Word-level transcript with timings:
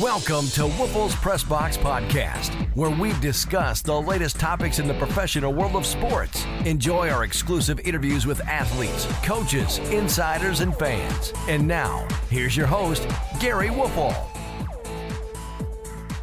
Welcome 0.00 0.48
to 0.48 0.62
Woelfel's 0.62 1.14
Press 1.14 1.42
Box 1.42 1.78
Podcast, 1.78 2.52
where 2.76 2.90
we 2.90 3.14
discuss 3.20 3.80
the 3.80 3.98
latest 3.98 4.38
topics 4.38 4.78
in 4.78 4.86
the 4.86 4.92
professional 4.92 5.54
world 5.54 5.74
of 5.74 5.86
sports. 5.86 6.44
Enjoy 6.66 7.08
our 7.08 7.24
exclusive 7.24 7.80
interviews 7.80 8.26
with 8.26 8.38
athletes, 8.42 9.06
coaches, 9.24 9.78
insiders, 9.90 10.60
and 10.60 10.76
fans. 10.76 11.32
And 11.48 11.66
now, 11.66 12.06
here's 12.28 12.54
your 12.54 12.66
host, 12.66 13.08
Gary 13.40 13.68
Woelfel. 13.68 14.14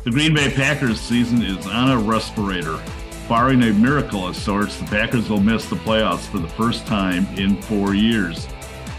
The 0.04 0.12
Green 0.12 0.36
Bay 0.36 0.52
Packers 0.52 1.02
season 1.02 1.42
is 1.42 1.66
on 1.66 1.90
a 1.90 1.98
respirator. 1.98 2.80
Barring 3.28 3.64
a 3.64 3.74
miracle 3.74 4.28
of 4.28 4.36
sorts, 4.36 4.78
the 4.78 4.86
Packers 4.86 5.30
will 5.30 5.40
miss 5.40 5.68
the 5.68 5.78
playoffs 5.78 6.28
for 6.30 6.38
the 6.38 6.50
first 6.50 6.86
time 6.86 7.26
in 7.38 7.60
four 7.64 7.96
years. 7.96 8.48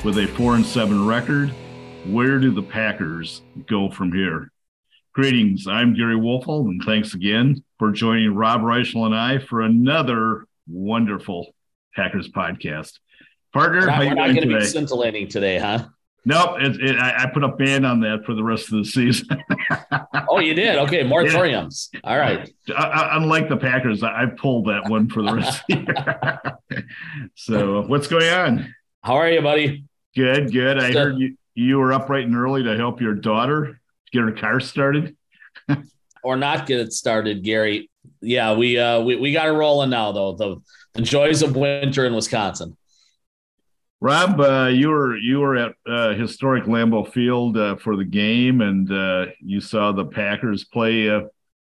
With 0.02 0.18
a 0.18 0.26
4 0.26 0.56
and 0.56 0.66
7 0.66 1.06
record, 1.06 1.50
where 2.06 2.40
do 2.40 2.50
the 2.50 2.62
Packers 2.62 3.42
go 3.68 3.88
from 3.88 4.12
here? 4.12 4.50
Greetings. 5.14 5.68
I'm 5.68 5.94
Gary 5.94 6.16
Woelfel, 6.16 6.66
and 6.66 6.82
thanks 6.84 7.14
again 7.14 7.62
for 7.78 7.92
joining 7.92 8.34
Rob 8.34 8.62
Reischel 8.62 9.06
and 9.06 9.14
I 9.14 9.38
for 9.38 9.60
another 9.60 10.46
wonderful 10.66 11.54
Packers 11.94 12.28
podcast. 12.28 12.98
Partner, 13.52 13.82
we're 13.82 13.86
not, 13.86 13.94
how 13.94 14.02
you 14.02 14.14
not 14.16 14.34
going 14.34 14.48
to 14.48 14.58
be 14.58 14.64
scintillating 14.64 15.28
today, 15.28 15.58
huh? 15.58 15.86
Nope, 16.24 16.56
it, 16.58 16.80
it, 16.80 16.96
I, 16.98 17.24
I 17.24 17.30
put 17.32 17.44
a 17.44 17.48
ban 17.48 17.84
on 17.84 18.00
that 18.00 18.24
for 18.26 18.34
the 18.34 18.42
rest 18.42 18.72
of 18.72 18.78
the 18.78 18.84
season. 18.84 19.28
Oh, 20.28 20.40
you 20.40 20.54
did. 20.54 20.78
Okay, 20.78 21.04
moratoriums. 21.04 21.90
All 22.02 22.18
right. 22.18 22.50
I- 22.76 22.82
I- 22.82 23.16
Unlike 23.16 23.48
the 23.50 23.56
Packers, 23.56 24.02
I, 24.02 24.22
I 24.22 24.26
pulled 24.26 24.66
that 24.66 24.88
one 24.88 25.08
for 25.08 25.22
the 25.22 25.32
rest 25.32 25.62
of 25.70 25.86
the 25.86 26.56
year. 26.72 26.88
so, 27.36 27.82
what's 27.82 28.08
going 28.08 28.28
on? 28.32 28.74
How 29.02 29.14
are 29.14 29.30
you, 29.30 29.42
buddy? 29.42 29.84
Good, 30.16 30.50
good. 30.52 30.78
I 30.78 30.92
heard 30.92 31.18
you, 31.18 31.36
you 31.54 31.78
were 31.78 31.92
up 31.92 32.08
bright 32.08 32.24
and 32.24 32.34
early 32.34 32.64
to 32.64 32.76
help 32.76 33.00
your 33.00 33.14
daughter 33.14 33.80
get 34.14 34.22
her 34.22 34.32
car 34.32 34.60
started. 34.60 35.16
Or 36.26 36.38
not 36.38 36.66
get 36.66 36.80
it 36.80 36.94
started, 36.94 37.44
Gary. 37.44 37.90
Yeah, 38.22 38.54
we 38.54 38.78
uh 38.78 39.02
we, 39.02 39.16
we 39.16 39.34
got 39.34 39.46
it 39.46 39.50
rolling 39.50 39.90
now 39.90 40.10
though. 40.12 40.32
The 40.32 40.56
the 40.94 41.02
joys 41.02 41.42
of 41.42 41.54
winter 41.54 42.06
in 42.06 42.14
Wisconsin. 42.14 42.78
Rob, 44.00 44.40
uh, 44.40 44.70
you 44.72 44.88
were 44.88 45.18
you 45.18 45.40
were 45.40 45.56
at 45.56 45.74
uh, 45.86 46.14
historic 46.14 46.64
Lambeau 46.64 47.12
Field 47.12 47.58
uh, 47.58 47.76
for 47.76 47.96
the 47.96 48.06
game, 48.06 48.62
and 48.62 48.90
uh, 48.90 49.26
you 49.40 49.60
saw 49.60 49.92
the 49.92 50.06
Packers 50.06 50.64
play 50.64 51.08
a 51.08 51.28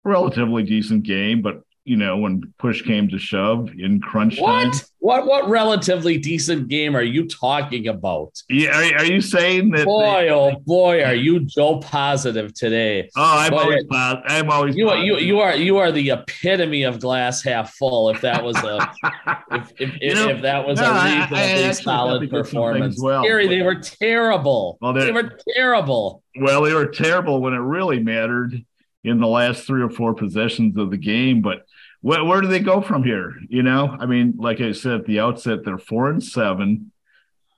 relatively 0.06 0.64
decent 0.64 1.04
game. 1.04 1.42
But 1.42 1.64
you 1.88 1.96
know, 1.96 2.18
when 2.18 2.54
push 2.60 2.82
came 2.82 3.08
to 3.08 3.18
shove 3.18 3.72
in 3.80 4.02
crunch 4.02 4.36
time, 4.38 4.68
What? 4.68 4.84
What 5.00 5.26
what 5.26 5.50
relatively 5.50 6.18
decent 6.18 6.68
game 6.68 6.98
are 6.98 7.02
you 7.02 7.28
talking 7.30 7.88
about? 7.88 8.34
yeah, 8.50 8.78
are, 8.78 8.98
are 8.98 9.06
you 9.06 9.22
saying 9.22 9.70
that? 9.72 9.86
Boy, 9.86 10.28
oh 10.28 10.58
boy, 10.66 11.02
are 11.02 11.16
you 11.16 11.40
Joe 11.46 11.78
positive 11.78 12.54
today. 12.54 13.10
oh, 13.16 13.38
I'm 13.40 13.54
always 13.54 13.86
pos- 13.86 14.22
I'm 14.28 14.50
always 14.50 14.76
You 14.76 14.90
are 14.90 14.98
you 14.98 15.18
you 15.18 15.40
are 15.40 15.56
you 15.56 15.78
are 15.78 15.94
the 15.94 16.10
epitome 16.10 16.84
of 16.84 17.00
glass 17.00 17.42
half 17.42 17.74
full. 17.76 18.10
If 18.10 18.20
that 18.20 18.44
was 18.44 18.58
a 18.58 18.92
if 19.52 19.72
if, 19.80 20.02
You 20.02 20.16
know, 20.16 20.30
if 20.30 20.42
that 20.42 20.68
was 20.68 20.82
no, 20.82 20.92
a 20.92 21.30
reasonably 21.30 21.74
solid 21.74 22.30
performance, 22.30 23.00
well. 23.02 23.24
Gary, 23.24 23.48
they 23.48 23.62
were 23.62 23.76
terrible. 23.76 24.78
Well, 24.82 24.92
they 24.92 25.12
were 25.14 25.40
terrible. 25.56 26.22
Well, 26.38 26.64
they 26.64 26.74
were 26.74 26.88
terrible 26.88 27.40
when 27.40 27.54
it 27.54 27.60
really 27.60 28.04
mattered 28.04 28.62
in 29.06 29.20
the 29.20 29.28
last 29.28 29.66
three 29.66 29.82
or 29.82 29.90
four 29.90 30.14
possessions 30.14 30.76
of 30.78 30.92
the 30.92 30.98
game. 30.98 31.42
But 31.42 31.62
where, 32.02 32.24
where 32.24 32.42
do 32.42 32.48
they 32.48 32.60
go 32.60 32.82
from 32.82 33.04
here? 33.04 33.36
You 33.50 33.64
know, 33.64 33.96
I 34.00 34.06
mean, 34.06 34.36
like 34.38 34.62
I 34.62 34.72
said 34.72 34.94
at 34.94 35.06
the 35.06 35.20
outset, 35.20 35.60
they're 35.64 35.78
four 35.78 36.10
and 36.10 36.24
seven. 36.24 36.92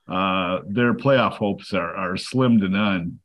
Uh, 0.08 0.60
their 0.66 0.94
playoff 0.94 1.34
hopes 1.34 1.72
are, 1.72 1.94
are 1.94 2.16
slim 2.16 2.60
to 2.60 2.68
none. 2.68 3.20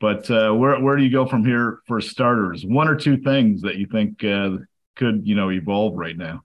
But 0.00 0.30
uh, 0.30 0.52
where 0.52 0.78
where 0.80 0.96
do 0.96 1.02
you 1.02 1.10
go 1.10 1.26
from 1.26 1.44
here 1.44 1.78
for 1.86 2.00
starters? 2.00 2.66
One 2.66 2.88
or 2.88 2.96
two 2.96 3.16
things 3.16 3.62
that 3.62 3.76
you 3.76 3.86
think 3.86 4.22
uh, 4.22 4.58
could 4.94 5.26
you 5.26 5.34
know 5.34 5.50
evolve 5.50 5.94
right 5.96 6.16
now. 6.16 6.42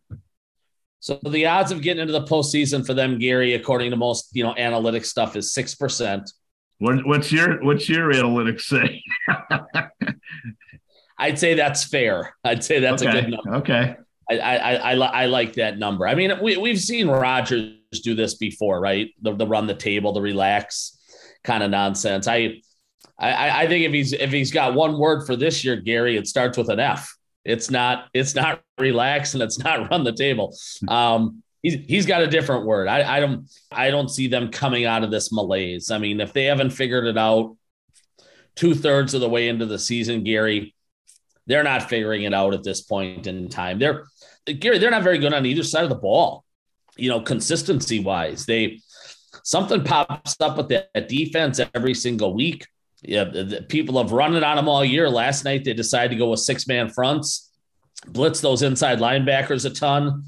So 1.00 1.20
the 1.28 1.48
odds 1.48 1.72
of 1.72 1.82
getting 1.82 2.02
into 2.02 2.14
the 2.14 2.24
postseason 2.24 2.86
for 2.86 2.94
them, 2.94 3.18
Gary, 3.18 3.56
according 3.56 3.92
to 3.92 3.98
most 3.98 4.30
you 4.34 4.44
know 4.44 4.56
analytic 4.56 5.04
stuff, 5.04 5.36
is 5.36 5.52
six 5.52 5.76
percent. 5.76 6.32
What, 6.78 7.06
what's 7.06 7.32
your 7.32 7.62
what's 7.64 7.90
your 7.90 8.14
analytics 8.14 8.62
say? 8.62 9.04
I'd 11.22 11.38
say 11.38 11.54
that's 11.54 11.84
fair. 11.84 12.36
I'd 12.44 12.64
say 12.64 12.80
that's 12.80 13.04
a 13.04 13.12
good 13.12 13.30
number. 13.30 13.56
Okay. 13.58 13.96
I, 14.30 14.38
I, 14.40 14.74
I, 14.74 14.94
I 14.94 15.26
like 15.28 15.54
that 15.54 15.78
number. 15.78 16.08
I 16.08 16.16
mean, 16.16 16.32
we, 16.42 16.58
we've 16.58 16.80
seen 16.80 17.08
Rodgers 17.08 17.76
do 18.04 18.16
this 18.16 18.36
before, 18.36 18.80
right? 18.80 19.12
The, 19.22 19.36
the 19.36 19.46
run 19.46 19.68
the 19.68 19.76
table, 19.76 20.14
the 20.14 20.22
relax 20.22 20.98
kind 21.44 21.62
of 21.62 21.70
nonsense. 21.70 22.28
I, 22.28 22.62
I, 23.20 23.64
I 23.64 23.68
think 23.68 23.86
if 23.86 23.92
he's 23.92 24.14
if 24.14 24.32
he's 24.32 24.52
got 24.52 24.74
one 24.74 24.98
word 24.98 25.28
for 25.28 25.36
this 25.36 25.64
year, 25.64 25.76
Gary, 25.76 26.18
it 26.18 26.28
starts 26.28 26.58
with 26.58 26.70
an 26.70 26.80
F. 26.80 27.16
It's 27.46 27.70
not 27.70 28.08
it's 28.16 28.34
not 28.34 28.64
relax 28.80 29.36
and 29.36 29.44
it's 29.44 29.60
not 29.60 29.90
run 29.92 30.04
the 30.04 30.14
table. 30.14 30.58
Um, 30.88 31.44
he's 31.62 31.86
he's 31.86 32.06
got 32.08 32.24
a 32.24 32.28
different 32.28 32.66
word. 32.66 32.88
I, 32.88 33.18
I 33.18 33.20
don't 33.20 33.48
I 33.72 33.92
don't 33.92 34.10
see 34.10 34.28
them 34.28 34.50
coming 34.50 34.86
out 34.86 35.04
of 35.04 35.12
this 35.12 35.32
malaise. 35.32 35.92
I 35.92 36.00
mean, 36.00 36.20
if 36.20 36.34
they 36.34 36.46
haven't 36.46 36.72
figured 36.72 37.06
it 37.06 37.18
out 37.18 37.58
two 38.56 38.74
thirds 38.74 39.14
of 39.14 39.22
the 39.22 39.30
way 39.30 39.50
into 39.50 39.68
the 39.68 39.80
season, 39.80 40.24
Gary, 40.24 40.74
they're 41.52 41.64
not 41.64 41.90
figuring 41.90 42.24
it 42.24 42.34
out 42.34 42.54
at 42.54 42.64
this 42.64 42.82
point 42.82 43.28
in 43.28 43.50
time. 43.50 43.78
They're 43.78 44.06
Gary, 44.46 44.78
they're 44.78 44.90
not 44.90 45.04
very 45.04 45.18
good 45.18 45.34
on 45.34 45.46
either 45.46 45.64
side 45.64 45.84
of 45.84 45.90
the 45.90 45.96
ball. 45.96 46.46
You 46.96 47.10
know, 47.10 47.22
consistency 47.22 48.00
wise, 48.00 48.46
they 48.46 48.80
something 49.44 49.84
pops 49.84 50.40
up 50.40 50.58
with 50.58 50.70
that 50.70 51.10
defense 51.10 51.60
every 51.76 51.94
single 51.94 52.34
week. 52.34 52.68
Yeah, 53.02 53.26
the, 53.26 53.44
the 53.44 53.62
people 53.64 54.02
have 54.02 54.12
run 54.12 54.36
it 54.36 54.44
on 54.44 54.56
them 54.56 54.70
all 54.70 54.86
year. 54.86 55.10
Last 55.10 55.44
night 55.44 55.66
they 55.66 55.74
decided 55.74 56.12
to 56.12 56.18
go 56.18 56.30
with 56.30 56.40
six 56.40 56.68
man 56.68 56.90
fronts, 56.90 57.52
blitz 58.08 58.40
those 58.40 58.62
inside 58.62 59.00
linebackers 59.00 59.66
a 59.66 59.72
ton, 59.72 60.24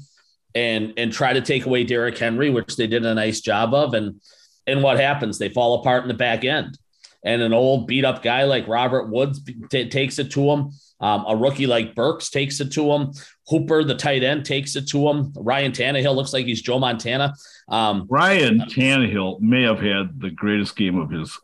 and 0.54 0.92
and 0.98 1.10
try 1.10 1.32
to 1.32 1.40
take 1.40 1.64
away 1.64 1.84
Derrick 1.84 2.18
Henry, 2.18 2.50
which 2.50 2.76
they 2.76 2.86
did 2.86 3.06
a 3.06 3.14
nice 3.14 3.40
job 3.40 3.72
of. 3.72 3.94
And 3.94 4.20
and 4.66 4.82
what 4.82 5.00
happens? 5.00 5.38
They 5.38 5.48
fall 5.48 5.80
apart 5.80 6.02
in 6.02 6.08
the 6.08 6.14
back 6.14 6.44
end. 6.44 6.78
And 7.24 7.40
an 7.40 7.54
old 7.54 7.86
beat 7.86 8.04
up 8.04 8.22
guy 8.22 8.44
like 8.44 8.68
Robert 8.68 9.08
Woods 9.08 9.40
t- 9.70 9.88
takes 9.88 10.18
it 10.18 10.30
to 10.32 10.42
him. 10.42 10.70
Um, 11.04 11.26
a 11.28 11.36
rookie 11.36 11.66
like 11.66 11.94
Burks 11.94 12.30
takes 12.30 12.60
it 12.60 12.72
to 12.72 12.90
him. 12.90 13.12
Hooper, 13.48 13.84
the 13.84 13.94
tight 13.94 14.22
end, 14.22 14.46
takes 14.46 14.74
it 14.74 14.88
to 14.88 15.06
him. 15.06 15.34
Ryan 15.36 15.70
Tannehill 15.70 16.16
looks 16.16 16.32
like 16.32 16.46
he's 16.46 16.62
Joe 16.62 16.78
Montana. 16.78 17.34
Um, 17.68 18.06
Ryan 18.08 18.60
Tannehill 18.60 19.38
may 19.40 19.64
have 19.64 19.80
had 19.80 20.18
the 20.18 20.30
greatest 20.30 20.76
game 20.76 20.98
of 20.98 21.10
his 21.10 21.38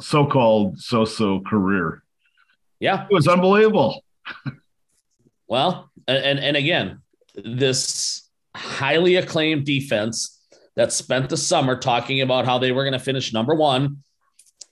so-called 0.00 0.80
so-so 0.80 1.40
career. 1.40 2.02
yeah, 2.80 3.04
It 3.04 3.12
was 3.12 3.28
unbelievable. 3.28 4.02
well, 5.46 5.90
and 6.08 6.40
and 6.40 6.56
again, 6.56 7.02
this 7.34 8.30
highly 8.56 9.16
acclaimed 9.16 9.66
defense 9.66 10.40
that 10.74 10.90
spent 10.90 11.28
the 11.28 11.36
summer 11.36 11.76
talking 11.76 12.22
about 12.22 12.46
how 12.46 12.58
they 12.58 12.72
were 12.72 12.84
going 12.84 12.94
to 12.94 12.98
finish 12.98 13.30
number 13.34 13.54
one 13.54 13.98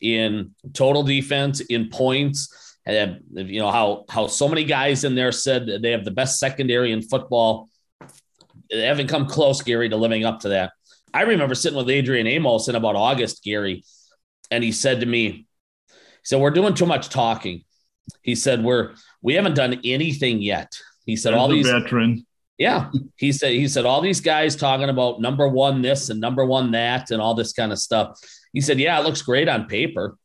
in 0.01 0.55
total 0.73 1.03
defense, 1.03 1.61
in 1.61 1.91
points, 1.91 2.70
and 2.97 3.51
you 3.51 3.61
know 3.61 3.71
how 3.71 4.05
how 4.09 4.27
so 4.27 4.49
many 4.49 4.65
guys 4.65 5.05
in 5.05 5.15
there 5.15 5.33
said 5.33 5.67
that 5.67 5.83
they 5.83 5.91
have 5.93 6.05
the 6.05 6.11
best 6.11 6.39
secondary 6.39 6.93
in 6.93 7.03
football. 7.03 7.69
They 8.71 8.83
haven't 8.83 9.09
come 9.09 9.27
close, 9.27 9.63
Gary, 9.63 9.89
to 9.89 9.97
living 9.97 10.25
up 10.25 10.41
to 10.41 10.51
that. 10.51 10.73
I 11.13 11.23
remember 11.23 11.55
sitting 11.55 11.77
with 11.77 11.91
Adrian 11.91 12.27
Amos 12.27 12.69
in 12.69 12.77
about 12.77 12.95
August, 12.95 13.43
Gary, 13.43 13.83
and 14.51 14.63
he 14.63 14.71
said 14.73 15.01
to 15.01 15.07
me, 15.07 15.31
he 15.89 15.97
said, 16.23 16.41
We're 16.41 16.51
doing 16.51 16.75
too 16.75 16.87
much 16.87 17.09
talking. 17.09 17.65
He 18.23 18.35
said, 18.35 18.63
We're 18.63 18.95
we 19.23 19.35
haven't 19.35 19.55
done 19.55 19.81
anything 19.85 20.41
yet. 20.41 20.73
He 21.07 21.17
said, 21.17 21.35
As 21.35 21.41
All 21.41 21.49
these 21.49 21.69
veteran. 21.69 22.27
yeah. 22.59 22.91
He 23.17 23.33
said 23.33 23.53
he 23.53 23.67
said 23.69 23.85
all 23.87 24.01
these 24.01 24.21
guys 24.21 24.55
talking 24.55 24.89
about 24.89 25.21
number 25.21 25.49
one 25.49 25.83
this 25.83 26.11
and 26.11 26.21
number 26.21 26.45
one 26.45 26.71
that 26.73 27.11
and 27.11 27.21
all 27.21 27.35
this 27.35 27.53
kind 27.53 27.73
of 27.73 27.79
stuff. 27.79 28.19
He 28.53 28.61
said, 28.61 28.79
Yeah, 28.79 29.01
it 29.01 29.05
looks 29.05 29.23
great 29.23 29.49
on 29.49 29.67
paper. 29.67 30.17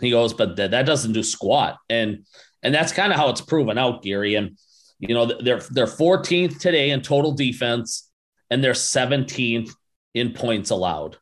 He 0.00 0.10
goes, 0.10 0.34
but 0.34 0.56
that, 0.56 0.72
that 0.72 0.86
doesn't 0.86 1.12
do 1.12 1.22
squat. 1.22 1.76
And 1.88 2.24
and 2.62 2.74
that's 2.74 2.92
kind 2.92 3.12
of 3.12 3.18
how 3.18 3.28
it's 3.28 3.40
proven 3.40 3.78
out, 3.78 4.02
Gary. 4.02 4.34
And 4.34 4.58
you 4.98 5.14
know, 5.14 5.26
they're 5.26 5.60
they're 5.70 5.86
14th 5.86 6.58
today 6.58 6.90
in 6.90 7.02
total 7.02 7.32
defense, 7.32 8.10
and 8.50 8.62
they're 8.62 8.72
17th 8.72 9.70
in 10.14 10.32
points 10.32 10.70
allowed. 10.70 11.18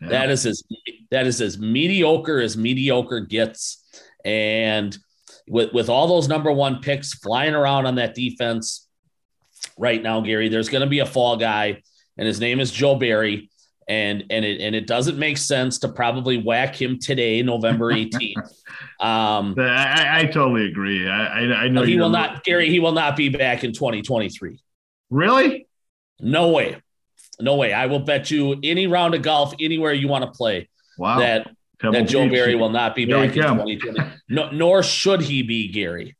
Yeah. 0.00 0.08
That 0.08 0.30
is 0.30 0.46
as 0.46 0.62
that 1.10 1.26
is 1.26 1.40
as 1.40 1.58
mediocre 1.58 2.40
as 2.40 2.56
mediocre 2.56 3.20
gets. 3.20 3.82
And 4.24 4.96
with 5.48 5.72
with 5.72 5.88
all 5.88 6.06
those 6.06 6.28
number 6.28 6.52
one 6.52 6.80
picks 6.80 7.14
flying 7.14 7.54
around 7.54 7.86
on 7.86 7.96
that 7.96 8.14
defense 8.14 8.88
right 9.78 10.02
now, 10.02 10.20
Gary, 10.20 10.48
there's 10.48 10.68
going 10.68 10.82
to 10.82 10.88
be 10.88 11.00
a 11.00 11.06
fall 11.06 11.36
guy, 11.36 11.82
and 12.16 12.26
his 12.26 12.40
name 12.40 12.60
is 12.60 12.70
Joe 12.70 12.94
Barry. 12.94 13.50
And 13.86 14.24
and 14.30 14.44
it 14.44 14.60
and 14.60 14.74
it 14.74 14.86
doesn't 14.86 15.18
make 15.18 15.36
sense 15.36 15.78
to 15.80 15.88
probably 15.88 16.38
whack 16.38 16.80
him 16.80 16.98
today, 16.98 17.42
November 17.42 17.92
18th. 17.92 18.36
Um, 19.00 19.54
I, 19.58 20.20
I, 20.20 20.24
totally 20.26 20.66
agree. 20.66 21.06
I, 21.06 21.26
I, 21.26 21.54
I 21.64 21.68
know 21.68 21.82
he 21.82 21.98
will 21.98 22.08
not, 22.08 22.44
Gary. 22.44 22.70
He 22.70 22.80
will 22.80 22.92
not 22.92 23.16
be 23.16 23.28
back 23.28 23.62
in 23.64 23.72
2023. 23.72 24.58
Really? 25.10 25.66
No 26.20 26.50
way, 26.50 26.80
no 27.40 27.56
way. 27.56 27.72
I 27.72 27.86
will 27.86 27.98
bet 27.98 28.30
you 28.30 28.56
any 28.62 28.86
round 28.86 29.14
of 29.14 29.22
golf 29.22 29.52
anywhere 29.60 29.92
you 29.92 30.08
want 30.08 30.24
to 30.24 30.30
play 30.30 30.68
Wow. 30.96 31.18
that 31.18 31.50
Pebble 31.80 31.92
that 31.92 32.08
Joe 32.08 32.24
Beach. 32.24 32.32
Barry 32.32 32.54
will 32.54 32.70
not 32.70 32.94
be 32.94 33.04
back 33.04 33.36
in 33.36 33.42
come. 33.42 33.58
2020. 33.58 34.10
No, 34.28 34.50
nor 34.50 34.82
should 34.82 35.20
he 35.20 35.42
be, 35.42 35.68
Gary. 35.68 36.16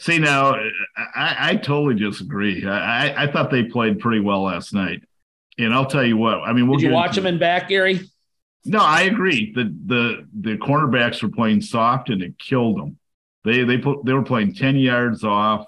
See 0.00 0.18
now, 0.18 0.54
I, 0.96 1.36
I 1.50 1.56
totally 1.56 1.96
disagree. 1.96 2.64
I, 2.64 3.24
I 3.24 3.32
thought 3.32 3.50
they 3.50 3.64
played 3.64 3.98
pretty 3.98 4.20
well 4.20 4.42
last 4.44 4.72
night, 4.72 5.02
and 5.58 5.74
I'll 5.74 5.86
tell 5.86 6.04
you 6.04 6.16
what. 6.16 6.38
I 6.40 6.52
mean, 6.52 6.68
we'll 6.68 6.78
Did 6.78 6.86
you 6.86 6.92
watch 6.92 7.16
him 7.16 7.26
in 7.26 7.38
back, 7.38 7.68
Gary? 7.68 8.00
No, 8.64 8.80
I 8.80 9.02
agree. 9.02 9.52
The 9.52 9.74
the 9.86 10.28
the 10.38 10.56
cornerbacks 10.58 11.22
were 11.22 11.30
playing 11.30 11.62
soft, 11.62 12.10
and 12.10 12.22
it 12.22 12.38
killed 12.38 12.78
them. 12.78 12.98
They 13.44 13.64
they 13.64 13.78
put 13.78 14.04
they 14.04 14.12
were 14.12 14.22
playing 14.22 14.54
ten 14.54 14.76
yards 14.76 15.24
off 15.24 15.66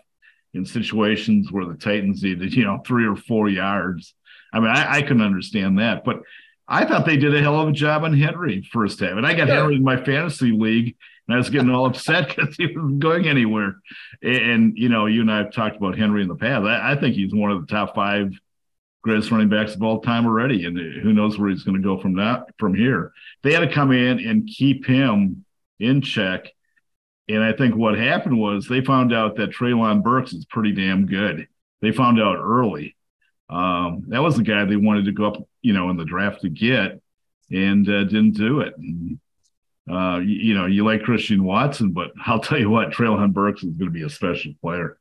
in 0.53 0.67
situations 0.67 1.51
where 1.53 1.65
the 1.67 1.75
Titans 1.75 2.23
needed 2.23 2.53
you 2.55 2.65
know 2.65 2.83
three 2.87 3.07
or 3.07 3.17
four 3.17 3.49
yards. 3.49 4.15
I 4.53 4.59
mean, 4.61 4.71
I, 4.71 4.97
I 4.97 5.03
can 5.03 5.21
understand 5.21 5.79
that, 5.79 6.05
but 6.05 6.23
I 6.67 6.85
thought 6.85 7.07
they 7.07 7.17
did 7.17 7.35
a 7.35 7.41
hell 7.41 7.61
of 7.61 7.69
a 7.69 7.73
job 7.73 8.05
on 8.05 8.13
Henry 8.19 8.69
first 8.73 9.01
half, 9.01 9.17
and 9.17 9.27
I 9.27 9.35
got 9.35 9.47
Sure. 9.47 9.57
Henry 9.57 9.77
in 9.77 9.85
my 9.85 10.03
fantasy 10.03 10.51
league, 10.53 10.97
and 11.27 11.35
I 11.35 11.39
was 11.39 11.51
getting 11.51 11.71
all 11.71 11.87
upset 11.87 12.29
because 12.37 12.57
he 12.57 12.67
wasn't 12.67 12.99
going 12.99 13.29
anywhere. 13.29 13.77
And, 14.23 14.37
and, 14.37 14.79
you 14.79 14.89
know, 14.89 15.07
you 15.07 15.21
and 15.21 15.31
I 15.31 15.39
have 15.39 15.53
talked 15.53 15.77
about 15.77 15.97
Henry 15.97 16.23
in 16.23 16.29
the 16.29 16.35
past. 16.35 16.65
I, 16.65 16.93
I 16.93 16.97
think 16.97 17.15
he's 17.15 17.33
one 17.33 17.53
of 17.53 17.61
the 17.61 17.67
top 17.73 17.95
five 17.95 18.33
greatest 19.03 19.31
running 19.31 19.49
backs 19.49 19.75
of 19.75 19.83
all 19.83 20.01
time 20.01 20.27
already, 20.27 20.67
and 20.67 20.77
who 20.77 21.13
knows 21.13 21.39
where 21.39 21.49
he's 21.49 21.63
going 21.63 21.77
to 21.77 21.83
go 21.83 21.99
from 21.99 22.17
that 22.17 22.45
from 22.59 22.75
here. 22.75 23.13
They 23.43 23.53
had 23.53 23.61
to 23.61 23.73
come 23.73 23.93
in 23.93 24.21
and 24.21 24.47
keep 24.47 24.87
him 24.87 25.45
in 25.79 26.03
check. 26.03 26.53
And 27.29 27.43
I 27.43 27.53
think 27.53 27.75
what 27.75 27.97
happened 27.97 28.39
was 28.39 28.67
they 28.67 28.85
found 28.85 29.13
out 29.13 29.37
that 29.37 29.51
Treylon 29.51 30.03
Burks 30.03 30.33
is 30.33 30.45
pretty 30.45 30.73
damn 30.73 31.07
good. 31.07 31.47
They 31.81 31.93
found 31.93 32.21
out 32.21 32.39
early. 32.39 32.97
Um, 33.49 34.05
that 34.09 34.23
was 34.23 34.37
the 34.37 34.43
guy 34.43 34.65
they 34.65 34.77
wanted 34.77 35.07
to 35.07 35.13
go 35.13 35.27
up, 35.27 35.49
you 35.63 35.73
know, 35.73 35.91
in 35.91 35.97
the 35.97 36.05
draft 36.05 36.43
to 36.43 36.49
get, 36.49 37.01
and 37.51 37.89
uh, 37.89 38.05
didn't 38.05 38.37
do 38.37 38.61
it. 38.61 38.75
And, 38.77 39.19
uh, 39.91 40.19
you, 40.19 40.37
you 40.37 40.55
know, 40.55 40.67
you 40.67 40.85
like 40.85 41.03
Christian 41.03 41.43
Watson, 41.43 41.93
but 41.93 42.11
I'll 42.27 42.41
tell 42.41 42.59
you 42.59 42.71
what, 42.71 42.91
Treylon 42.91 43.33
Burks 43.33 43.63
is 43.63 43.75
going 43.75 43.91
to 43.91 43.99
be 43.99 44.03
a 44.03 44.11
special 44.11 44.53
player. 44.61 44.99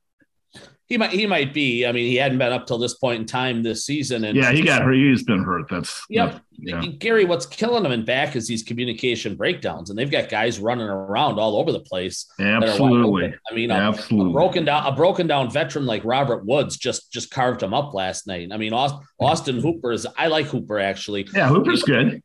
He 0.89 0.97
might 0.97 1.11
he 1.11 1.27
might 1.27 1.53
be. 1.53 1.85
I 1.85 1.91
mean, 1.91 2.07
he 2.07 2.15
hadn't 2.15 2.39
been 2.39 2.51
up 2.51 2.65
till 2.65 2.79
this 2.79 2.95
point 2.95 3.19
in 3.21 3.25
time 3.27 3.61
this 3.61 3.85
season. 3.85 4.23
And 4.23 4.35
Yeah, 4.35 4.51
he 4.51 4.63
got 4.63 4.81
hurt. 4.81 4.95
He's 4.95 5.23
been 5.23 5.43
hurt. 5.43 5.69
That's 5.69 6.03
Yep. 6.09 6.41
Yeah. 6.61 6.81
Gary, 6.97 7.23
what's 7.25 7.45
killing 7.45 7.85
him 7.85 7.91
in 7.91 8.03
back 8.03 8.35
is 8.35 8.47
these 8.47 8.63
communication 8.63 9.35
breakdowns, 9.35 9.89
and 9.91 9.97
they've 9.99 10.09
got 10.11 10.27
guys 10.29 10.59
running 10.59 10.87
around 10.87 11.39
all 11.39 11.55
over 11.57 11.71
the 11.71 11.79
place. 11.79 12.25
Absolutely. 12.39 13.33
I 13.49 13.53
mean, 13.55 13.71
a, 13.71 13.91
a 13.91 14.29
broken 14.31 14.65
down 14.65 14.85
a 14.85 14.95
broken 14.95 15.27
down 15.27 15.51
veteran 15.51 15.85
like 15.85 16.03
Robert 16.03 16.43
Woods 16.45 16.75
just 16.75 17.13
just 17.13 17.29
carved 17.31 17.61
him 17.63 17.73
up 17.73 17.93
last 17.93 18.25
night. 18.27 18.49
I 18.51 18.57
mean, 18.57 18.73
Aus- 18.73 18.99
Austin 19.19 19.59
Hooper 19.61 19.91
is. 19.91 20.07
I 20.17 20.27
like 20.27 20.47
Hooper 20.47 20.79
actually. 20.79 21.27
Yeah, 21.33 21.49
Hooper's 21.49 21.83
good. 21.83 22.21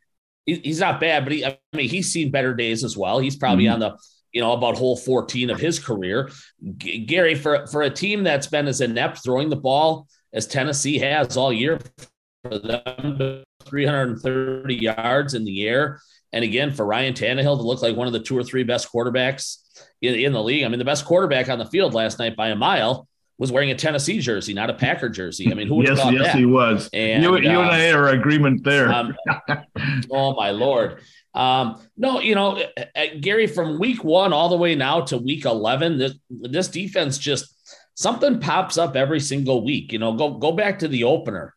He- 0.46 0.54
he's 0.64 0.80
not 0.80 1.00
bad, 1.00 1.24
but 1.24 1.32
he, 1.32 1.44
I 1.44 1.58
mean, 1.74 1.88
he's 1.88 2.10
seen 2.10 2.30
better 2.30 2.54
days 2.54 2.82
as 2.82 2.96
well. 2.96 3.18
He's 3.18 3.36
probably 3.36 3.64
Mhm. 3.66 3.74
on 3.74 3.80
the, 3.80 3.98
you 4.34 4.40
know, 4.40 4.52
about 4.52 4.76
hole 4.76 4.96
14 4.96 5.48
of 5.48 5.60
his 5.60 5.78
career. 5.78 6.28
G- 6.76 6.98
Gary, 6.98 7.36
for, 7.36 7.66
for 7.68 7.82
a 7.82 7.90
team 7.90 8.24
that's 8.24 8.48
been 8.48 8.66
as 8.66 8.80
inept 8.80 9.22
throwing 9.22 9.48
the 9.48 9.56
ball 9.56 10.08
as 10.32 10.46
Tennessee 10.48 10.98
has 10.98 11.36
all 11.36 11.52
year, 11.52 11.78
for 12.42 12.58
them 12.58 13.18
to 13.18 13.44
330 13.64 14.74
yards 14.74 15.34
in 15.34 15.44
the 15.44 15.66
air. 15.66 16.00
And 16.32 16.44
again, 16.44 16.72
for 16.72 16.84
Ryan 16.84 17.14
Tannehill 17.14 17.56
to 17.56 17.62
look 17.62 17.80
like 17.80 17.96
one 17.96 18.08
of 18.08 18.12
the 18.12 18.18
two 18.18 18.36
or 18.36 18.42
three 18.42 18.64
best 18.64 18.92
quarterbacks 18.92 19.58
in, 20.02 20.14
in 20.16 20.32
the 20.32 20.42
league. 20.42 20.64
I 20.64 20.68
mean, 20.68 20.80
the 20.80 20.84
best 20.84 21.04
quarterback 21.04 21.48
on 21.48 21.60
the 21.60 21.66
field 21.66 21.94
last 21.94 22.18
night 22.18 22.34
by 22.34 22.48
a 22.48 22.56
mile 22.56 23.06
was 23.38 23.52
wearing 23.52 23.70
a 23.70 23.74
Tennessee 23.76 24.18
jersey, 24.18 24.52
not 24.52 24.68
a 24.68 24.74
Packer 24.74 25.08
jersey. 25.08 25.50
I 25.50 25.54
mean, 25.54 25.68
who 25.68 25.76
would 25.76 25.88
have 25.88 25.96
Yes, 25.96 26.04
thought 26.04 26.12
yes, 26.14 26.26
that? 26.26 26.36
he 26.36 26.46
was. 26.46 26.90
And, 26.92 27.22
you, 27.22 27.36
you 27.38 27.60
and 27.60 27.68
uh, 27.68 27.72
I 27.72 27.92
are 27.92 28.08
agreement 28.08 28.64
there. 28.64 28.92
Um, 28.92 29.14
oh 30.10 30.34
my 30.34 30.50
lord. 30.50 31.00
Um, 31.34 31.80
no, 31.96 32.20
you 32.20 32.34
know, 32.34 32.58
uh, 32.76 32.84
uh, 32.94 33.04
Gary, 33.20 33.46
from 33.46 33.78
week 33.80 34.04
one 34.04 34.32
all 34.32 34.48
the 34.48 34.56
way 34.56 34.74
now 34.74 35.00
to 35.02 35.18
week 35.18 35.44
eleven, 35.44 35.98
this 35.98 36.14
this 36.30 36.68
defense 36.68 37.18
just 37.18 37.54
something 37.94 38.40
pops 38.40 38.78
up 38.78 38.96
every 38.96 39.20
single 39.20 39.64
week. 39.64 39.92
You 39.92 39.98
know, 39.98 40.12
go 40.14 40.34
go 40.38 40.52
back 40.52 40.78
to 40.80 40.88
the 40.88 41.04
opener, 41.04 41.54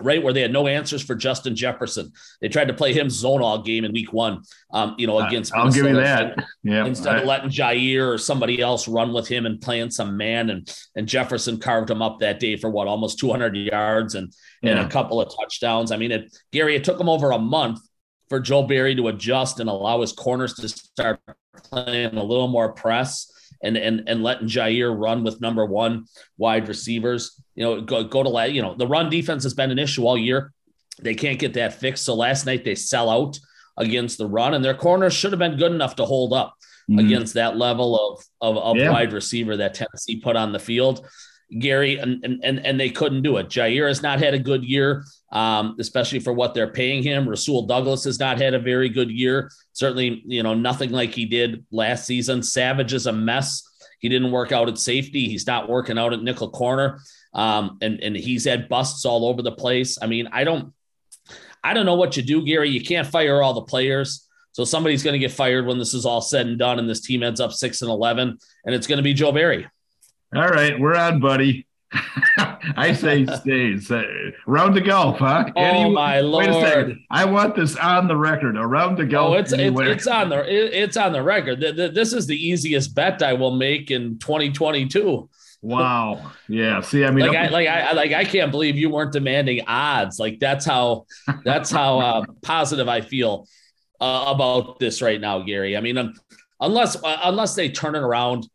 right 0.00 0.20
where 0.22 0.32
they 0.32 0.40
had 0.42 0.52
no 0.52 0.66
answers 0.66 1.00
for 1.02 1.14
Justin 1.14 1.54
Jefferson. 1.54 2.12
They 2.40 2.48
tried 2.48 2.68
to 2.68 2.74
play 2.74 2.92
him 2.92 3.08
zone 3.08 3.40
all 3.40 3.62
game 3.62 3.84
in 3.84 3.92
week 3.92 4.12
one. 4.12 4.42
Um, 4.72 4.96
you 4.98 5.06
know, 5.06 5.20
against 5.20 5.54
I'll 5.54 5.66
give 5.66 5.76
you 5.86 5.92
Minnesota. 5.92 6.34
that. 6.36 6.44
Yeah. 6.64 6.84
Instead 6.86 7.14
I- 7.16 7.20
of 7.20 7.26
letting 7.26 7.50
Jaire 7.50 8.12
or 8.12 8.18
somebody 8.18 8.60
else 8.60 8.88
run 8.88 9.12
with 9.12 9.28
him 9.28 9.46
and 9.46 9.60
playing 9.60 9.90
some 9.90 10.16
man, 10.16 10.50
and 10.50 10.68
and 10.96 11.06
Jefferson 11.06 11.58
carved 11.60 11.88
him 11.88 12.02
up 12.02 12.18
that 12.18 12.40
day 12.40 12.56
for 12.56 12.68
what 12.68 12.88
almost 12.88 13.20
200 13.20 13.56
yards 13.56 14.16
and 14.16 14.32
and 14.64 14.78
a 14.80 14.88
couple 14.88 15.20
of 15.20 15.32
touchdowns. 15.38 15.92
I 15.92 15.96
mean, 15.98 16.10
it 16.10 16.36
Gary, 16.52 16.74
it 16.74 16.82
took 16.84 16.98
him 17.00 17.08
over 17.08 17.30
a 17.30 17.38
month 17.38 17.78
for 18.30 18.40
Joe 18.40 18.62
Barry 18.62 18.94
to 18.94 19.08
adjust 19.08 19.60
and 19.60 19.68
allow 19.68 20.00
his 20.00 20.12
corners 20.12 20.54
to 20.54 20.68
start 20.68 21.20
playing 21.64 22.16
a 22.16 22.22
little 22.22 22.48
more 22.48 22.72
press 22.72 23.30
and 23.62 23.76
and 23.76 24.04
and 24.08 24.22
letting 24.22 24.48
Jaire 24.48 24.96
run 24.98 25.22
with 25.22 25.40
number 25.42 25.66
one 25.66 26.06
wide 26.38 26.68
receivers. 26.68 27.38
You 27.56 27.64
know, 27.64 27.80
go 27.82 28.04
go 28.04 28.22
to 28.22 28.50
you 28.50 28.62
know 28.62 28.74
the 28.74 28.86
run 28.86 29.10
defense 29.10 29.42
has 29.42 29.52
been 29.52 29.70
an 29.70 29.78
issue 29.78 30.06
all 30.06 30.16
year. 30.16 30.52
They 31.02 31.14
can't 31.14 31.38
get 31.38 31.54
that 31.54 31.74
fixed. 31.74 32.04
So 32.04 32.14
last 32.14 32.46
night 32.46 32.64
they 32.64 32.74
sell 32.76 33.10
out 33.10 33.38
against 33.76 34.16
the 34.18 34.26
run, 34.26 34.54
and 34.54 34.64
their 34.64 34.74
corners 34.74 35.12
should 35.12 35.32
have 35.32 35.38
been 35.38 35.56
good 35.56 35.72
enough 35.72 35.96
to 35.96 36.04
hold 36.04 36.32
up 36.32 36.54
Mhm. 36.90 37.00
against 37.00 37.34
that 37.34 37.56
level 37.58 37.98
of 37.98 38.24
of, 38.40 38.56
of 38.56 38.76
Yeah. 38.76 38.92
wide 38.92 39.12
receiver 39.12 39.56
that 39.58 39.74
Tennessee 39.74 40.20
put 40.20 40.36
on 40.36 40.52
the 40.52 40.58
field. 40.58 41.04
Gary 41.58 41.98
and, 41.98 42.24
and 42.24 42.64
and 42.64 42.78
they 42.78 42.90
couldn't 42.90 43.22
do 43.22 43.38
it. 43.38 43.48
Jaire 43.48 43.88
has 43.88 44.02
not 44.02 44.20
had 44.20 44.34
a 44.34 44.38
good 44.38 44.64
year, 44.64 45.04
um, 45.32 45.76
especially 45.80 46.20
for 46.20 46.32
what 46.32 46.54
they're 46.54 46.72
paying 46.72 47.02
him. 47.02 47.28
Rasul 47.28 47.66
Douglas 47.66 48.04
has 48.04 48.20
not 48.20 48.38
had 48.38 48.54
a 48.54 48.58
very 48.58 48.88
good 48.88 49.10
year. 49.10 49.50
Certainly, 49.72 50.22
you 50.26 50.42
know, 50.42 50.54
nothing 50.54 50.90
like 50.90 51.12
he 51.12 51.26
did 51.26 51.64
last 51.70 52.06
season. 52.06 52.42
Savage 52.42 52.92
is 52.92 53.06
a 53.06 53.12
mess. 53.12 53.62
He 53.98 54.08
didn't 54.08 54.30
work 54.30 54.52
out 54.52 54.68
at 54.68 54.78
safety. 54.78 55.28
He's 55.28 55.46
not 55.46 55.68
working 55.68 55.98
out 55.98 56.12
at 56.12 56.22
nickel 56.22 56.50
corner. 56.50 57.00
Um, 57.34 57.78
and 57.80 58.00
and 58.00 58.16
he's 58.16 58.44
had 58.44 58.68
busts 58.68 59.04
all 59.04 59.26
over 59.26 59.42
the 59.42 59.52
place. 59.52 59.98
I 60.00 60.06
mean, 60.06 60.28
I 60.32 60.44
don't 60.44 60.72
I 61.62 61.74
don't 61.74 61.86
know 61.86 61.96
what 61.96 62.16
you 62.16 62.22
do, 62.22 62.44
Gary. 62.44 62.70
You 62.70 62.82
can't 62.82 63.06
fire 63.06 63.42
all 63.42 63.54
the 63.54 63.62
players. 63.62 64.26
So 64.52 64.64
somebody's 64.64 65.02
going 65.02 65.14
to 65.14 65.18
get 65.18 65.30
fired 65.30 65.66
when 65.66 65.78
this 65.78 65.94
is 65.94 66.04
all 66.04 66.20
said 66.20 66.46
and 66.46 66.58
done, 66.58 66.78
and 66.78 66.88
this 66.88 67.00
team 67.00 67.22
ends 67.22 67.40
up 67.40 67.52
six 67.52 67.82
and 67.82 67.90
eleven, 67.90 68.38
and 68.64 68.74
it's 68.74 68.86
going 68.86 68.96
to 68.96 69.02
be 69.02 69.14
Joe 69.14 69.32
Barry. 69.32 69.68
All 70.34 70.48
right, 70.48 70.78
we're 70.78 70.94
on, 70.94 71.20
buddy. 71.20 71.66
I 72.76 72.92
say 72.92 73.26
stays. 73.40 73.90
Uh, 73.90 74.04
round 74.46 74.76
to 74.76 74.80
golf, 74.80 75.18
huh? 75.18 75.50
Oh 75.56 75.60
Any- 75.60 75.90
my 75.90 76.16
Wait 76.22 76.48
a 76.48 76.52
lord! 76.52 76.66
second. 76.68 77.00
I 77.10 77.24
want 77.24 77.56
this 77.56 77.74
on 77.76 78.06
the 78.06 78.16
record. 78.16 78.56
A 78.56 78.64
round 78.64 78.96
to 78.98 79.06
golf. 79.06 79.30
Oh, 79.30 79.34
it's, 79.34 79.52
it's 79.52 79.60
anywhere. 79.60 79.88
it's 79.88 80.06
on 80.06 80.28
the 80.28 80.40
it- 80.48 80.72
it's 80.72 80.96
on 80.96 81.12
the 81.12 81.22
record. 81.22 81.60
Th- 81.60 81.74
th- 81.74 81.92
This 81.94 82.12
is 82.12 82.26
the 82.28 82.36
easiest 82.36 82.94
bet 82.94 83.22
I 83.24 83.32
will 83.32 83.56
make 83.56 83.90
in 83.90 84.18
2022. 84.20 85.28
wow. 85.62 86.30
Yeah. 86.48 86.80
See, 86.80 87.04
I 87.04 87.10
mean, 87.10 87.26
Like 87.26 87.36
I 87.36 87.48
like 87.48 87.66
I 87.68 87.92
like 87.92 88.12
I 88.12 88.24
can't 88.24 88.52
believe 88.52 88.76
you 88.76 88.88
weren't 88.90 89.12
demanding 89.12 89.62
odds. 89.66 90.20
Like 90.20 90.38
that's 90.38 90.64
how 90.64 91.06
that's 91.44 91.72
how 91.72 91.98
uh, 91.98 92.24
positive 92.42 92.88
I 92.88 93.00
feel 93.00 93.48
uh, 94.00 94.26
about 94.28 94.78
this 94.78 95.02
right 95.02 95.20
now, 95.20 95.40
Gary. 95.40 95.76
I 95.76 95.80
mean, 95.80 95.98
um, 95.98 96.14
unless 96.60 96.94
uh, 97.02 97.20
unless 97.24 97.56
they 97.56 97.68
turn 97.68 97.96
it 97.96 98.02
around, 98.02 98.48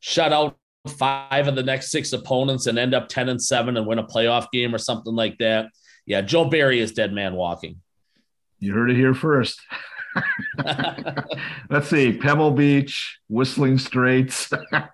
shut 0.00 0.32
out 0.32 0.56
five 0.88 1.48
of 1.48 1.54
the 1.54 1.62
next 1.62 1.90
six 1.90 2.12
opponents, 2.12 2.66
and 2.66 2.78
end 2.78 2.94
up 2.94 3.08
ten 3.08 3.28
and 3.28 3.42
seven 3.42 3.76
and 3.76 3.86
win 3.86 3.98
a 3.98 4.04
playoff 4.04 4.50
game 4.52 4.74
or 4.74 4.78
something 4.78 5.14
like 5.14 5.38
that. 5.38 5.70
Yeah, 6.06 6.22
Joe 6.22 6.46
Barry 6.46 6.80
is 6.80 6.92
dead 6.92 7.12
man 7.12 7.34
walking. 7.34 7.80
you 8.58 8.72
heard 8.72 8.90
it 8.90 8.96
here 8.96 9.14
first. 9.14 9.60
Let's 11.70 11.88
see. 11.88 12.12
Pebble 12.16 12.50
Beach, 12.50 13.18
Whistling 13.28 13.78
Straits. 13.78 14.50
How 14.72 14.90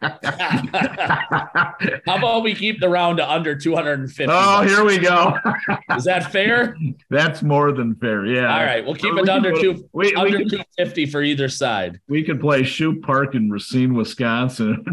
about 2.06 2.42
we 2.42 2.54
keep 2.54 2.80
the 2.80 2.88
round 2.88 3.18
to 3.18 3.28
under 3.30 3.56
250? 3.56 4.26
oh, 4.30 4.62
here 4.62 4.84
we 4.84 4.98
go. 4.98 5.36
Is 5.96 6.04
that 6.04 6.30
fair? 6.32 6.76
That's 7.10 7.42
more 7.42 7.72
than 7.72 7.94
fair. 7.96 8.26
Yeah. 8.26 8.52
All 8.52 8.64
right, 8.64 8.84
we'll 8.84 8.94
keep 8.94 9.14
We 9.14 9.20
it 9.20 9.26
can 9.26 9.44
under 9.44 9.52
two 9.52 9.88
We, 9.92 10.08
we, 10.08 10.14
under 10.14 10.38
250 10.38 11.06
for 11.06 11.22
either 11.22 11.48
side. 11.48 12.00
we 12.08 12.22
could 12.22 12.40
play 12.40 12.62
Shoop 12.62 13.02
Park 13.02 13.34
in 13.34 13.50
Racine, 13.50 13.94
Wisconsin. 13.94 14.84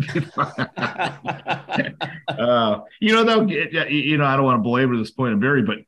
uh, 2.27 2.79
you 2.99 3.13
know, 3.13 3.23
though, 3.23 3.41
you 3.47 4.17
know, 4.17 4.25
I 4.25 4.35
don't 4.35 4.45
want 4.45 4.59
to 4.59 4.63
belabor 4.63 4.97
this 4.97 5.11
point 5.11 5.33
of 5.33 5.39
Barry, 5.39 5.63
but 5.63 5.79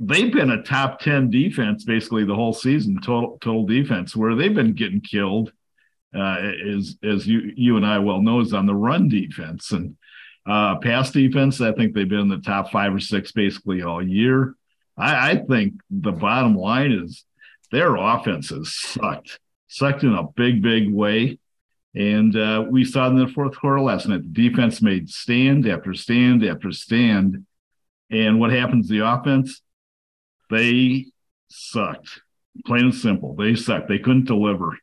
they've 0.00 0.32
been 0.32 0.50
a 0.50 0.62
top 0.62 0.98
10 1.00 1.30
defense 1.30 1.84
basically 1.84 2.24
the 2.24 2.34
whole 2.34 2.54
season, 2.54 2.98
total 3.00 3.38
total 3.40 3.66
defense, 3.66 4.16
where 4.16 4.34
they've 4.34 4.54
been 4.54 4.72
getting 4.72 5.02
killed, 5.02 5.52
uh, 6.16 6.38
as 6.74 6.96
as 7.04 7.26
you 7.26 7.52
you 7.54 7.76
and 7.76 7.86
I 7.86 7.98
well 7.98 8.22
know, 8.22 8.40
is 8.40 8.54
on 8.54 8.66
the 8.66 8.74
run 8.74 9.08
defense 9.08 9.70
and 9.70 9.96
uh, 10.46 10.78
pass 10.78 11.10
defense. 11.10 11.60
I 11.60 11.72
think 11.72 11.94
they've 11.94 12.08
been 12.08 12.20
in 12.20 12.28
the 12.28 12.38
top 12.38 12.70
five 12.70 12.94
or 12.94 13.00
six 13.00 13.30
basically 13.30 13.82
all 13.82 14.02
year. 14.02 14.54
I, 14.96 15.32
I 15.32 15.36
think 15.36 15.74
the 15.90 16.12
bottom 16.12 16.56
line 16.56 16.92
is 16.92 17.24
their 17.70 17.94
offense 17.94 18.50
has 18.50 18.74
sucked, 18.74 19.38
sucked 19.68 20.02
in 20.02 20.14
a 20.14 20.24
big, 20.34 20.62
big 20.62 20.92
way. 20.92 21.38
And 21.94 22.36
uh, 22.36 22.64
we 22.68 22.84
saw 22.84 23.08
in 23.08 23.16
the 23.16 23.26
fourth 23.26 23.56
quarter 23.56 23.80
last 23.80 24.06
night, 24.06 24.22
the 24.22 24.48
defense 24.48 24.80
made 24.80 25.10
stand 25.10 25.66
after 25.66 25.92
stand 25.94 26.44
after 26.44 26.70
stand. 26.72 27.46
And 28.10 28.40
what 28.40 28.52
happens 28.52 28.88
to 28.88 28.94
the 28.94 29.06
offense? 29.06 29.60
They 30.50 31.06
sucked. 31.48 32.20
Plain 32.66 32.84
and 32.84 32.94
simple. 32.94 33.34
They 33.34 33.54
sucked. 33.54 33.88
They 33.88 33.98
couldn't 33.98 34.26
deliver. 34.26 34.76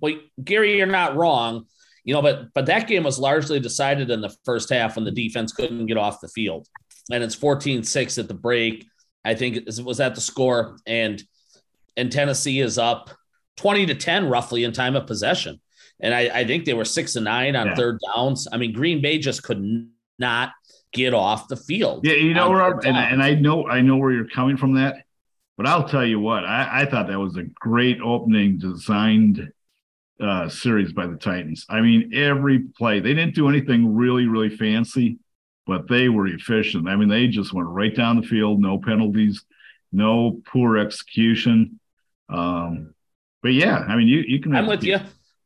Well, 0.00 0.14
Gary, 0.42 0.76
you're 0.78 0.86
not 0.86 1.16
wrong. 1.16 1.66
You 2.04 2.14
know, 2.14 2.22
but 2.22 2.52
but 2.54 2.66
that 2.66 2.88
game 2.88 3.04
was 3.04 3.18
largely 3.18 3.60
decided 3.60 4.10
in 4.10 4.20
the 4.20 4.34
first 4.44 4.70
half 4.70 4.96
when 4.96 5.04
the 5.04 5.12
defense 5.12 5.52
couldn't 5.52 5.86
get 5.86 5.96
off 5.96 6.20
the 6.20 6.28
field. 6.28 6.66
And 7.10 7.22
it's 7.22 7.36
14-6 7.36 8.18
at 8.18 8.28
the 8.28 8.34
break. 8.34 8.86
I 9.24 9.34
think 9.34 9.56
it 9.56 9.84
was 9.84 10.00
at 10.00 10.14
the 10.14 10.20
score. 10.20 10.78
And 10.86 11.22
and 11.96 12.10
Tennessee 12.10 12.60
is 12.60 12.78
up 12.78 13.10
20 13.56 13.86
to 13.86 13.94
10 13.94 14.28
roughly 14.28 14.64
in 14.64 14.72
time 14.72 14.96
of 14.96 15.06
possession. 15.06 15.60
And 16.00 16.12
I, 16.12 16.40
I 16.40 16.44
think 16.44 16.64
they 16.64 16.74
were 16.74 16.84
six 16.84 17.14
and 17.14 17.24
nine 17.24 17.54
on 17.54 17.68
yeah. 17.68 17.74
third 17.74 18.00
downs. 18.14 18.48
I 18.50 18.56
mean, 18.56 18.72
Green 18.72 19.00
Bay 19.00 19.18
just 19.18 19.44
could 19.44 19.88
not 20.18 20.50
get 20.92 21.14
off 21.14 21.48
the 21.48 21.56
field. 21.56 22.04
Yeah, 22.04 22.14
you 22.14 22.34
know 22.34 22.50
where 22.50 22.78
and, 22.78 22.96
and 22.96 23.22
I 23.22 23.34
know 23.34 23.66
I 23.68 23.80
know 23.80 23.96
where 23.96 24.12
you're 24.12 24.28
coming 24.28 24.56
from 24.56 24.74
that, 24.74 25.04
but 25.56 25.66
I'll 25.66 25.88
tell 25.88 26.04
you 26.04 26.20
what, 26.20 26.44
I, 26.44 26.82
I 26.82 26.84
thought 26.86 27.08
that 27.08 27.18
was 27.18 27.36
a 27.36 27.42
great 27.42 28.00
opening 28.00 28.58
designed 28.58 29.52
uh, 30.20 30.48
series 30.48 30.92
by 30.92 31.06
the 31.06 31.16
Titans. 31.16 31.66
I 31.68 31.80
mean, 31.80 32.12
every 32.14 32.60
play 32.60 33.00
they 33.00 33.14
didn't 33.14 33.34
do 33.34 33.48
anything 33.48 33.94
really, 33.94 34.26
really 34.26 34.54
fancy, 34.54 35.18
but 35.66 35.88
they 35.88 36.08
were 36.08 36.26
efficient. 36.26 36.88
I 36.88 36.96
mean, 36.96 37.08
they 37.08 37.26
just 37.28 37.52
went 37.52 37.68
right 37.68 37.94
down 37.94 38.20
the 38.20 38.26
field, 38.26 38.60
no 38.60 38.78
penalties, 38.78 39.44
no 39.90 40.40
poor 40.46 40.78
execution. 40.78 41.80
Um, 42.28 42.94
but 43.42 43.52
yeah, 43.52 43.78
I 43.78 43.96
mean, 43.96 44.08
you 44.08 44.20
you 44.26 44.40
can. 44.40 44.54
I'm 44.54 44.66
with 44.66 44.84
you. 44.84 44.98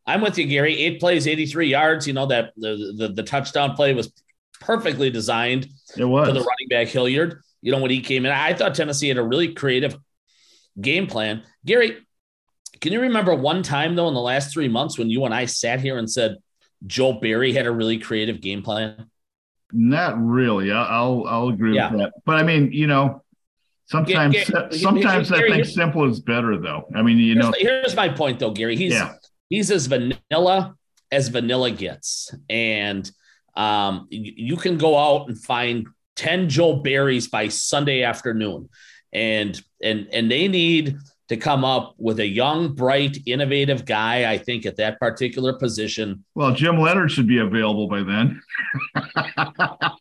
I'm 0.07 0.21
with 0.21 0.38
you, 0.38 0.47
Gary. 0.47 0.79
Eight 0.79 1.00
plays, 1.00 1.26
83 1.26 1.69
yards. 1.69 2.07
You 2.07 2.12
know 2.12 2.26
that 2.26 2.53
the, 2.57 2.95
the 2.97 3.09
the 3.09 3.23
touchdown 3.23 3.75
play 3.75 3.93
was 3.93 4.12
perfectly 4.61 5.11
designed. 5.11 5.69
It 5.97 6.05
was 6.05 6.29
for 6.29 6.33
the 6.33 6.41
running 6.41 6.69
back 6.71 6.89
Hilliard. 6.89 7.43
You 7.63 7.73
know 7.73 7.81
when 7.81 7.91
he 7.91 8.01
came 8.01 8.27
in, 8.27 8.33
I 8.33 8.55
thought 8.55 8.75
Tennessee 8.75 9.09
had 9.09 9.19
a 9.19 9.23
really 9.23 9.55
creative 9.55 9.97
game 10.81 11.07
plan. 11.07 11.43
Gary, 11.65 11.99
can 12.81 12.93
you 12.93 13.01
remember 13.01 13.35
one 13.35 13.63
time 13.63 13.97
though 13.97 14.09
in 14.09 14.15
the 14.15 14.21
last 14.21 14.53
three 14.53 14.69
months 14.69 14.99
when 14.99 15.11
you 15.11 15.25
and 15.25 15.35
I 15.35 15.47
sat 15.47 15.81
here 15.81 15.99
and 15.99 16.11
said 16.11 16.37
Joe 16.87 17.15
Barry 17.15 17.53
had 17.53 17.67
a 17.67 17.71
really 17.71 17.99
creative 17.99 18.41
game 18.41 18.63
plan? 18.63 19.11
Not 19.73 20.23
really. 20.23 20.71
I'll 20.71 21.25
I'll 21.27 21.49
agree 21.49 21.75
yeah. 21.75 21.91
with 21.91 22.01
that. 22.01 22.13
But 22.25 22.37
I 22.37 22.43
mean, 22.43 22.73
you 22.73 22.87
know, 22.87 23.23
sometimes 23.87 24.37
sometimes 24.81 25.31
Gary, 25.31 25.53
I 25.53 25.55
think 25.57 25.67
simple 25.67 26.09
is 26.09 26.21
better 26.21 26.59
though. 26.59 26.89
I 26.95 27.03
mean, 27.03 27.19
you 27.19 27.35
here's 27.35 27.45
know, 27.47 27.55
here's 27.59 27.97
my 27.97 28.09
point 28.09 28.39
though, 28.39 28.53
Gary. 28.53 28.77
He's 28.77 28.93
yeah. 28.93 29.15
he's 29.49 29.71
as 29.71 29.87
vanilla 29.87 30.77
as 31.11 31.29
vanilla 31.29 31.71
gets, 31.71 32.35
and 32.49 33.11
um, 33.57 34.07
you 34.11 34.57
can 34.57 34.79
go 34.79 34.97
out 34.97 35.29
and 35.29 35.43
find 35.43 35.87
ten 36.15 36.49
Joe 36.49 36.77
Barrys 36.83 37.31
by 37.31 37.49
Sunday 37.49 38.03
afternoon, 38.03 38.69
and 39.13 39.61
and 39.83 40.09
and 40.13 40.31
they 40.31 40.49
need 40.49 40.97
to 41.29 41.37
come 41.37 41.65
up 41.65 41.95
with 41.99 42.21
a 42.21 42.27
young, 42.27 42.73
bright, 42.75 43.19
innovative 43.27 43.85
guy, 43.85 44.31
I 44.31 44.39
think, 44.39 44.65
at 44.65 44.77
that 44.77 45.01
particular 45.01 45.55
position. 45.55 46.25
Well, 46.37 46.53
Jim 46.53 46.79
Leonhard 46.79 47.11
should 47.11 47.27
be 47.27 47.39
available 47.39 47.89
by 47.89 48.03
then. 48.05 48.41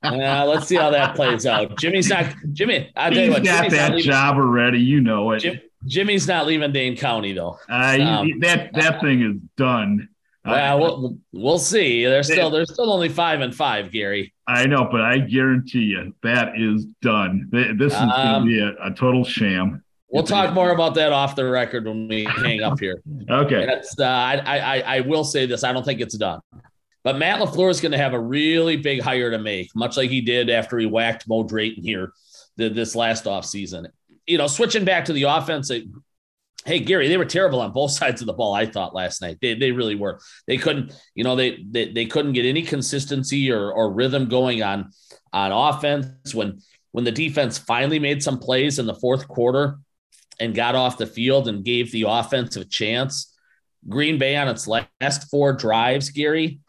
uh, 0.04 0.46
let's 0.46 0.68
see 0.68 0.76
how 0.76 0.92
that 0.92 1.16
plays 1.16 1.48
out. 1.48 1.78
Jimmy's 1.80 2.10
not 2.10 2.34
Jimmy. 2.54 2.92
I 2.96 3.10
you 3.10 3.32
what, 3.32 3.44
got 3.44 3.70
Jimmy's 3.70 3.72
that 3.72 3.98
job 3.98 4.36
already. 4.36 4.80
You 4.80 5.02
know 5.02 5.32
it. 5.32 5.40
Jim, 5.40 5.60
Jimmy's 5.88 6.28
not 6.28 6.46
leaving 6.46 6.72
Dane 6.72 6.96
County 6.96 7.34
though. 7.34 7.58
Uh, 7.70 7.98
um, 8.02 8.40
that 8.42 8.74
that 8.74 9.02
thing 9.02 9.22
is 9.22 9.38
done. 9.58 10.10
Well, 10.46 10.80
we'll, 10.80 11.18
we'll 11.32 11.60
see. 11.60 12.06
They're 12.06 12.24
still 12.24 12.50
they're 12.50 12.66
still 12.66 12.92
only 12.92 13.10
five 13.10 13.42
and 13.42 13.56
five, 13.56 13.92
Gary. 13.92 14.34
I 14.48 14.68
know, 14.68 14.88
but 14.92 15.02
I 15.02 15.18
guarantee 15.18 15.80
you 15.80 16.14
that 16.22 16.54
is 16.56 16.86
done. 17.02 17.50
This 17.52 17.94
is 17.94 18.00
um, 18.00 18.10
going 18.10 18.42
to 18.42 18.46
be 18.46 18.60
a, 18.60 18.88
a 18.88 18.94
total 18.94 19.24
sham. 19.24 19.84
We'll 20.10 20.24
talk 20.24 20.54
more 20.54 20.72
about 20.72 20.94
that 20.96 21.12
off 21.12 21.36
the 21.36 21.46
record 21.46 21.86
when 21.86 22.08
we 22.08 22.26
hang 22.26 22.62
up 22.62 22.80
here. 22.80 23.02
okay. 23.30 23.68
Uh, 23.68 24.04
I, 24.04 24.38
I, 24.46 24.80
I 24.98 25.00
will 25.02 25.24
say 25.24 25.46
this. 25.46 25.64
I 25.64 25.74
don't 25.74 25.84
think 25.84 26.00
it's 26.00 26.18
done. 26.18 26.40
But 27.04 27.18
Matt 27.18 27.40
LaFleur 27.40 27.70
is 27.70 27.82
going 27.82 27.92
to 27.92 27.98
have 27.98 28.14
a 28.14 28.20
really 28.20 28.78
big 28.78 29.02
hire 29.02 29.30
to 29.30 29.38
make, 29.38 29.70
much 29.76 29.98
like 29.98 30.10
he 30.10 30.22
did 30.22 30.50
after 30.50 30.78
he 30.78 30.86
whacked 30.86 31.28
Mo 31.28 31.44
Drayton 31.44 31.84
here 31.84 32.14
the, 32.56 32.70
this 32.70 32.96
last 32.96 33.26
offseason. 33.26 33.88
You 34.26 34.38
know, 34.38 34.48
switching 34.48 34.86
back 34.86 35.06
to 35.06 35.14
the 35.14 35.24
offense, 35.24 35.70
hey, 36.66 36.80
Gary, 36.80 37.08
they 37.08 37.18
were 37.18 37.26
terrible 37.26 37.62
on 37.62 37.72
both 37.72 37.92
sides 38.00 38.22
of 38.22 38.28
the 38.28 38.34
ball, 38.34 38.54
I 38.54 38.66
thought 38.66 38.96
last 38.96 39.22
night. 39.22 39.38
They, 39.42 39.54
they 39.54 39.72
really 39.72 39.96
were. 39.96 40.20
They 40.48 40.58
couldn't, 40.58 40.94
you 41.14 41.24
know, 41.24 41.36
they, 41.36 41.64
they, 41.70 41.92
they 41.92 42.06
couldn't 42.06 42.34
get 42.34 42.46
any 42.46 42.64
consistency 42.64 43.52
or, 43.52 43.72
or 43.72 43.94
rhythm 43.94 44.28
going 44.28 44.64
on, 44.64 44.92
on 45.32 45.52
offense. 45.52 46.34
When, 46.34 46.60
when 46.92 47.04
the 47.04 47.12
defense 47.12 47.58
finally 47.58 48.00
made 48.00 48.24
some 48.24 48.40
plays 48.40 48.80
in 48.80 48.86
the 48.86 48.96
fourth 48.96 49.28
quarter, 49.28 49.80
and 50.40 50.56
got 50.56 50.76
off 50.76 50.98
the 50.98 51.08
field 51.08 51.48
and 51.48 51.64
gave 51.64 51.92
the 51.92 52.06
offense 52.08 52.56
a 52.56 52.66
chance. 52.66 53.34
Green 53.88 54.18
Bay 54.18 54.36
on 54.36 54.48
its 54.48 54.68
last 54.68 55.30
four 55.30 55.54
drives, 55.54 56.10
Gary, 56.10 56.60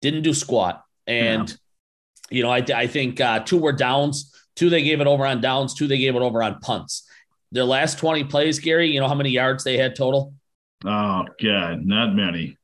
didn't 0.00 0.22
do 0.22 0.32
squat. 0.32 0.82
And, 1.06 1.48
yeah. 1.48 2.36
you 2.36 2.42
know, 2.42 2.50
I, 2.50 2.64
I 2.74 2.86
think 2.86 3.20
uh, 3.20 3.40
two 3.40 3.58
were 3.58 3.72
downs, 3.72 4.34
two 4.56 4.70
they 4.70 4.82
gave 4.82 5.00
it 5.00 5.06
over 5.06 5.26
on 5.26 5.40
downs, 5.40 5.74
two 5.74 5.86
they 5.86 5.98
gave 5.98 6.16
it 6.16 6.22
over 6.22 6.42
on 6.42 6.60
punts. 6.60 7.06
Their 7.52 7.64
last 7.64 7.98
20 7.98 8.24
plays, 8.24 8.58
Gary, 8.58 8.90
you 8.90 9.00
know 9.00 9.08
how 9.08 9.14
many 9.14 9.30
yards 9.30 9.64
they 9.64 9.76
had 9.76 9.96
total? 9.96 10.34
Oh, 10.84 11.24
God, 11.42 11.84
not 11.84 12.14
many. 12.14 12.56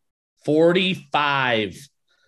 45. 0.45 1.76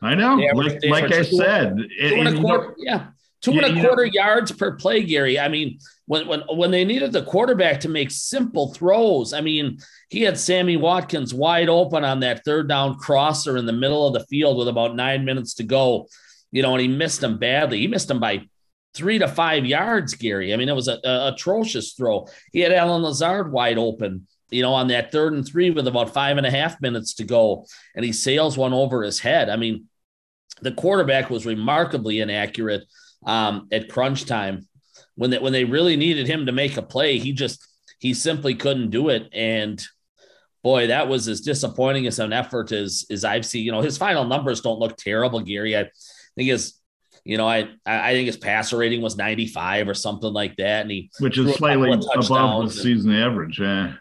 I 0.03 0.15
know. 0.15 0.37
like, 0.37 0.85
like 0.85 1.13
I 1.13 1.23
said, 1.23 1.77
two 1.77 2.15
and 2.15 2.29
a 2.29 2.41
quarter, 2.41 2.75
yeah. 2.79 3.09
Two 3.41 3.53
yeah, 3.53 3.67
and 3.67 3.79
a 3.79 3.83
quarter 3.83 4.07
know, 4.07 4.13
yards 4.13 4.51
per 4.51 4.77
play, 4.77 5.05
Gary. 5.05 5.39
I 5.39 5.49
mean, 5.49 5.79
when 6.07 6.27
when 6.27 6.41
when 6.53 6.71
they 6.73 6.85
needed 6.85 7.13
the 7.13 7.23
quarterback 7.23 7.81
to 7.81 7.89
make 7.89 8.11
simple 8.11 8.75
throws, 8.75 9.33
I 9.33 9.41
mean, 9.41 9.79
he 10.09 10.23
had 10.23 10.39
Sammy 10.39 10.77
Watkins 10.77 11.33
wide 11.33 11.69
open 11.69 12.05
on 12.05 12.21
that 12.21 12.45
third 12.45 12.69
down 12.69 12.99
crosser 12.99 13.57
in 13.57 13.67
the 13.67 13.73
middle 13.73 14.07
of 14.07 14.15
the 14.15 14.27
field 14.27 14.59
with 14.59 14.69
about 14.69 14.97
nine 14.97 15.25
minutes 15.25 15.55
to 15.55 15.63
go. 15.63 16.09
You 16.51 16.63
know, 16.63 16.73
and 16.73 16.81
he 16.81 16.89
missed 16.89 17.23
him 17.23 17.39
badly. 17.39 17.79
He 17.79 17.87
missed 17.87 18.11
him 18.11 18.19
by 18.19 18.49
three 18.99 19.19
to 19.19 19.29
five 19.29 19.65
yards, 19.65 20.15
Gary. 20.15 20.53
I 20.53 20.57
mean, 20.57 20.69
it 20.69 20.75
was 20.75 20.89
a, 20.89 20.99
atrocious 21.05 21.95
throw. 21.95 22.27
He 22.53 22.61
had 22.61 22.73
Allen 22.73 23.03
Lazard 23.03 23.51
wide 23.51 23.79
open 23.79 24.27
you 24.51 24.63
know, 24.63 24.73
on 24.73 24.89
that 24.89 25.13
third 25.13 25.33
and 25.35 25.47
three 25.47 25.71
with 25.71 25.87
about 25.87 26.15
five 26.15 26.37
and 26.37 26.47
a 26.47 26.51
half 26.51 26.81
minutes 26.81 27.15
to 27.15 27.25
go, 27.25 27.67
and 27.95 28.05
he 28.05 28.13
sails 28.13 28.57
one 28.57 28.73
over 28.73 29.03
his 29.03 29.21
head. 29.21 29.51
I 29.51 29.57
mean, 29.57 29.87
the 30.63 30.73
quarterback 30.73 31.31
was 31.31 31.47
remarkably 31.47 32.21
inaccurate 32.21 32.85
um, 33.27 33.69
at 33.71 33.91
crunch 33.91 34.25
time 34.25 34.67
when 35.17 35.31
they, 35.31 35.39
when 35.39 35.53
they 35.53 35.65
really 35.65 35.97
needed 35.97 36.27
him 36.27 36.47
to 36.47 36.53
make 36.53 36.77
a 36.77 36.83
play. 36.83 37.19
He 37.19 37.33
just 37.33 37.67
he 37.99 38.15
simply 38.15 38.55
couldn't 38.55 38.91
do 38.91 39.11
it, 39.11 39.29
and 39.33 39.83
boy, 40.63 40.87
that 40.87 41.09
was 41.09 41.29
as 41.29 41.41
disappointing 41.43 42.07
as 42.07 42.19
an 42.19 42.33
effort 42.33 42.73
as 42.73 43.05
as 43.11 43.25
I've 43.25 43.47
seen. 43.47 43.65
You 43.65 43.73
know, 43.73 43.83
his 43.83 43.99
final 43.99 44.25
numbers 44.25 44.63
don't 44.63 44.81
look 44.81 44.97
terrible, 44.97 45.41
Gary. 45.41 45.77
I 45.77 45.91
think 46.37 46.49
his 46.49 46.78
you 47.29 47.37
know, 47.37 47.47
I 47.47 47.69
I 47.85 48.15
think 48.15 48.25
his 48.25 48.39
passer 48.39 48.79
rating 48.79 49.03
was 49.03 49.19
95 49.19 49.87
or 49.87 49.93
something 49.93 50.33
like 50.33 50.57
that, 50.57 50.81
and 50.81 50.91
he 50.91 51.11
which 51.19 51.37
is 51.37 51.55
slightly 51.57 51.93
above 51.93 52.65
the 52.65 52.71
season 52.71 53.15
average. 53.15 53.61
Yeah. 53.61 53.93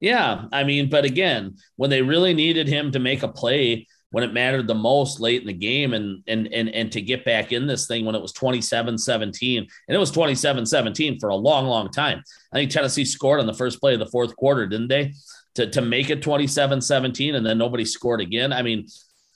Yeah, 0.00 0.44
I 0.52 0.62
mean, 0.62 0.88
but 0.88 1.04
again, 1.04 1.56
when 1.74 1.90
they 1.90 2.02
really 2.02 2.32
needed 2.32 2.68
him 2.68 2.92
to 2.92 3.00
make 3.00 3.24
a 3.24 3.28
play, 3.28 3.88
when 4.10 4.22
it 4.22 4.32
mattered 4.32 4.68
the 4.68 4.76
most 4.76 5.18
late 5.18 5.40
in 5.40 5.48
the 5.48 5.52
game 5.52 5.92
and 5.92 6.22
and 6.28 6.46
and 6.54 6.68
and 6.68 6.92
to 6.92 7.00
get 7.00 7.24
back 7.24 7.50
in 7.50 7.66
this 7.66 7.88
thing 7.88 8.04
when 8.04 8.14
it 8.14 8.22
was 8.22 8.32
27-17 8.32 9.58
and 9.58 9.68
it 9.88 9.98
was 9.98 10.12
27-17 10.12 11.18
for 11.18 11.30
a 11.30 11.34
long 11.34 11.66
long 11.66 11.90
time. 11.90 12.22
I 12.52 12.58
think 12.58 12.70
Tennessee 12.70 13.04
scored 13.04 13.40
on 13.40 13.46
the 13.46 13.54
first 13.54 13.80
play 13.80 13.94
of 13.94 13.98
the 13.98 14.06
fourth 14.06 14.36
quarter, 14.36 14.68
didn't 14.68 14.86
they? 14.86 15.14
To 15.56 15.68
to 15.68 15.82
make 15.82 16.10
it 16.10 16.22
27-17 16.22 17.34
and 17.34 17.44
then 17.44 17.58
nobody 17.58 17.84
scored 17.84 18.20
again. 18.20 18.52
I 18.52 18.62
mean, 18.62 18.86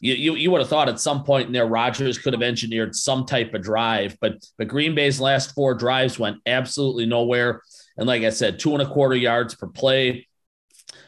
you, 0.02 0.14
you, 0.14 0.34
you 0.34 0.50
would 0.50 0.60
have 0.60 0.68
thought 0.68 0.90
at 0.90 1.00
some 1.00 1.24
point 1.24 1.46
in 1.46 1.52
there 1.54 1.66
Rodgers 1.66 2.18
could 2.18 2.34
have 2.34 2.42
engineered 2.42 2.94
some 2.94 3.24
type 3.24 3.54
of 3.54 3.62
drive, 3.62 4.18
but 4.20 4.34
but 4.58 4.68
Green 4.68 4.94
Bay's 4.94 5.20
last 5.20 5.54
four 5.54 5.74
drives 5.74 6.18
went 6.18 6.36
absolutely 6.44 7.06
nowhere. 7.06 7.62
And 7.96 8.06
like 8.06 8.22
I 8.22 8.30
said, 8.30 8.58
two 8.58 8.74
and 8.74 8.82
a 8.82 8.88
quarter 8.88 9.16
yards 9.16 9.54
per 9.54 9.66
play. 9.66 10.28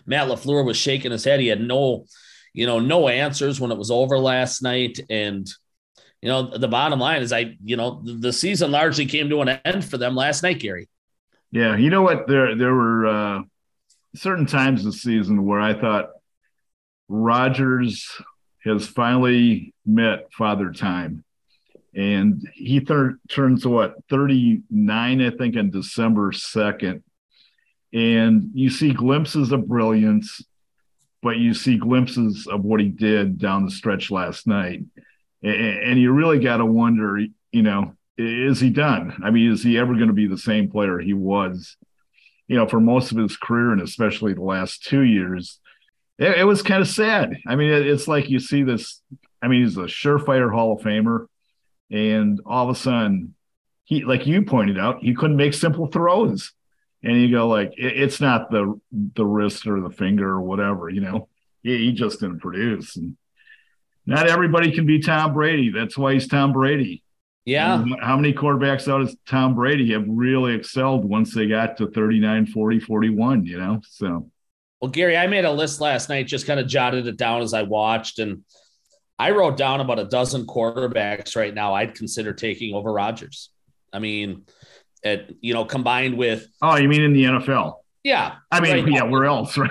Matt 0.06 0.28
LaFleur 0.28 0.64
was 0.64 0.76
shaking 0.76 1.12
his 1.12 1.24
head. 1.24 1.40
He 1.40 1.48
had 1.48 1.60
no 1.60 2.06
you 2.54 2.66
know, 2.66 2.78
no 2.78 3.08
answers 3.08 3.60
when 3.60 3.72
it 3.72 3.76
was 3.76 3.90
over 3.90 4.16
last 4.18 4.62
night. 4.62 5.00
And, 5.10 5.46
you 6.22 6.28
know, 6.28 6.56
the 6.56 6.68
bottom 6.68 7.00
line 7.00 7.20
is 7.20 7.32
I, 7.32 7.56
you 7.62 7.76
know, 7.76 8.00
the 8.04 8.32
season 8.32 8.70
largely 8.70 9.06
came 9.06 9.28
to 9.28 9.42
an 9.42 9.48
end 9.64 9.84
for 9.84 9.98
them 9.98 10.14
last 10.14 10.42
night, 10.42 10.60
Gary. 10.60 10.88
Yeah. 11.50 11.76
You 11.76 11.90
know 11.90 12.02
what? 12.02 12.28
There, 12.28 12.54
there 12.54 12.72
were 12.72 13.06
uh, 13.06 13.42
certain 14.14 14.46
times 14.46 14.84
this 14.84 15.02
season 15.02 15.44
where 15.44 15.60
I 15.60 15.74
thought 15.74 16.10
Rodgers 17.08 18.08
has 18.64 18.87
finally 18.87 19.75
met 19.87 20.33
father 20.33 20.73
time. 20.73 21.25
And 21.94 22.42
he 22.54 22.80
thir- 22.80 23.18
turns 23.28 23.66
what 23.66 23.94
39, 24.11 25.21
I 25.21 25.30
think, 25.30 25.56
on 25.56 25.71
December 25.71 26.33
2nd. 26.33 27.02
And 27.92 28.50
you 28.54 28.71
see 28.71 28.92
glimpses 28.92 29.52
of 29.52 29.68
brilliance 29.68 30.42
but 31.23 31.38
you 31.38 31.54
see 31.54 31.78
glimpses 31.78 32.47
of 32.47 32.62
what 32.62 32.80
he 32.80 32.88
did 32.90 33.38
down 33.38 33.64
the 33.64 33.71
stretch 33.71 34.11
last 34.11 34.47
night. 34.47 34.83
And, 35.42 35.99
you 35.99 36.12
really 36.12 36.38
got 36.38 36.59
to 36.59 36.66
wonder, 36.66 37.18
you 37.50 37.62
know, 37.62 37.94
is 38.18 38.61
he 38.61 38.68
done? 38.68 39.16
I 39.25 39.30
mean, 39.30 39.50
is 39.50 39.62
he 39.62 39.78
ever 39.78 39.94
going 39.94 40.09
to 40.09 40.12
be 40.12 40.26
the 40.26 40.37
same 40.37 40.71
player 40.71 40.99
he 40.99 41.14
was 41.14 41.78
you 42.47 42.56
know, 42.56 42.66
for 42.66 42.80
most 42.80 43.11
of 43.11 43.18
his 43.18 43.37
career 43.37 43.73
and 43.73 43.80
especially 43.80 44.35
the 44.35 44.42
last 44.42 44.85
two 44.85 45.02
years, 45.02 45.61
it, 46.18 46.38
it 46.38 46.44
was 46.44 46.62
kind 46.62 46.80
of 46.80 46.88
sad. 46.88 47.37
I 47.47 47.56
mean, 47.56 47.71
it, 47.71 47.87
it's 47.87 48.09
like 48.09 48.28
you 48.28 48.38
see 48.38 48.62
this. 48.62 49.00
I 49.42 49.49
mean, 49.49 49.64
he's 49.64 49.76
a 49.76 49.83
surefire 49.83 50.52
Hall 50.52 50.73
of 50.73 50.80
Famer, 50.80 51.26
and 51.90 52.40
all 52.47 52.68
of 52.68 52.76
a 52.76 52.78
sudden, 52.78 53.35
he, 53.85 54.04
like 54.04 54.26
you 54.26 54.42
pointed 54.42 54.78
out, 54.78 55.02
he 55.02 55.14
couldn't 55.14 55.37
make 55.37 55.54
simple 55.54 55.87
throws, 55.87 56.52
and 57.02 57.21
you 57.21 57.30
go 57.30 57.49
like, 57.49 57.73
it, 57.76 57.97
it's 58.02 58.21
not 58.21 58.50
the 58.50 58.80
the 58.92 59.26
wrist 59.26 59.66
or 59.66 59.80
the 59.80 59.90
finger 59.90 60.28
or 60.28 60.40
whatever, 60.40 60.88
you 60.88 61.00
know. 61.00 61.28
He, 61.62 61.87
he 61.87 61.92
just 61.92 62.21
didn't 62.21 62.40
produce, 62.40 62.97
and 62.97 63.16
not 64.06 64.28
everybody 64.28 64.73
can 64.73 64.87
be 64.87 65.00
Tom 65.00 65.35
Brady. 65.35 65.71
That's 65.71 65.97
why 65.97 66.14
he's 66.14 66.28
Tom 66.28 66.52
Brady. 66.52 67.02
Yeah. 67.44 67.85
How 68.00 68.16
many 68.16 68.33
quarterbacks 68.33 68.90
out 68.90 69.02
of 69.02 69.14
Tom 69.26 69.54
Brady 69.54 69.92
have 69.92 70.04
really 70.06 70.54
excelled 70.54 71.04
once 71.04 71.35
they 71.35 71.47
got 71.47 71.76
to 71.76 71.90
39, 71.90 72.47
40, 72.47 72.80
41, 72.80 73.44
you 73.44 73.59
know? 73.59 73.80
So, 73.87 74.30
well, 74.84 74.90
Gary, 74.90 75.16
I 75.16 75.28
made 75.28 75.46
a 75.46 75.50
list 75.50 75.80
last 75.80 76.10
night, 76.10 76.26
just 76.26 76.46
kind 76.46 76.60
of 76.60 76.66
jotted 76.66 77.06
it 77.06 77.16
down 77.16 77.40
as 77.40 77.54
I 77.54 77.62
watched. 77.62 78.18
And 78.18 78.44
I 79.18 79.30
wrote 79.30 79.56
down 79.56 79.80
about 79.80 79.98
a 79.98 80.04
dozen 80.04 80.46
quarterbacks 80.46 81.36
right 81.36 81.54
now 81.54 81.72
I'd 81.72 81.94
consider 81.94 82.34
taking 82.34 82.74
over 82.74 82.92
Rodgers. 82.92 83.48
I 83.94 83.98
mean, 83.98 84.44
it, 85.02 85.36
you 85.40 85.54
know, 85.54 85.64
combined 85.64 86.18
with. 86.18 86.46
Oh, 86.60 86.76
you 86.76 86.90
mean 86.90 87.00
in 87.00 87.14
the 87.14 87.24
NFL? 87.24 87.76
Yeah. 88.02 88.34
I 88.52 88.60
mean, 88.60 88.84
right 88.84 88.92
yeah, 88.92 88.98
now. 88.98 89.08
where 89.08 89.24
else, 89.24 89.56
right? 89.56 89.70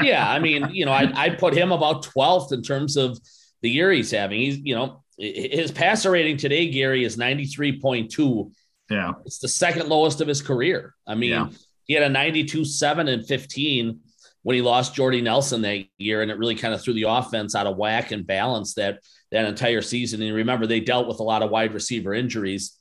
yeah. 0.00 0.30
I 0.30 0.38
mean, 0.38 0.70
you 0.70 0.84
know, 0.84 0.92
I, 0.92 1.10
I 1.12 1.30
put 1.30 1.54
him 1.54 1.72
about 1.72 2.04
12th 2.04 2.52
in 2.52 2.62
terms 2.62 2.96
of 2.96 3.18
the 3.62 3.68
year 3.68 3.90
he's 3.90 4.12
having. 4.12 4.38
He's, 4.38 4.58
you 4.58 4.76
know, 4.76 5.02
his 5.18 5.72
passer 5.72 6.12
rating 6.12 6.36
today, 6.36 6.70
Gary, 6.70 7.02
is 7.02 7.16
93.2. 7.16 8.52
Yeah. 8.88 9.10
It's 9.26 9.40
the 9.40 9.48
second 9.48 9.88
lowest 9.88 10.20
of 10.20 10.28
his 10.28 10.40
career. 10.40 10.94
I 11.04 11.16
mean, 11.16 11.30
yeah. 11.30 11.48
he 11.86 11.94
had 11.94 12.04
a 12.04 12.08
92 12.08 12.64
7 12.64 13.08
and 13.08 13.26
15 13.26 13.98
when 14.42 14.56
he 14.56 14.62
lost 14.62 14.94
Jordy 14.94 15.20
Nelson 15.20 15.62
that 15.62 15.84
year, 15.98 16.22
and 16.22 16.30
it 16.30 16.38
really 16.38 16.54
kind 16.54 16.74
of 16.74 16.82
threw 16.82 16.94
the 16.94 17.04
offense 17.04 17.54
out 17.54 17.66
of 17.66 17.76
whack 17.76 18.10
and 18.10 18.26
balance 18.26 18.74
that 18.74 19.00
that 19.30 19.46
entire 19.46 19.82
season. 19.82 20.22
And 20.22 20.34
remember, 20.34 20.66
they 20.66 20.80
dealt 20.80 21.08
with 21.08 21.20
a 21.20 21.24
lot 21.24 21.42
of 21.42 21.50
wide 21.50 21.74
receiver 21.74 22.12
injuries 22.12 22.76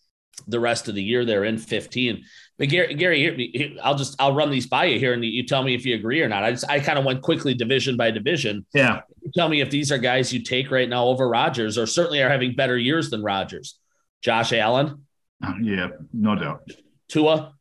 the 0.47 0.59
rest 0.59 0.87
of 0.87 0.95
the 0.95 1.03
year. 1.03 1.25
They're 1.25 1.43
in 1.43 1.57
15. 1.57 2.23
But 2.57 2.69
Gary, 2.69 2.93
Gary, 2.93 3.79
I'll 3.81 3.95
just 3.95 4.19
I'll 4.19 4.33
run 4.35 4.51
these 4.51 4.67
by 4.67 4.85
you 4.85 4.99
here, 4.99 5.13
and 5.13 5.23
you 5.23 5.45
tell 5.45 5.63
me 5.63 5.73
if 5.73 5.85
you 5.85 5.95
agree 5.95 6.21
or 6.21 6.29
not. 6.29 6.43
I 6.43 6.51
just 6.51 6.69
I 6.69 6.79
kind 6.79 6.99
of 6.99 7.05
went 7.05 7.21
quickly 7.21 7.53
division 7.53 7.97
by 7.97 8.11
division. 8.11 8.65
Yeah. 8.73 9.01
You 9.21 9.31
tell 9.33 9.49
me 9.49 9.61
if 9.61 9.69
these 9.69 9.91
are 9.91 9.97
guys 9.97 10.31
you 10.31 10.43
take 10.43 10.71
right 10.71 10.89
now 10.89 11.05
over 11.05 11.27
Rodgers, 11.27 11.77
or 11.77 11.85
certainly 11.85 12.21
are 12.21 12.29
having 12.29 12.55
better 12.55 12.77
years 12.77 13.09
than 13.09 13.23
Rodgers. 13.23 13.79
Josh 14.21 14.53
Allen. 14.53 15.05
Uh, 15.43 15.53
yeah, 15.61 15.87
no 16.13 16.35
doubt. 16.35 16.69
Tua. 17.07 17.53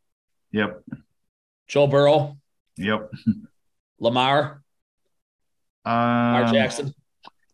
Yep. 0.52 0.82
Joe 1.68 1.86
Burrow. 1.86 2.36
Yep. 2.76 3.10
Lamar. 4.00 4.62
Uh, 5.86 5.90
Lamar 5.90 6.52
Jackson. 6.52 6.94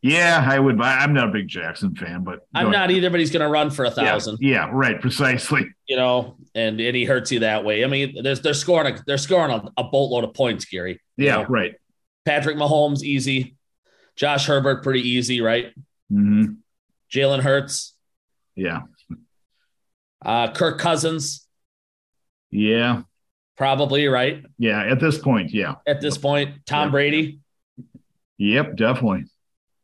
Yeah, 0.02 0.46
I 0.48 0.58
would. 0.58 0.78
buy. 0.78 0.92
I'm 0.92 1.12
not 1.12 1.30
a 1.30 1.32
big 1.32 1.48
Jackson 1.48 1.94
fan, 1.94 2.22
but 2.22 2.46
I'm 2.54 2.70
not 2.70 2.90
either. 2.90 3.10
But 3.10 3.18
he's 3.18 3.30
going 3.30 3.42
to 3.42 3.48
run 3.48 3.70
for 3.70 3.84
a 3.84 3.90
thousand. 3.90 4.38
Yeah, 4.40 4.66
yeah, 4.66 4.70
right, 4.72 5.00
precisely. 5.00 5.66
You 5.88 5.96
know, 5.96 6.36
and 6.54 6.80
and 6.80 6.94
he 6.94 7.04
hurts 7.04 7.32
you 7.32 7.40
that 7.40 7.64
way. 7.64 7.82
I 7.82 7.88
mean, 7.88 8.22
they're 8.22 8.36
they're 8.36 8.54
scoring 8.54 8.94
a 8.94 9.02
they're 9.06 9.18
scoring 9.18 9.50
a, 9.50 9.80
a 9.80 9.84
boatload 9.84 10.24
of 10.24 10.34
points, 10.34 10.64
Gary. 10.64 11.00
Yeah, 11.16 11.38
know? 11.38 11.44
right. 11.46 11.74
Patrick 12.24 12.56
Mahomes, 12.56 13.02
easy. 13.02 13.56
Josh 14.16 14.46
Herbert, 14.46 14.82
pretty 14.82 15.08
easy, 15.08 15.40
right? 15.40 15.72
Mm-hmm. 16.12 16.54
Jalen 17.12 17.40
Hurts. 17.40 17.94
Yeah. 18.54 18.82
Uh, 20.24 20.52
Kirk 20.52 20.78
Cousins. 20.78 21.46
Yeah. 22.50 23.02
Probably 23.56 24.06
right. 24.06 24.44
Yeah, 24.58 24.82
at 24.82 25.00
this 25.00 25.18
point, 25.18 25.52
yeah. 25.52 25.76
At 25.86 26.00
this 26.00 26.18
point, 26.18 26.66
Tom 26.66 26.88
yeah. 26.88 26.90
Brady. 26.90 27.40
Yep, 28.38 28.76
definitely. 28.76 29.24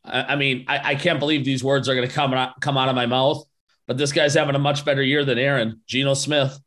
I, 0.04 0.22
I 0.24 0.36
mean, 0.36 0.66
I, 0.68 0.90
I, 0.90 0.94
can't 0.94 1.18
believe 1.18 1.44
these 1.44 1.64
words 1.64 1.88
are 1.88 1.94
going 1.94 2.06
to 2.06 2.12
come 2.12 2.35
out, 2.35 2.61
come 2.61 2.76
out 2.76 2.88
of 2.90 2.94
my 2.94 3.06
mouth, 3.06 3.44
but 3.87 3.96
this 3.96 4.12
guy's 4.12 4.35
having 4.35 4.54
a 4.54 4.58
much 4.58 4.85
better 4.85 5.02
year 5.02 5.24
than 5.24 5.38
Aaron, 5.38 5.80
Geno 5.87 6.14
Smith. 6.14 6.58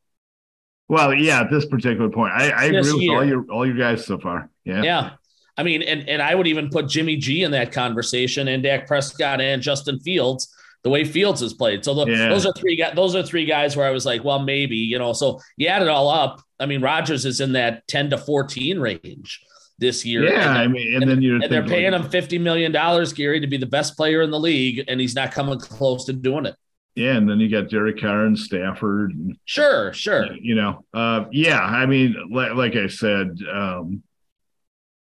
Well, 0.87 1.13
yeah, 1.13 1.41
at 1.41 1.51
this 1.51 1.65
particular 1.65 2.09
point, 2.09 2.33
I, 2.33 2.49
I 2.49 2.63
agree 2.65 2.93
with 2.93 3.01
year. 3.01 3.15
all 3.15 3.25
your 3.25 3.45
all 3.51 3.65
your 3.65 3.75
guys 3.75 4.05
so 4.05 4.19
far. 4.19 4.49
Yeah, 4.63 4.83
yeah. 4.83 5.09
I 5.57 5.63
mean, 5.63 5.81
and 5.81 6.07
and 6.07 6.21
I 6.21 6.35
would 6.35 6.45
even 6.45 6.69
put 6.69 6.87
Jimmy 6.87 7.17
G 7.17 7.43
in 7.43 7.51
that 7.51 7.71
conversation, 7.71 8.47
and 8.47 8.61
Dak 8.61 8.85
Prescott 8.85 9.41
and 9.41 9.63
Justin 9.63 9.99
Fields, 9.99 10.53
the 10.85 10.91
way 10.91 11.03
Fields 11.03 11.41
has 11.41 11.51
played. 11.51 11.83
So 11.83 11.95
the, 11.95 12.05
yeah. 12.05 12.29
those 12.29 12.45
are 12.45 12.53
three 12.53 12.75
guys. 12.75 12.93
Those 12.95 13.15
are 13.15 13.23
three 13.23 13.45
guys 13.45 13.75
where 13.75 13.87
I 13.87 13.89
was 13.89 14.05
like, 14.05 14.23
well, 14.23 14.37
maybe 14.37 14.77
you 14.77 14.99
know. 14.99 15.13
So 15.13 15.41
you 15.57 15.67
add 15.67 15.81
it 15.81 15.87
all 15.87 16.07
up. 16.07 16.41
I 16.59 16.67
mean, 16.67 16.79
Rodgers 16.79 17.25
is 17.25 17.41
in 17.41 17.53
that 17.53 17.87
ten 17.87 18.11
to 18.11 18.19
fourteen 18.19 18.79
range 18.79 19.43
this 19.79 20.05
year. 20.05 20.25
Yeah, 20.25 20.47
and, 20.47 20.57
I 20.59 20.67
mean, 20.67 20.93
and, 20.93 21.01
and 21.01 21.11
then 21.11 21.21
you're 21.23 21.41
and 21.41 21.51
they're 21.51 21.65
paying 21.65 21.91
him 21.91 22.07
fifty 22.07 22.37
million 22.37 22.71
dollars, 22.71 23.13
Gary, 23.13 23.39
to 23.39 23.47
be 23.47 23.57
the 23.57 23.65
best 23.65 23.97
player 23.97 24.21
in 24.21 24.29
the 24.29 24.39
league, 24.39 24.85
and 24.87 25.01
he's 25.01 25.15
not 25.15 25.31
coming 25.31 25.59
close 25.59 26.05
to 26.05 26.13
doing 26.13 26.45
it. 26.45 26.55
Yeah, 26.93 27.15
and 27.15 27.27
then 27.27 27.39
you 27.39 27.49
got 27.49 27.71
Derek 27.71 27.99
Carr 27.99 28.25
and 28.27 28.37
Stafford. 28.37 29.11
And, 29.11 29.35
sure, 29.43 29.91
sure. 29.91 30.31
You 30.35 30.53
know, 30.53 30.85
uh, 30.93 31.25
yeah. 31.31 31.61
I 31.61 31.87
mean, 31.87 32.15
like, 32.31 32.53
like 32.53 32.75
I 32.75 32.87
said, 32.87 33.39
um, 33.51 34.03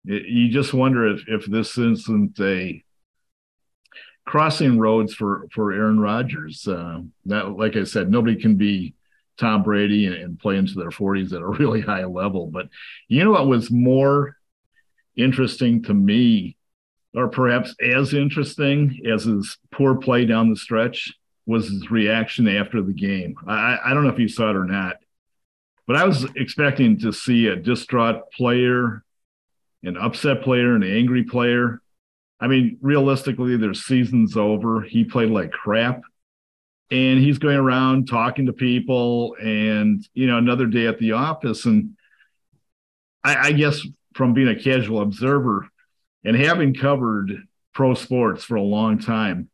it, 0.06 0.28
you 0.28 0.50
just 0.50 0.76
wonder 0.76 1.08
if 1.08 1.24
if 1.28 1.48
this 1.48 1.76
isn't 1.80 2.40
a 2.40 2.84
crossing 4.26 4.80
roads 4.80 5.14
for 5.14 5.48
for 5.52 5.72
Aaron 5.72 6.00
Rodgers. 6.00 6.68
Uh, 6.68 7.02
that, 7.26 7.52
like 7.52 7.76
I 7.76 7.84
said, 7.84 8.10
nobody 8.10 8.40
can 8.40 8.56
be 8.56 8.94
Tom 9.38 9.64
Brady 9.64 10.06
and, 10.06 10.16
and 10.16 10.40
play 10.40 10.58
into 10.58 10.76
their 10.76 10.90
40s 10.90 11.34
at 11.34 11.42
a 11.42 11.48
really 11.60 11.82
high 11.82 12.06
level. 12.06 12.48
But 12.48 12.70
you 13.08 13.24
know 13.24 13.32
what 13.32 13.48
was 13.48 13.72
more 13.72 14.38
interesting 15.16 15.84
to 15.84 15.94
me, 15.94 16.58
or 17.14 17.28
perhaps 17.28 17.76
as 17.82 18.14
interesting 18.14 19.02
as 19.12 19.26
his 19.26 19.58
poor 19.72 19.96
play 19.96 20.26
down 20.26 20.50
the 20.50 20.56
stretch, 20.56 21.14
was 21.46 21.70
his 21.70 21.90
reaction 21.90 22.48
after 22.48 22.82
the 22.82 22.94
game. 22.94 23.36
I, 23.48 23.78
I 23.84 23.94
don't 23.94 24.04
know 24.04 24.14
if 24.14 24.20
you 24.20 24.28
saw 24.28 24.52
it 24.52 24.56
or 24.56 24.66
not, 24.66 24.98
but 25.88 25.96
I 25.96 26.06
was 26.06 26.26
expecting 26.36 27.00
to 27.00 27.12
see 27.12 27.48
a 27.48 27.56
distraught 27.56 28.32
player, 28.32 29.04
an 29.84 29.98
upset 29.98 30.44
player, 30.44 30.76
an 30.76 30.84
angry 30.84 31.24
player. 31.24 31.81
I 32.42 32.48
mean, 32.48 32.78
realistically, 32.82 33.56
their 33.56 33.76
season's 33.76 34.36
over. 34.36 34.82
He 34.82 35.04
played 35.04 35.30
like 35.30 35.52
crap. 35.52 36.02
And 36.90 37.20
he's 37.20 37.38
going 37.38 37.56
around 37.56 38.10
talking 38.10 38.48
to 38.48 38.54
people 38.54 39.38
and, 39.42 40.06
you 40.14 40.28
know, 40.28 40.38
another 40.38 40.66
day 40.66 40.88
at 40.88 41.00
the 41.00 41.14
office. 41.14 41.64
And 41.66 41.96
I, 43.24 43.36
I 43.36 43.52
guess 43.54 43.80
from 44.14 44.34
being 44.34 44.50
a 44.50 44.60
casual 44.60 45.02
observer 45.02 45.70
and 46.26 46.36
having 46.36 46.74
covered 46.74 47.32
pro 47.74 47.94
sports 47.94 48.44
for 48.44 48.56
a 48.56 48.62
long 48.62 49.00
time, 49.00 49.50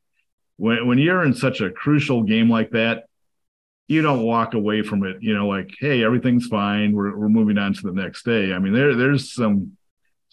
when, 0.55 0.87
when 0.87 0.97
you're 0.97 1.23
in 1.23 1.35
such 1.35 1.61
a 1.61 1.69
crucial 1.69 2.23
game 2.23 2.49
like 2.49 2.71
that, 2.71 3.03
you 3.87 4.01
don't 4.01 4.23
walk 4.23 4.55
away 4.55 4.81
from 4.81 5.05
it, 5.05 5.17
you 5.21 5.33
know, 5.33 5.47
like, 5.47 5.69
hey, 5.79 6.03
everything's 6.03 6.47
fine. 6.47 6.93
We're, 6.93 7.15
we're 7.15 7.29
moving 7.29 7.57
on 7.57 7.73
to 7.73 7.81
the 7.83 7.93
next 7.93 8.25
day. 8.25 8.51
I 8.51 8.59
mean, 8.59 8.73
there 8.73 8.95
there's 8.95 9.33
some 9.33 9.76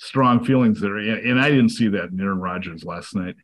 strong 0.04 0.44
feelings 0.44 0.80
there. 0.80 0.98
And 0.98 1.40
I 1.40 1.48
didn't 1.48 1.70
see 1.70 1.88
that 1.88 2.10
in 2.10 2.20
Aaron 2.20 2.38
Rodgers 2.38 2.84
last 2.84 3.14
night. 3.14 3.36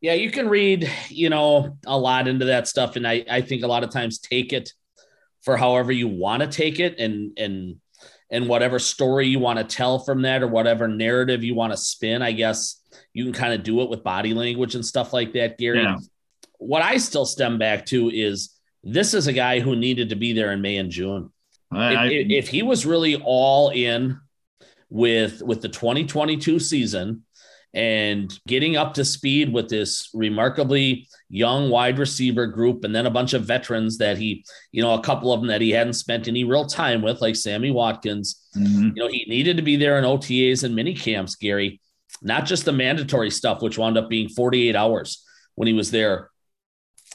Yeah, 0.00 0.14
you 0.14 0.32
can 0.32 0.48
read, 0.48 0.90
you 1.08 1.30
know, 1.30 1.78
a 1.86 1.96
lot 1.96 2.26
into 2.26 2.46
that 2.46 2.66
stuff. 2.66 2.96
And 2.96 3.06
I, 3.06 3.24
I 3.30 3.40
think 3.40 3.62
a 3.62 3.68
lot 3.68 3.84
of 3.84 3.90
times 3.90 4.18
take 4.18 4.52
it 4.52 4.72
for 5.42 5.56
however 5.56 5.92
you 5.92 6.08
want 6.08 6.42
to 6.42 6.48
take 6.48 6.80
it 6.80 6.98
and 6.98 7.36
and 7.38 7.76
and 8.30 8.48
whatever 8.48 8.78
story 8.78 9.26
you 9.26 9.38
want 9.38 9.58
to 9.58 9.64
tell 9.64 9.98
from 9.98 10.22
that 10.22 10.42
or 10.42 10.48
whatever 10.48 10.88
narrative 10.88 11.44
you 11.44 11.54
want 11.54 11.72
to 11.72 11.76
spin, 11.76 12.22
I 12.22 12.32
guess 12.32 12.80
you 13.12 13.24
can 13.24 13.32
kind 13.32 13.52
of 13.52 13.62
do 13.62 13.82
it 13.82 13.90
with 13.90 14.02
body 14.02 14.34
language 14.34 14.74
and 14.74 14.84
stuff 14.84 15.12
like 15.12 15.34
that, 15.34 15.58
Gary. 15.58 15.82
Yeah. 15.82 15.98
What 16.58 16.82
I 16.82 16.96
still 16.96 17.26
stem 17.26 17.58
back 17.58 17.86
to 17.86 18.08
is 18.10 18.58
this 18.82 19.14
is 19.14 19.26
a 19.26 19.32
guy 19.32 19.60
who 19.60 19.76
needed 19.76 20.08
to 20.10 20.16
be 20.16 20.32
there 20.32 20.50
in 20.52 20.62
May 20.62 20.78
and 20.78 20.90
June. 20.90 21.30
I, 21.70 22.06
if, 22.06 22.44
if, 22.44 22.48
he 22.48 22.62
was 22.62 22.84
really 22.84 23.16
all 23.16 23.70
in 23.70 24.18
with 24.92 25.42
with 25.42 25.62
the 25.62 25.68
2022 25.68 26.58
season 26.58 27.22
and 27.72 28.38
getting 28.46 28.76
up 28.76 28.92
to 28.92 29.04
speed 29.06 29.50
with 29.50 29.70
this 29.70 30.10
remarkably 30.12 31.08
young 31.30 31.70
wide 31.70 31.98
receiver 31.98 32.46
group 32.46 32.84
and 32.84 32.94
then 32.94 33.06
a 33.06 33.10
bunch 33.10 33.32
of 33.32 33.46
veterans 33.46 33.96
that 33.96 34.18
he 34.18 34.44
you 34.70 34.82
know 34.82 34.92
a 34.92 35.02
couple 35.02 35.32
of 35.32 35.40
them 35.40 35.48
that 35.48 35.62
he 35.62 35.70
hadn't 35.70 35.94
spent 35.94 36.28
any 36.28 36.44
real 36.44 36.66
time 36.66 37.00
with 37.00 37.22
like 37.22 37.34
sammy 37.34 37.70
watkins. 37.70 38.46
Mm-hmm. 38.54 38.88
you 38.94 39.02
know 39.02 39.08
he 39.08 39.24
needed 39.26 39.56
to 39.56 39.62
be 39.62 39.76
there 39.76 39.98
in 39.98 40.04
otas 40.04 40.62
and 40.62 40.74
mini 40.74 40.94
camps 40.94 41.36
gary. 41.36 41.80
Not 42.20 42.44
just 42.44 42.66
the 42.66 42.72
mandatory 42.72 43.30
stuff 43.30 43.62
which 43.62 43.78
wound 43.78 43.96
up 43.96 44.10
being 44.10 44.28
48 44.28 44.76
hours 44.76 45.24
when 45.54 45.66
he 45.66 45.72
was 45.72 45.90
there 45.90 46.28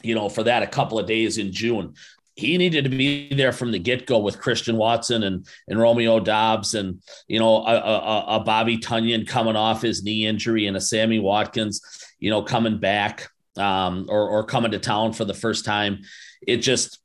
you 0.02 0.16
know 0.16 0.30
for 0.30 0.44
that 0.44 0.64
a 0.64 0.68
couple 0.68 1.00
of 1.00 1.08
days 1.08 1.38
in 1.38 1.52
june 1.52 1.94
he 2.38 2.58
needed 2.58 2.84
to 2.84 2.90
be 2.90 3.34
there 3.34 3.52
from 3.52 3.72
the 3.72 3.80
get 3.80 4.06
go 4.06 4.20
with 4.20 4.40
Christian 4.40 4.78
Watson 4.78 5.24
and 5.24 5.46
and 5.68 5.80
Romeo 5.80 6.20
Doubs 6.20 6.76
and 6.76 7.02
you 7.28 7.40
know 7.40 7.66
a, 7.66 7.76
a, 7.76 8.26
a, 8.36 8.40
Bobby 8.40 8.78
Tonyan 8.78 9.28
coming 9.28 9.56
off 9.56 9.82
his 9.82 10.04
knee 10.04 10.26
injury 10.26 10.68
and 10.68 10.78
a 10.78 10.82
Sammy 10.82 11.20
Watkins, 11.20 11.82
you 12.20 12.30
know, 12.30 12.44
coming 12.44 12.78
back 12.78 13.30
um, 13.58 14.06
or 14.08 14.30
or 14.30 14.44
coming 14.44 14.72
to 14.72 14.80
town 14.80 15.14
for 15.14 15.26
the 15.26 15.34
first 15.34 15.66
time. 15.66 16.02
It 16.48 16.58
just 16.58 17.00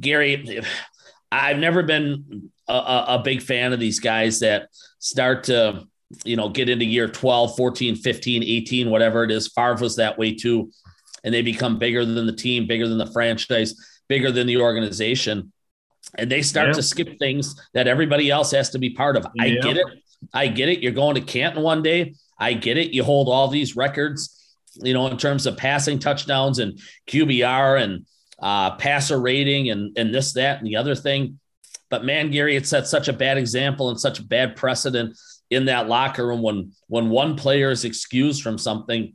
Gary. 0.00 0.62
I've 1.32 1.58
never 1.58 1.82
been 1.82 2.50
a, 2.68 3.04
a, 3.08 3.22
big 3.24 3.40
fan 3.40 3.72
of 3.72 3.80
these 3.80 4.00
guys 4.00 4.40
that 4.40 4.68
start 4.98 5.44
to, 5.44 5.86
you 6.24 6.36
know, 6.36 6.50
get 6.50 6.68
into 6.68 6.84
year 6.84 7.08
12, 7.08 7.56
14, 7.56 7.96
15, 7.96 8.42
18, 8.42 8.90
whatever 8.90 9.24
it 9.24 9.30
is. 9.30 9.48
Favre 9.48 9.76
was 9.80 9.96
that 9.96 10.18
way 10.18 10.34
too. 10.34 10.70
And 11.24 11.32
they 11.32 11.42
become 11.42 11.78
bigger 11.78 12.04
than 12.04 12.26
the 12.26 12.32
team, 12.32 12.66
bigger 12.66 12.88
than 12.88 12.98
the 12.98 13.10
franchise, 13.12 13.74
bigger 14.08 14.32
than 14.32 14.46
the 14.46 14.58
organization. 14.58 15.52
And 16.18 16.30
they 16.30 16.42
start 16.42 16.68
yeah. 16.68 16.72
to 16.74 16.82
skip 16.82 17.18
things 17.18 17.60
that 17.74 17.86
everybody 17.86 18.30
else 18.30 18.50
has 18.50 18.70
to 18.70 18.78
be 18.78 18.90
part 18.90 19.16
of. 19.16 19.26
I 19.40 19.50
get 19.50 19.76
it. 19.76 19.86
I 20.32 20.48
get 20.48 20.68
it. 20.68 20.80
You're 20.80 20.92
going 20.92 21.14
to 21.14 21.20
Canton 21.20 21.62
one 21.62 21.82
day. 21.82 22.14
I 22.38 22.54
get 22.54 22.76
it. 22.76 22.92
You 22.92 23.04
hold 23.04 23.28
all 23.28 23.48
these 23.48 23.76
records, 23.76 24.54
you 24.74 24.94
know, 24.94 25.06
in 25.06 25.16
terms 25.16 25.46
of 25.46 25.56
passing 25.56 25.98
touchdowns 25.98 26.58
and 26.58 26.78
QBR 27.08 27.82
and 27.82 28.06
uh, 28.40 28.72
passer 28.76 29.20
rating 29.20 29.70
and, 29.70 29.96
and 29.96 30.12
this, 30.12 30.32
that, 30.34 30.58
and 30.58 30.66
the 30.66 30.76
other 30.76 30.94
thing. 30.94 31.38
But 31.88 32.04
man, 32.04 32.30
Gary, 32.30 32.56
it 32.56 32.66
set 32.66 32.86
such 32.86 33.08
a 33.08 33.12
bad 33.12 33.38
example 33.38 33.90
and 33.90 34.00
such 34.00 34.18
a 34.18 34.24
bad 34.24 34.56
precedent 34.56 35.16
in 35.50 35.66
that 35.66 35.86
locker 35.86 36.26
room 36.26 36.40
when 36.40 36.72
when 36.88 37.10
one 37.10 37.36
player 37.36 37.70
is 37.70 37.84
excused 37.84 38.42
from 38.42 38.56
something 38.56 39.14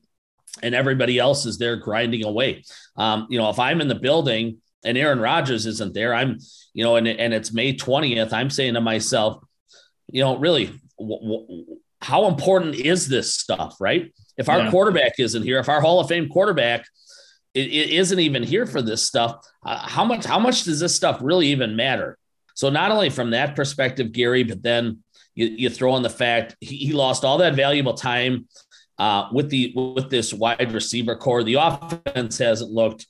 and 0.63 0.75
everybody 0.75 1.19
else 1.19 1.45
is 1.45 1.57
there 1.57 1.75
grinding 1.75 2.25
away. 2.25 2.63
Um, 2.95 3.27
you 3.29 3.37
know, 3.37 3.49
if 3.49 3.59
I'm 3.59 3.81
in 3.81 3.87
the 3.87 3.95
building 3.95 4.57
and 4.83 4.97
Aaron 4.97 5.19
Rodgers 5.19 5.65
isn't 5.65 5.93
there, 5.93 6.13
I'm, 6.13 6.37
you 6.73 6.83
know, 6.83 6.95
and, 6.95 7.07
and 7.07 7.33
it's 7.33 7.53
May 7.53 7.73
20th, 7.73 8.33
I'm 8.33 8.49
saying 8.49 8.75
to 8.75 8.81
myself, 8.81 9.43
you 10.07 10.21
know, 10.21 10.37
really, 10.37 10.65
w- 10.99 11.21
w- 11.21 11.65
how 12.01 12.27
important 12.27 12.75
is 12.75 13.07
this 13.07 13.33
stuff, 13.33 13.75
right? 13.79 14.13
If 14.37 14.49
our 14.49 14.59
yeah. 14.59 14.71
quarterback 14.71 15.13
isn't 15.19 15.43
here, 15.43 15.59
if 15.59 15.69
our 15.69 15.81
Hall 15.81 15.99
of 15.99 16.07
Fame 16.07 16.29
quarterback 16.29 16.85
it, 17.57 17.67
it 17.71 17.89
isn't 17.89 18.19
even 18.19 18.43
here 18.43 18.67
for 18.67 18.81
this 18.83 19.03
stuff, 19.03 19.45
uh, 19.65 19.87
how 19.87 20.05
much 20.05 20.25
how 20.25 20.39
much 20.39 20.63
does 20.63 20.79
this 20.79 20.95
stuff 20.95 21.19
really 21.21 21.47
even 21.47 21.75
matter? 21.75 22.17
So 22.53 22.69
not 22.69 22.91
only 22.91 23.09
from 23.09 23.31
that 23.31 23.55
perspective, 23.55 24.11
Gary, 24.11 24.43
but 24.43 24.61
then 24.61 25.03
you, 25.33 25.47
you 25.47 25.69
throw 25.69 25.95
in 25.95 26.03
the 26.03 26.09
fact 26.09 26.55
he, 26.59 26.77
he 26.77 26.93
lost 26.93 27.25
all 27.25 27.39
that 27.39 27.55
valuable 27.55 27.95
time 27.95 28.47
uh, 28.97 29.27
with 29.31 29.49
the 29.49 29.73
with 29.75 30.09
this 30.09 30.33
wide 30.33 30.71
receiver 30.71 31.15
corps. 31.15 31.43
The 31.43 31.55
offense 31.55 32.37
hasn't 32.37 32.71
looked, 32.71 33.05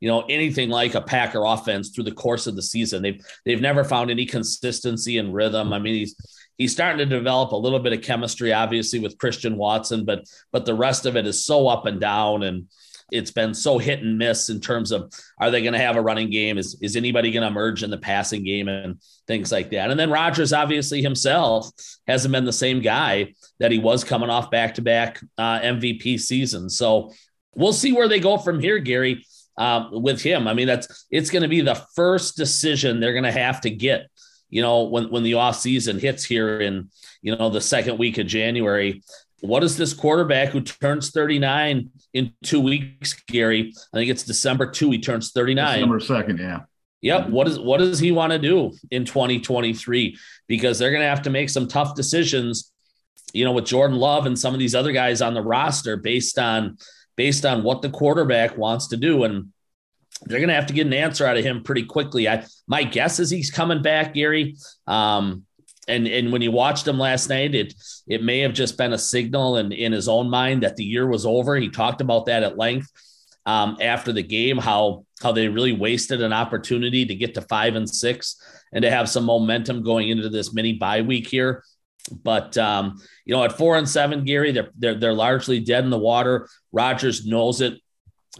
you 0.00 0.08
know, 0.08 0.22
anything 0.22 0.68
like 0.68 0.94
a 0.94 1.00
Packer 1.00 1.44
offense 1.44 1.90
through 1.90 2.04
the 2.04 2.12
course 2.12 2.46
of 2.46 2.56
the 2.56 2.62
season. 2.62 3.02
They've 3.02 3.24
they've 3.44 3.60
never 3.60 3.84
found 3.84 4.10
any 4.10 4.26
consistency 4.26 5.18
and 5.18 5.34
rhythm. 5.34 5.72
I 5.72 5.78
mean, 5.78 5.94
he's 5.94 6.16
he's 6.56 6.72
starting 6.72 6.98
to 6.98 7.06
develop 7.06 7.52
a 7.52 7.56
little 7.56 7.78
bit 7.78 7.92
of 7.92 8.02
chemistry, 8.02 8.52
obviously, 8.52 8.98
with 8.98 9.18
Christian 9.18 9.56
Watson, 9.56 10.04
but 10.04 10.24
but 10.52 10.66
the 10.66 10.74
rest 10.74 11.06
of 11.06 11.16
it 11.16 11.26
is 11.26 11.44
so 11.44 11.68
up 11.68 11.86
and 11.86 12.00
down 12.00 12.42
and 12.42 12.66
it's 13.10 13.30
been 13.30 13.54
so 13.54 13.78
hit 13.78 14.00
and 14.00 14.18
miss 14.18 14.48
in 14.48 14.60
terms 14.60 14.92
of 14.92 15.12
are 15.38 15.50
they 15.50 15.62
going 15.62 15.72
to 15.72 15.78
have 15.78 15.96
a 15.96 16.02
running 16.02 16.30
game? 16.30 16.58
Is 16.58 16.78
is 16.82 16.96
anybody 16.96 17.30
going 17.30 17.42
to 17.42 17.48
emerge 17.48 17.82
in 17.82 17.90
the 17.90 17.98
passing 17.98 18.44
game 18.44 18.68
and 18.68 19.00
things 19.26 19.50
like 19.50 19.70
that? 19.70 19.90
And 19.90 19.98
then 19.98 20.10
Rodgers 20.10 20.52
obviously 20.52 21.02
himself 21.02 21.70
hasn't 22.06 22.32
been 22.32 22.44
the 22.44 22.52
same 22.52 22.80
guy 22.80 23.34
that 23.60 23.72
he 23.72 23.78
was 23.78 24.04
coming 24.04 24.30
off 24.30 24.50
back 24.50 24.74
to 24.74 24.82
back 24.82 25.20
MVP 25.38 26.20
seasons. 26.20 26.76
So 26.76 27.12
we'll 27.54 27.72
see 27.72 27.92
where 27.92 28.08
they 28.08 28.20
go 28.20 28.38
from 28.38 28.60
here, 28.60 28.78
Gary. 28.78 29.24
Um, 29.56 30.04
with 30.04 30.22
him, 30.22 30.46
I 30.46 30.54
mean 30.54 30.68
that's 30.68 31.06
it's 31.10 31.30
going 31.30 31.42
to 31.42 31.48
be 31.48 31.62
the 31.62 31.82
first 31.96 32.36
decision 32.36 33.00
they're 33.00 33.12
going 33.12 33.24
to 33.24 33.32
have 33.32 33.60
to 33.62 33.70
get. 33.70 34.06
You 34.50 34.62
know, 34.62 34.84
when 34.84 35.10
when 35.10 35.24
the 35.24 35.34
off 35.34 35.56
season 35.56 35.98
hits 35.98 36.24
here 36.24 36.60
in 36.60 36.90
you 37.22 37.34
know 37.34 37.50
the 37.50 37.60
second 37.60 37.98
week 37.98 38.18
of 38.18 38.28
January, 38.28 39.02
what 39.40 39.62
is 39.62 39.76
this 39.76 39.94
quarterback 39.94 40.48
who 40.48 40.60
turns 40.60 41.10
39 41.10 41.90
in 42.12 42.32
two 42.42 42.60
weeks, 42.60 43.14
Gary? 43.28 43.72
I 43.92 43.96
think 43.96 44.10
it's 44.10 44.24
December 44.24 44.70
2, 44.70 44.90
he 44.90 44.98
turns 44.98 45.30
39. 45.32 45.74
December 45.74 46.00
2nd, 46.00 46.38
yeah. 46.38 46.60
Yep. 47.00 47.28
What 47.28 47.46
is 47.46 47.58
what 47.60 47.78
does 47.78 48.00
he 48.00 48.10
want 48.10 48.32
to 48.32 48.38
do 48.40 48.72
in 48.90 49.04
2023? 49.04 50.18
Because 50.48 50.78
they're 50.78 50.90
going 50.90 51.02
to 51.02 51.08
have 51.08 51.22
to 51.22 51.30
make 51.30 51.48
some 51.48 51.68
tough 51.68 51.94
decisions, 51.94 52.72
you 53.32 53.44
know, 53.44 53.52
with 53.52 53.66
Jordan 53.66 53.98
Love 53.98 54.26
and 54.26 54.36
some 54.36 54.52
of 54.52 54.58
these 54.58 54.74
other 54.74 54.90
guys 54.90 55.22
on 55.22 55.34
the 55.34 55.42
roster 55.42 55.96
based 55.96 56.38
on 56.40 56.76
based 57.16 57.46
on 57.46 57.62
what 57.62 57.82
the 57.82 57.90
quarterback 57.90 58.56
wants 58.56 58.88
to 58.88 58.96
do. 58.96 59.22
And 59.22 59.52
they're 60.22 60.40
going 60.40 60.48
to 60.48 60.54
have 60.54 60.66
to 60.66 60.74
get 60.74 60.88
an 60.88 60.92
answer 60.92 61.24
out 61.24 61.36
of 61.36 61.44
him 61.44 61.62
pretty 61.62 61.84
quickly. 61.84 62.28
I 62.28 62.44
my 62.66 62.82
guess 62.82 63.20
is 63.20 63.30
he's 63.30 63.52
coming 63.52 63.80
back, 63.80 64.14
Gary. 64.14 64.56
Um, 64.88 65.44
and 65.88 66.06
and 66.06 66.32
when 66.32 66.42
you 66.42 66.52
watched 66.52 66.86
him 66.86 66.98
last 66.98 67.28
night, 67.28 67.54
it 67.54 67.74
it 68.06 68.22
may 68.22 68.40
have 68.40 68.52
just 68.52 68.76
been 68.76 68.92
a 68.92 68.98
signal 68.98 69.56
in, 69.56 69.72
in 69.72 69.92
his 69.92 70.08
own 70.08 70.30
mind 70.30 70.62
that 70.62 70.76
the 70.76 70.84
year 70.84 71.06
was 71.06 71.26
over. 71.26 71.56
He 71.56 71.68
talked 71.68 72.00
about 72.00 72.26
that 72.26 72.42
at 72.42 72.58
length 72.58 72.90
um, 73.46 73.78
after 73.80 74.12
the 74.12 74.22
game, 74.22 74.58
how 74.58 75.04
how 75.22 75.32
they 75.32 75.48
really 75.48 75.72
wasted 75.72 76.22
an 76.22 76.32
opportunity 76.32 77.06
to 77.06 77.14
get 77.14 77.34
to 77.34 77.42
five 77.42 77.74
and 77.76 77.88
six 77.88 78.36
and 78.72 78.82
to 78.82 78.90
have 78.90 79.08
some 79.08 79.24
momentum 79.24 79.82
going 79.82 80.10
into 80.10 80.28
this 80.28 80.52
mini 80.52 80.74
bye 80.74 81.02
week 81.02 81.26
here. 81.26 81.64
But 82.22 82.56
um, 82.58 83.00
you 83.24 83.34
know, 83.34 83.42
at 83.44 83.56
four 83.56 83.76
and 83.76 83.88
seven, 83.88 84.24
Gary, 84.24 84.52
they're 84.52 84.70
they're 84.76 84.94
they're 84.94 85.14
largely 85.14 85.60
dead 85.60 85.84
in 85.84 85.90
the 85.90 85.98
water. 85.98 86.48
Rodgers 86.72 87.26
knows 87.26 87.60
it. 87.60 87.80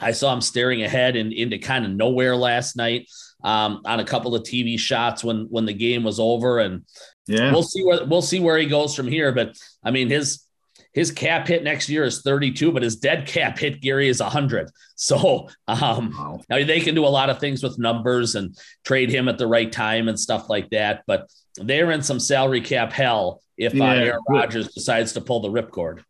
I 0.00 0.12
saw 0.12 0.32
him 0.32 0.40
staring 0.40 0.82
ahead 0.82 1.16
and 1.16 1.32
into 1.32 1.58
kind 1.58 1.84
of 1.84 1.90
nowhere 1.90 2.36
last 2.36 2.76
night 2.76 3.08
um, 3.42 3.82
on 3.84 4.00
a 4.00 4.04
couple 4.04 4.34
of 4.34 4.42
TV 4.42 4.78
shots 4.78 5.24
when 5.24 5.46
when 5.50 5.64
the 5.64 5.72
game 5.72 6.04
was 6.04 6.20
over, 6.20 6.58
and 6.58 6.84
yeah, 7.28 7.52
we'll 7.52 7.62
see 7.62 7.84
where 7.84 8.04
we'll 8.04 8.22
see 8.22 8.40
where 8.40 8.58
he 8.58 8.66
goes 8.66 8.94
from 8.94 9.06
here. 9.06 9.32
But 9.32 9.56
I 9.82 9.90
mean, 9.90 10.08
his 10.08 10.44
his 10.92 11.10
cap 11.12 11.46
hit 11.46 11.62
next 11.62 11.88
year 11.88 12.02
is 12.02 12.22
32, 12.22 12.72
but 12.72 12.82
his 12.82 12.96
dead 12.96 13.26
cap 13.26 13.58
hit 13.58 13.80
Gary 13.80 14.08
is 14.08 14.20
100. 14.20 14.70
So 15.00 15.48
um, 15.68 16.12
wow. 16.18 16.40
now 16.50 16.64
they 16.64 16.80
can 16.80 16.96
do 16.96 17.06
a 17.06 17.06
lot 17.06 17.30
of 17.30 17.38
things 17.38 17.62
with 17.62 17.78
numbers 17.78 18.34
and 18.34 18.56
trade 18.84 19.10
him 19.10 19.28
at 19.28 19.38
the 19.38 19.46
right 19.46 19.70
time 19.70 20.08
and 20.08 20.18
stuff 20.18 20.50
like 20.50 20.70
that. 20.70 21.04
But 21.06 21.30
they're 21.54 21.92
in 21.92 22.02
some 22.02 22.18
salary 22.18 22.60
cap 22.60 22.92
hell 22.92 23.40
if 23.56 23.74
uh, 23.74 23.76
yeah, 23.76 23.90
uh, 23.90 23.94
Aaron 23.94 24.24
Rodgers 24.28 24.72
decides 24.74 25.12
to 25.12 25.20
pull 25.20 25.38
the 25.38 25.50
ripcord. 25.50 26.02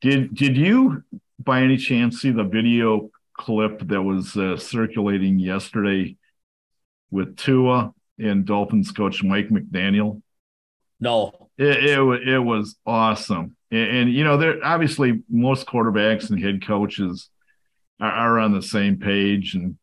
Did 0.00 0.36
Did 0.36 0.56
you 0.56 1.02
by 1.40 1.62
any 1.62 1.76
chance 1.76 2.20
see 2.20 2.30
the 2.30 2.44
video 2.44 3.10
clip 3.36 3.88
that 3.88 4.02
was 4.02 4.36
uh, 4.36 4.56
circulating 4.56 5.40
yesterday 5.40 6.16
with 7.10 7.36
Tua 7.36 7.92
and 8.20 8.44
Dolphins 8.44 8.92
coach 8.92 9.24
Mike 9.24 9.48
McDaniel? 9.48 10.22
No, 11.00 11.50
it 11.56 11.84
it, 11.84 12.28
it 12.28 12.38
was 12.38 12.76
awesome, 12.86 13.56
and, 13.70 13.96
and, 13.96 14.12
you 14.12 14.24
know, 14.24 14.36
there 14.36 14.64
obviously 14.64 15.22
most 15.28 15.66
quarterbacks 15.66 16.30
and 16.30 16.42
head 16.42 16.66
coaches 16.66 17.28
are, 18.00 18.10
are, 18.10 18.38
on 18.38 18.52
the 18.52 18.62
same 18.62 18.98
page, 18.98 19.54
and 19.54 19.76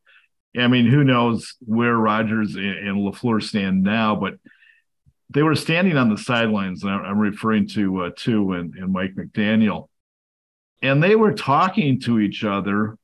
I 0.57 0.67
mean, 0.67 0.85
who 0.85 1.03
knows 1.03 1.55
where 1.59 1.95
Rodgers 1.95 2.55
and, 2.55 2.65
and 2.65 2.97
Lafleur 2.97 3.41
stand 3.41 3.83
now, 3.83 4.15
but 4.15 4.35
they 5.29 5.43
were 5.43 5.55
standing 5.55 5.97
on 5.97 6.09
the 6.09 6.17
sidelines, 6.17 6.83
and 6.83 6.91
I'm 6.91 7.19
referring 7.19 7.67
to 7.69 8.03
uh, 8.03 8.09
Tua 8.15 8.59
and, 8.59 8.73
and 8.75 8.91
Mike 8.91 9.15
McDaniel, 9.15 9.87
and 10.81 11.01
they 11.01 11.15
were 11.15 11.33
talking 11.33 11.99
to 12.01 12.19
each 12.19 12.43
other 12.43 12.97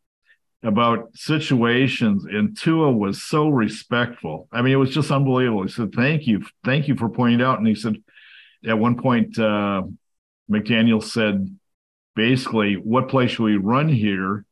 about 0.63 1.10
situations 1.15 2.26
and 2.26 2.58
Tua 2.58 2.91
was 2.91 3.21
so 3.21 3.50
respectful. 3.50 4.47
I 4.52 4.62
mean, 4.62 4.74
it 4.74 4.78
was 4.78 4.93
just 4.93 5.12
unbelievable. 5.12 5.63
He 5.63 5.69
said, 5.69 5.93
Thank 5.93 6.28
you. 6.28 6.45
Thank 6.63 6.88
you 6.88 6.95
for 6.95 7.10
pointing 7.10 7.41
out. 7.41 7.58
And 7.58 7.67
he 7.67 7.76
said, 7.76 7.95
at 8.67 8.78
one 8.78 8.95
point, 8.95 9.39
uh, 9.39 9.84
McDaniel 10.52 11.04
said, 11.04 11.58
basically, 12.15 12.76
what 12.76 13.10
play 13.10 13.28
should 13.28 13.43
we 13.43 13.58
run 13.58 13.89
here? 13.89 14.45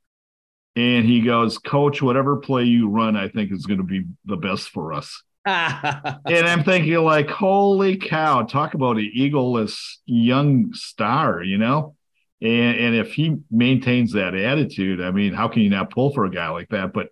And 0.75 1.05
he 1.05 1.21
goes, 1.21 1.57
Coach, 1.57 2.01
whatever 2.01 2.37
play 2.37 2.63
you 2.63 2.89
run, 2.89 3.15
I 3.15 3.27
think 3.27 3.51
is 3.51 3.65
going 3.65 3.79
to 3.79 3.83
be 3.83 4.05
the 4.25 4.37
best 4.37 4.69
for 4.69 4.93
us. 4.93 5.21
and 5.45 6.47
I'm 6.47 6.63
thinking, 6.63 6.95
like, 6.97 7.29
holy 7.29 7.97
cow, 7.97 8.43
talk 8.43 8.73
about 8.73 8.97
an 8.97 9.11
egoless 9.15 9.97
young 10.05 10.73
star, 10.73 11.43
you 11.43 11.57
know? 11.57 11.95
And, 12.41 12.77
and 12.77 12.95
if 12.95 13.13
he 13.13 13.37
maintains 13.51 14.13
that 14.13 14.33
attitude, 14.33 15.01
I 15.01 15.11
mean, 15.11 15.33
how 15.33 15.47
can 15.47 15.61
you 15.61 15.69
not 15.69 15.91
pull 15.91 16.13
for 16.13 16.25
a 16.25 16.31
guy 16.31 16.49
like 16.49 16.69
that? 16.69 16.93
But 16.93 17.09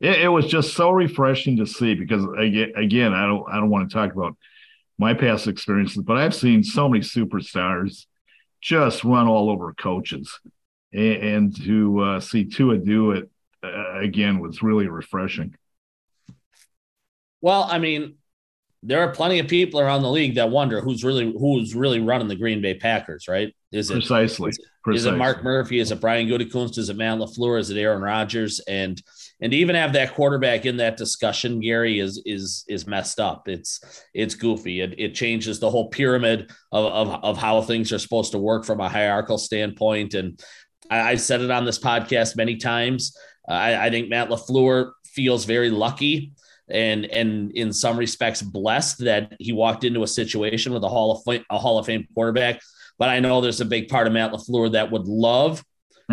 it, 0.00 0.22
it 0.22 0.28
was 0.28 0.46
just 0.46 0.74
so 0.74 0.90
refreshing 0.90 1.58
to 1.58 1.66
see 1.66 1.94
because 1.94 2.24
again, 2.36 3.12
I 3.12 3.26
don't 3.26 3.44
I 3.50 3.56
don't 3.56 3.70
want 3.70 3.88
to 3.88 3.94
talk 3.94 4.12
about 4.12 4.36
my 4.98 5.14
past 5.14 5.46
experiences, 5.46 6.02
but 6.02 6.16
I've 6.16 6.34
seen 6.34 6.64
so 6.64 6.88
many 6.88 7.02
superstars 7.02 8.06
just 8.60 9.04
run 9.04 9.26
all 9.26 9.50
over 9.50 9.72
coaches, 9.72 10.38
and, 10.92 11.16
and 11.22 11.64
to 11.64 12.00
uh, 12.00 12.20
see 12.20 12.44
Tua 12.44 12.78
do 12.78 13.12
it 13.12 13.30
uh, 13.62 13.98
again 13.98 14.40
was 14.40 14.62
really 14.62 14.88
refreshing. 14.88 15.54
Well, 17.42 17.64
I 17.64 17.78
mean, 17.78 18.16
there 18.82 19.00
are 19.00 19.12
plenty 19.12 19.38
of 19.38 19.46
people 19.46 19.78
around 19.78 20.02
the 20.02 20.10
league 20.10 20.36
that 20.36 20.50
wonder 20.50 20.80
who's 20.80 21.04
really 21.04 21.32
who's 21.38 21.74
really 21.74 22.00
running 22.00 22.28
the 22.28 22.36
Green 22.36 22.62
Bay 22.62 22.74
Packers, 22.74 23.28
right? 23.28 23.54
Is 23.72 23.90
it 23.90 23.94
precisely? 23.94 24.50
Is 24.50 24.58
it, 24.58 24.64
precisely. 24.82 25.10
Is 25.10 25.14
it 25.14 25.18
Mark 25.18 25.44
Murphy? 25.44 25.80
Is 25.80 25.92
it 25.92 26.00
Brian 26.00 26.26
Gutekunst? 26.26 26.78
Is 26.78 26.88
it 26.88 26.96
Matt 26.96 27.18
Lafleur? 27.18 27.60
Is 27.60 27.68
it 27.68 27.78
Aaron 27.78 28.00
Rodgers? 28.00 28.58
And 28.60 29.00
and 29.42 29.52
even 29.52 29.76
have 29.76 29.92
that 29.92 30.14
quarterback 30.14 30.64
in 30.64 30.78
that 30.78 30.96
discussion, 30.96 31.60
Gary 31.60 31.98
is 31.98 32.22
is 32.24 32.64
is 32.68 32.86
messed 32.86 33.20
up. 33.20 33.48
It's 33.48 33.80
it's 34.14 34.34
goofy. 34.34 34.80
It, 34.80 34.98
it 34.98 35.14
changes 35.14 35.60
the 35.60 35.70
whole 35.70 35.90
pyramid 35.90 36.50
of, 36.72 36.84
of 36.86 37.24
of 37.24 37.36
how 37.36 37.60
things 37.60 37.92
are 37.92 37.98
supposed 37.98 38.32
to 38.32 38.38
work 38.38 38.64
from 38.64 38.80
a 38.80 38.88
hierarchical 38.88 39.38
standpoint. 39.38 40.14
And 40.14 40.42
I, 40.90 41.10
have 41.10 41.20
said 41.20 41.42
it 41.42 41.50
on 41.50 41.66
this 41.66 41.78
podcast 41.78 42.36
many 42.36 42.56
times. 42.56 43.14
I, 43.46 43.86
I 43.86 43.90
think 43.90 44.08
Matt 44.08 44.30
Lafleur 44.30 44.92
feels 45.04 45.44
very 45.44 45.70
lucky 45.70 46.32
and 46.72 47.06
and 47.06 47.52
in 47.52 47.72
some 47.72 47.96
respects 47.96 48.42
blessed 48.42 48.98
that 49.04 49.34
he 49.38 49.52
walked 49.52 49.84
into 49.84 50.02
a 50.02 50.06
situation 50.06 50.72
with 50.72 50.82
a 50.84 50.88
Hall 50.88 51.12
of 51.12 51.22
Fame, 51.24 51.44
a 51.50 51.58
Hall 51.58 51.78
of 51.78 51.86
Fame 51.86 52.06
quarterback. 52.14 52.60
But 52.98 53.08
I 53.08 53.20
know 53.20 53.40
there's 53.40 53.60
a 53.60 53.66
big 53.66 53.88
part 53.88 54.06
of 54.06 54.12
Matt 54.12 54.32
LaFleur 54.32 54.72
that 54.72 54.90
would 54.90 55.06
love 55.06 55.64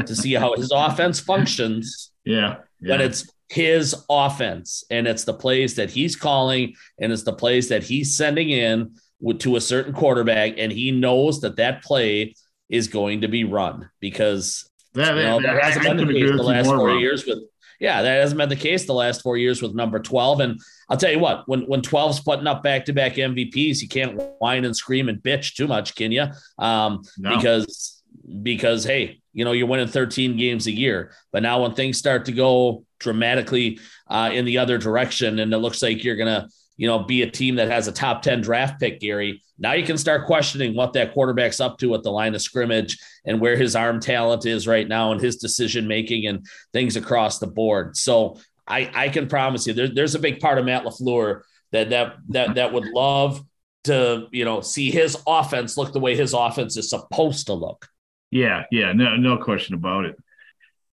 to 0.05 0.15
see 0.15 0.33
how 0.33 0.55
his 0.55 0.71
offense 0.75 1.19
functions. 1.19 2.11
Yeah, 2.23 2.57
yeah. 2.79 2.91
When 2.91 3.01
it's 3.01 3.29
his 3.49 3.95
offense 4.09 4.83
and 4.89 5.07
it's 5.07 5.23
the 5.23 5.33
plays 5.33 5.75
that 5.75 5.89
he's 5.89 6.15
calling 6.15 6.75
and 6.99 7.11
it's 7.11 7.23
the 7.23 7.33
plays 7.33 7.69
that 7.69 7.83
he's 7.83 8.15
sending 8.15 8.49
in 8.49 8.95
to 9.39 9.55
a 9.55 9.61
certain 9.61 9.93
quarterback 9.93 10.53
and 10.57 10.71
he 10.71 10.91
knows 10.91 11.41
that 11.41 11.55
that 11.55 11.81
play 11.83 12.35
is 12.69 12.87
going 12.87 13.21
to 13.21 13.27
be 13.27 13.43
run 13.43 13.89
because 13.99 14.69
that, 14.93 15.15
you 15.15 15.23
know, 15.23 15.41
that, 15.41 15.53
that 15.53 15.63
hasn't 15.63 15.85
been 15.85 15.97
the 15.97 16.13
case 16.13 16.31
the 16.31 16.43
last 16.43 16.67
four 16.67 16.91
years 16.97 17.25
with 17.25 17.39
yeah, 17.79 18.01
that 18.01 18.21
hasn't 18.21 18.37
been 18.37 18.49
the 18.49 18.55
case 18.55 18.85
the 18.85 18.93
last 18.93 19.21
four 19.21 19.37
years 19.37 19.61
with 19.61 19.75
number 19.75 19.99
12. 19.99 20.39
And 20.39 20.59
I'll 20.89 20.97
tell 20.97 21.11
you 21.11 21.19
what, 21.19 21.47
when 21.47 21.61
when 21.61 21.81
12's 21.81 22.21
putting 22.21 22.47
up 22.47 22.63
back-to-back 22.63 23.13
MVPs, 23.13 23.81
you 23.81 23.87
can't 23.87 24.21
whine 24.39 24.65
and 24.65 24.75
scream 24.75 25.09
and 25.09 25.21
bitch 25.21 25.55
too 25.55 25.67
much, 25.67 25.95
can 25.95 26.11
you? 26.11 26.25
Um, 26.57 27.03
no. 27.17 27.35
because 27.35 28.01
because 28.41 28.83
hey, 28.83 29.21
you 29.33 29.45
know, 29.45 29.51
you're 29.51 29.67
winning 29.67 29.87
13 29.87 30.37
games 30.37 30.67
a 30.67 30.71
year. 30.71 31.11
But 31.31 31.43
now 31.43 31.61
when 31.61 31.73
things 31.73 31.97
start 31.97 32.25
to 32.25 32.31
go 32.31 32.85
dramatically 32.99 33.79
uh, 34.07 34.31
in 34.33 34.45
the 34.45 34.57
other 34.57 34.77
direction, 34.77 35.39
and 35.39 35.53
it 35.53 35.57
looks 35.57 35.81
like 35.81 36.03
you're 36.03 36.15
gonna 36.15 36.49
you 36.77 36.87
know, 36.87 36.99
be 36.99 37.23
a 37.23 37.29
team 37.29 37.55
that 37.55 37.69
has 37.69 37.87
a 37.87 37.91
top 37.91 38.21
10 38.21 38.41
draft 38.41 38.79
pick, 38.79 38.99
Gary. 38.99 39.41
Now 39.57 39.73
you 39.73 39.85
can 39.85 39.97
start 39.97 40.27
questioning 40.27 40.75
what 40.75 40.93
that 40.93 41.13
quarterback's 41.13 41.59
up 41.59 41.79
to 41.79 41.95
at 41.95 42.03
the 42.03 42.11
line 42.11 42.35
of 42.35 42.41
scrimmage 42.41 42.97
and 43.25 43.41
where 43.41 43.57
his 43.57 43.75
arm 43.75 43.99
talent 43.99 44.45
is 44.45 44.67
right 44.67 44.87
now 44.87 45.11
and 45.11 45.19
his 45.19 45.37
decision 45.37 45.87
making 45.87 46.27
and 46.27 46.45
things 46.73 46.95
across 46.95 47.39
the 47.39 47.47
board. 47.47 47.97
So 47.97 48.37
I, 48.67 48.91
I 48.93 49.09
can 49.09 49.27
promise 49.27 49.65
you 49.65 49.73
there, 49.73 49.87
there's 49.87 50.15
a 50.15 50.19
big 50.19 50.39
part 50.39 50.59
of 50.59 50.65
Matt 50.65 50.85
LaFleur 50.85 51.41
that 51.71 51.89
that 51.89 52.17
that 52.29 52.55
that 52.55 52.73
would 52.73 52.85
love 52.85 53.43
to, 53.85 54.27
you 54.31 54.45
know, 54.45 54.61
see 54.61 54.91
his 54.91 55.17
offense 55.25 55.77
look 55.77 55.93
the 55.93 55.99
way 55.99 56.15
his 56.15 56.33
offense 56.33 56.77
is 56.77 56.89
supposed 56.89 57.47
to 57.47 57.53
look. 57.53 57.87
Yeah, 58.29 58.63
yeah, 58.71 58.91
no, 58.93 59.15
no 59.15 59.37
question 59.37 59.73
about 59.73 60.05
it. 60.05 60.15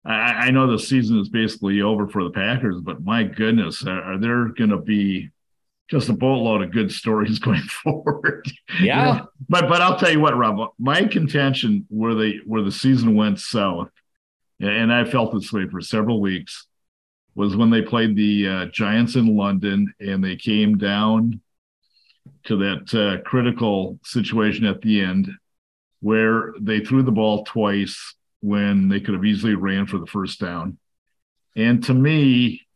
I, 0.06 0.48
I 0.48 0.52
know 0.52 0.72
the 0.72 0.80
season 0.80 1.20
is 1.20 1.30
basically 1.30 1.82
over 1.82 2.08
for 2.08 2.24
the 2.24 2.30
Packers, 2.30 2.80
but 2.82 3.04
my 3.04 3.24
goodness, 3.24 3.86
are, 3.86 4.14
are 4.14 4.18
there 4.18 4.46
going 4.46 4.70
to 4.70 4.78
be 4.78 5.30
just 5.90 6.10
a 6.10 6.14
boatload 6.14 6.62
of 6.62 6.72
good 6.72 6.92
stories 6.92 7.40
going 7.48 7.62
forward. 7.62 8.46
Yeah. 8.82 9.08
You 9.08 9.20
know? 9.20 9.28
But 9.50 9.70
but 9.70 9.82
I'll 9.82 9.98
tell 9.98 10.12
you 10.12 10.20
what, 10.20 10.38
Rob, 10.38 10.72
my 10.78 11.06
contention 11.06 11.86
where 11.90 12.14
the 12.14 12.42
where 12.46 12.62
the 12.62 12.72
season 12.72 13.16
went 13.16 13.40
south, 13.40 13.90
and 14.60 14.94
I 14.94 15.06
felt 15.06 15.34
this 15.34 15.52
way 15.52 15.68
for 15.68 15.82
several 15.82 16.22
weeks, 16.22 16.68
was 17.34 17.56
when 17.56 17.70
they 17.70 17.82
played 17.82 18.16
the 18.16 18.48
uh, 18.48 18.66
Giants 18.66 19.16
in 19.16 19.36
London 19.38 19.94
and 20.00 20.24
they 20.24 20.36
came 20.36 20.78
down 20.78 21.40
to 22.46 22.58
that 22.58 22.94
uh, 22.94 23.22
critical 23.28 24.00
situation 24.04 24.66
at 24.66 24.82
the 24.82 25.02
end 25.02 25.30
where 26.02 26.54
they 26.60 26.80
threw 26.80 27.04
the 27.04 27.12
ball 27.12 27.44
twice 27.46 28.16
when 28.42 28.90
they 28.90 29.00
could 29.00 29.16
have 29.16 29.26
easily 29.26 29.56
ran 29.56 29.88
for 29.88 29.98
the 29.98 30.08
first 30.08 30.40
down. 30.40 30.78
And 31.56 31.84
to 31.86 31.94
me, 31.94 32.68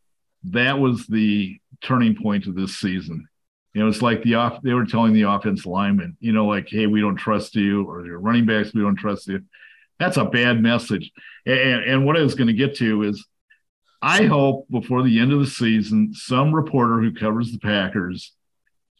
that 0.44 0.78
was 0.78 1.06
the 1.06 1.60
turning 1.82 2.16
point 2.20 2.46
of 2.46 2.54
this 2.54 2.78
season. 2.78 3.28
You 3.74 3.82
know, 3.82 3.88
it's 3.88 4.02
like 4.02 4.22
the 4.22 4.34
off 4.34 4.60
they 4.62 4.74
were 4.74 4.84
telling 4.84 5.14
the 5.14 5.22
offense 5.22 5.64
lineman, 5.64 6.16
you 6.20 6.32
know, 6.32 6.46
like, 6.46 6.68
hey, 6.68 6.86
we 6.86 7.00
don't 7.00 7.16
trust 7.16 7.54
you, 7.54 7.88
or 7.88 8.04
your 8.06 8.18
running 8.18 8.44
backs, 8.44 8.74
we 8.74 8.82
don't 8.82 8.96
trust 8.96 9.26
you. 9.28 9.40
That's 9.98 10.18
a 10.18 10.24
bad 10.24 10.60
message. 10.60 11.10
And, 11.46 11.84
and 11.84 12.06
what 12.06 12.16
I 12.16 12.22
was 12.22 12.34
going 12.34 12.48
to 12.48 12.52
get 12.52 12.76
to 12.76 13.02
is 13.04 13.26
I 14.02 14.24
hope 14.24 14.66
before 14.68 15.02
the 15.02 15.20
end 15.20 15.32
of 15.32 15.38
the 15.38 15.46
season, 15.46 16.12
some 16.12 16.54
reporter 16.54 17.00
who 17.00 17.14
covers 17.14 17.52
the 17.52 17.58
Packers 17.58 18.32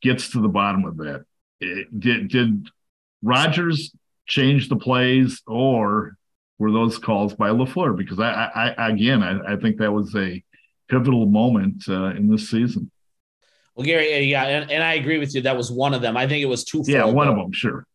gets 0.00 0.30
to 0.30 0.40
the 0.40 0.48
bottom 0.48 0.84
of 0.84 0.96
that. 0.98 1.24
It, 1.60 2.00
did 2.00 2.28
did 2.28 2.68
Rodgers 3.22 3.92
change 4.26 4.68
the 4.68 4.76
plays, 4.76 5.42
or 5.46 6.16
were 6.58 6.72
those 6.72 6.98
calls 6.98 7.34
by 7.34 7.50
Lafleur? 7.50 7.96
Because 7.96 8.20
I, 8.20 8.74
I, 8.76 8.90
again, 8.90 9.22
I, 9.22 9.54
I 9.54 9.56
think 9.56 9.78
that 9.78 9.92
was 9.92 10.14
a 10.14 10.42
pivotal 10.92 11.26
moment 11.26 11.84
uh, 11.88 12.10
in 12.10 12.30
this 12.30 12.50
season. 12.50 12.90
Well, 13.74 13.86
Gary, 13.86 14.24
yeah, 14.24 14.44
and, 14.44 14.70
and 14.70 14.84
I 14.84 14.94
agree 14.94 15.18
with 15.18 15.34
you. 15.34 15.40
That 15.40 15.56
was 15.56 15.72
one 15.72 15.94
of 15.94 16.02
them. 16.02 16.16
I 16.16 16.28
think 16.28 16.42
it 16.42 16.46
was 16.46 16.64
two. 16.64 16.84
Yeah, 16.86 17.04
one 17.04 17.26
though. 17.26 17.32
of 17.32 17.38
them, 17.38 17.52
sure. 17.52 17.86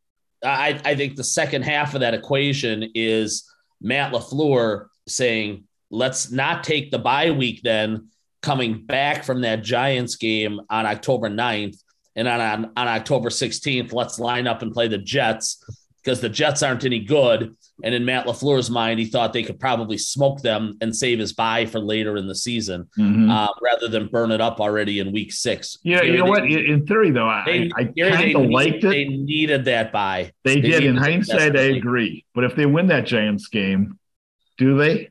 I, 0.44 0.80
I 0.84 0.96
think 0.96 1.16
the 1.16 1.24
second 1.24 1.64
half 1.64 1.94
of 1.94 2.02
that 2.02 2.16
equation 2.16 2.92
is 2.96 3.48
Matt 3.80 4.12
LaFleur 4.12 4.88
saying, 5.08 5.66
let's 5.92 6.32
not 6.32 6.64
take 6.64 6.90
the 6.90 7.00
bye 7.00 7.32
week 7.32 7.62
then 7.64 8.08
coming 8.42 8.86
back 8.86 9.24
from 9.24 9.42
that 9.42 9.64
Giants 9.64 10.16
game 10.16 10.60
on 10.70 10.86
October 10.86 11.30
9th 11.30 11.78
and 12.16 12.28
on, 12.28 12.42
on, 12.42 12.66
on 12.76 12.88
October 12.88 13.30
16th, 13.30 13.94
let's 13.94 14.20
line 14.20 14.48
up 14.48 14.64
and 14.64 14.74
play 14.74 14.88
the 14.88 14.98
Jets 14.98 15.64
because 16.04 16.20
the 16.22 16.30
Jets 16.30 16.64
aren't 16.64 16.86
any 16.86 17.00
good. 17.00 17.56
And 17.84 17.94
in 17.94 18.06
Matt 18.06 18.26
LaFleur's 18.26 18.70
mind, 18.70 19.00
he 19.00 19.06
thought 19.06 19.34
they 19.34 19.44
could 19.44 19.60
probably 19.60 19.98
smoke 19.98 20.42
them 20.42 20.78
and 20.82 20.96
save 20.96 21.20
his 21.20 21.34
bye 21.34 21.66
for 21.66 21.80
later 21.80 22.18
in 22.18 22.28
the 22.28 22.36
season 22.36 22.88
mm-hmm. 22.98 23.30
uh, 23.30 23.48
rather 23.62 23.88
than 23.88 24.08
burn 24.08 24.32
it 24.32 24.42
up 24.42 24.60
already 24.60 25.00
in 25.00 25.12
week 25.12 25.32
six. 25.32 25.78
Yeah, 25.84 26.02
you 26.02 26.18
know 26.18 26.26
they, 26.26 26.30
what? 26.30 26.46
In 26.46 26.88
theory, 26.88 27.12
though, 27.12 27.28
I, 27.28 27.70
I 27.76 27.84
kind 27.84 28.36
of 28.36 28.50
liked 28.50 28.84
it. 28.84 28.90
They 28.90 29.06
needed 29.06 29.66
that 29.66 29.92
bye. 29.92 30.32
They, 30.44 30.56
they 30.56 30.70
did. 30.70 30.84
In 30.86 30.98
hindsight, 30.98 31.56
I 31.56 31.64
agree. 31.64 32.26
But 32.34 32.46
if 32.46 32.56
they 32.56 32.66
win 32.66 32.88
that 32.88 33.06
Giants 33.06 33.48
game, 33.48 34.00
do 34.58 34.78
they? 34.78 35.10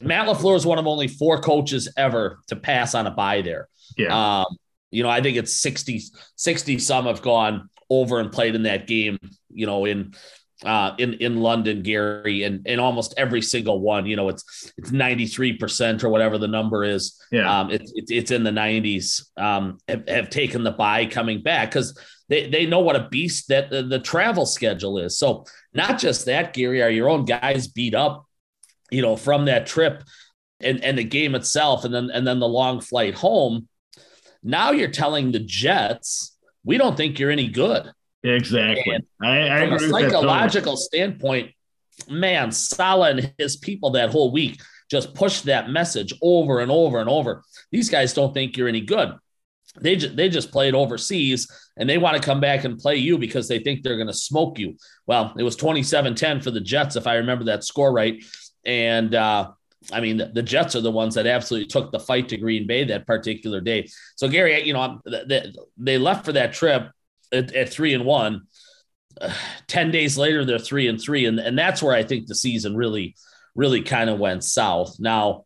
Matt 0.00 0.28
LaFleur 0.28 0.56
is 0.56 0.66
one 0.66 0.78
of 0.78 0.86
only 0.86 1.08
four 1.08 1.40
coaches 1.40 1.88
ever 1.96 2.40
to 2.48 2.56
pass 2.56 2.94
on 2.94 3.06
a 3.06 3.10
bye 3.10 3.40
there. 3.40 3.68
Yeah. 3.96 4.40
Um, 4.40 4.56
you 4.90 5.02
know, 5.02 5.08
I 5.08 5.20
think 5.20 5.36
it's 5.36 5.54
60, 5.54 6.02
60 6.36 6.78
some 6.78 7.06
have 7.06 7.22
gone 7.22 7.70
over 7.88 8.20
and 8.20 8.30
played 8.30 8.54
in 8.54 8.64
that 8.64 8.86
game, 8.86 9.18
you 9.50 9.66
know, 9.66 9.84
in 9.84 10.14
uh, 10.64 10.94
in 10.98 11.14
in 11.14 11.36
London, 11.36 11.82
Gary, 11.82 12.44
and 12.44 12.66
and 12.66 12.80
almost 12.80 13.14
every 13.16 13.42
single 13.42 13.80
one. 13.80 14.06
You 14.06 14.16
know, 14.16 14.28
it's 14.28 14.72
it's 14.78 14.90
ninety 14.90 15.26
three 15.26 15.56
percent 15.56 16.02
or 16.02 16.08
whatever 16.08 16.38
the 16.38 16.48
number 16.48 16.84
is. 16.84 17.20
Yeah, 17.30 17.60
um, 17.60 17.70
it's 17.70 17.92
it, 17.94 18.04
it's 18.08 18.30
in 18.30 18.42
the 18.42 18.52
nineties. 18.52 19.30
Um, 19.36 19.78
have, 19.88 20.08
have 20.08 20.30
taken 20.30 20.64
the 20.64 20.70
bye 20.70 21.06
coming 21.06 21.42
back 21.42 21.70
because 21.70 21.98
they 22.28 22.48
they 22.48 22.66
know 22.66 22.80
what 22.80 22.96
a 22.96 23.08
beast 23.08 23.48
that 23.48 23.70
the, 23.70 23.82
the 23.82 23.98
travel 23.98 24.46
schedule 24.46 24.98
is. 24.98 25.18
So 25.18 25.44
not 25.74 25.98
just 25.98 26.26
that, 26.26 26.54
Gary, 26.54 26.82
are 26.82 26.90
your 26.90 27.10
own 27.10 27.24
guys 27.26 27.68
beat 27.68 27.94
up, 27.94 28.26
you 28.90 29.02
know, 29.02 29.16
from 29.16 29.44
that 29.46 29.66
trip 29.66 30.04
and 30.60 30.82
and 30.82 30.96
the 30.96 31.04
game 31.04 31.34
itself, 31.34 31.84
and 31.84 31.94
then 31.94 32.10
and 32.10 32.26
then 32.26 32.40
the 32.40 32.48
long 32.48 32.80
flight 32.80 33.14
home. 33.14 33.68
Now 34.42 34.70
you're 34.70 34.88
telling 34.88 35.32
the 35.32 35.40
Jets, 35.40 36.36
we 36.64 36.78
don't 36.78 36.96
think 36.96 37.18
you're 37.18 37.30
any 37.30 37.48
good. 37.48 37.92
Exactly. 38.22 38.98
I, 39.22 39.62
I 39.62 39.66
from 39.66 39.74
a 39.74 39.88
psychological 39.88 40.76
standpoint, 40.76 41.52
man, 42.08 42.50
Salah 42.50 43.10
and 43.10 43.32
his 43.38 43.56
people 43.56 43.90
that 43.90 44.10
whole 44.10 44.32
week 44.32 44.60
just 44.90 45.14
pushed 45.14 45.44
that 45.44 45.70
message 45.70 46.12
over 46.22 46.60
and 46.60 46.70
over 46.70 47.00
and 47.00 47.08
over. 47.08 47.42
These 47.70 47.90
guys 47.90 48.14
don't 48.14 48.34
think 48.34 48.56
you're 48.56 48.68
any 48.68 48.80
good. 48.80 49.14
They 49.80 49.96
just 49.96 50.16
they 50.16 50.28
just 50.28 50.52
played 50.52 50.74
overseas 50.74 51.50
and 51.76 51.88
they 51.88 51.98
want 51.98 52.16
to 52.16 52.22
come 52.22 52.40
back 52.40 52.64
and 52.64 52.78
play 52.78 52.96
you 52.96 53.18
because 53.18 53.46
they 53.46 53.58
think 53.58 53.82
they're 53.82 53.96
going 53.96 54.06
to 54.06 54.14
smoke 54.14 54.58
you. 54.58 54.76
Well, 55.06 55.34
it 55.36 55.42
was 55.42 55.56
27-10 55.56 56.42
for 56.42 56.50
the 56.50 56.60
Jets 56.60 56.96
if 56.96 57.06
I 57.06 57.16
remember 57.16 57.44
that 57.44 57.64
score 57.64 57.92
right. 57.92 58.24
And 58.64 59.14
uh 59.14 59.50
I 59.92 60.00
mean, 60.00 60.16
the, 60.16 60.26
the, 60.26 60.42
Jets 60.42 60.74
are 60.74 60.80
the 60.80 60.90
ones 60.90 61.14
that 61.14 61.26
absolutely 61.26 61.68
took 61.68 61.92
the 61.92 62.00
fight 62.00 62.28
to 62.30 62.36
Green 62.36 62.66
Bay 62.66 62.82
that 62.84 63.06
particular 63.06 63.60
day. 63.60 63.88
So, 64.16 64.28
Gary, 64.28 64.64
you 64.64 64.72
know, 64.72 65.00
they, 65.04 65.52
they 65.76 65.96
left 65.96 66.24
for 66.24 66.32
that 66.32 66.52
trip 66.52 66.90
at, 67.32 67.54
at 67.54 67.68
three 67.70 67.94
and 67.94 68.04
one. 68.04 68.42
Uh, 69.20 69.32
10 69.68 69.90
days 69.90 70.18
later, 70.18 70.44
they're 70.44 70.58
three 70.58 70.88
and 70.88 71.00
three. 71.00 71.26
And, 71.26 71.38
and 71.38 71.58
that's 71.58 71.82
where 71.82 71.94
I 71.94 72.02
think 72.02 72.26
the 72.26 72.34
season 72.34 72.76
really, 72.76 73.14
really 73.54 73.82
kind 73.82 74.10
of 74.10 74.18
went 74.18 74.44
south. 74.44 74.96
Now, 74.98 75.44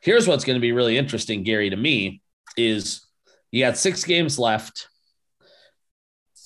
here's 0.00 0.28
what's 0.28 0.44
going 0.44 0.56
to 0.56 0.60
be 0.60 0.72
really 0.72 0.98
interesting, 0.98 1.42
Gary, 1.42 1.70
to 1.70 1.76
me 1.76 2.22
is 2.56 3.06
you 3.50 3.64
got 3.64 3.78
six 3.78 4.04
games 4.04 4.38
left. 4.38 4.88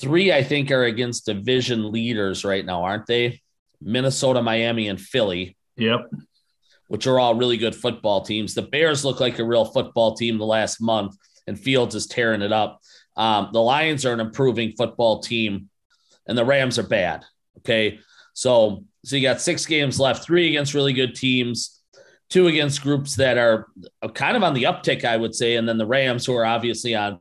Three, 0.01 0.33
I 0.33 0.43
think, 0.43 0.71
are 0.71 0.85
against 0.85 1.27
division 1.27 1.93
leaders 1.93 2.45
right 2.45 2.65
now, 2.65 2.85
aren't 2.85 3.07
they? 3.07 3.41
Minnesota, 3.81 4.43
Miami, 4.43 4.89
and 4.89 5.01
Philly. 5.01 5.57
Yep. 5.77 6.11
Which 6.89 7.07
are 7.07 7.19
all 7.19 7.35
really 7.35 7.57
good 7.57 7.75
football 7.75 8.23
teams. 8.23 8.55
The 8.55 8.63
Bears 8.63 9.05
look 9.05 9.21
like 9.21 9.39
a 9.39 9.45
real 9.45 9.65
football 9.65 10.15
team 10.15 10.39
the 10.39 10.45
last 10.45 10.81
month, 10.81 11.17
and 11.47 11.59
Fields 11.59 11.95
is 11.95 12.07
tearing 12.07 12.43
it 12.43 12.53
up. 12.53 12.81
Um, 13.17 13.51
the 13.53 13.61
Lions 13.61 14.05
are 14.07 14.13
an 14.13 14.21
improving 14.21 14.73
football 14.73 15.21
team, 15.21 15.69
and 16.27 16.37
the 16.37 16.45
Rams 16.45 16.79
are 16.79 16.87
bad. 16.87 17.25
Okay, 17.59 17.99
so 18.33 18.85
so 19.05 19.17
you 19.17 19.23
got 19.23 19.41
six 19.41 19.67
games 19.67 19.99
left, 19.99 20.25
three 20.25 20.49
against 20.49 20.75
really 20.75 20.93
good 20.93 21.15
teams, 21.15 21.81
two 22.31 22.47
against 22.47 22.83
groups 22.83 23.17
that 23.17 23.37
are 23.37 23.67
kind 24.15 24.37
of 24.37 24.43
on 24.43 24.55
the 24.55 24.65
uptick, 24.65 25.05
I 25.05 25.17
would 25.17 25.35
say, 25.35 25.57
and 25.57 25.69
then 25.69 25.77
the 25.77 25.87
Rams 25.87 26.25
who 26.25 26.35
are 26.35 26.47
obviously 26.47 26.95
on, 26.95 27.21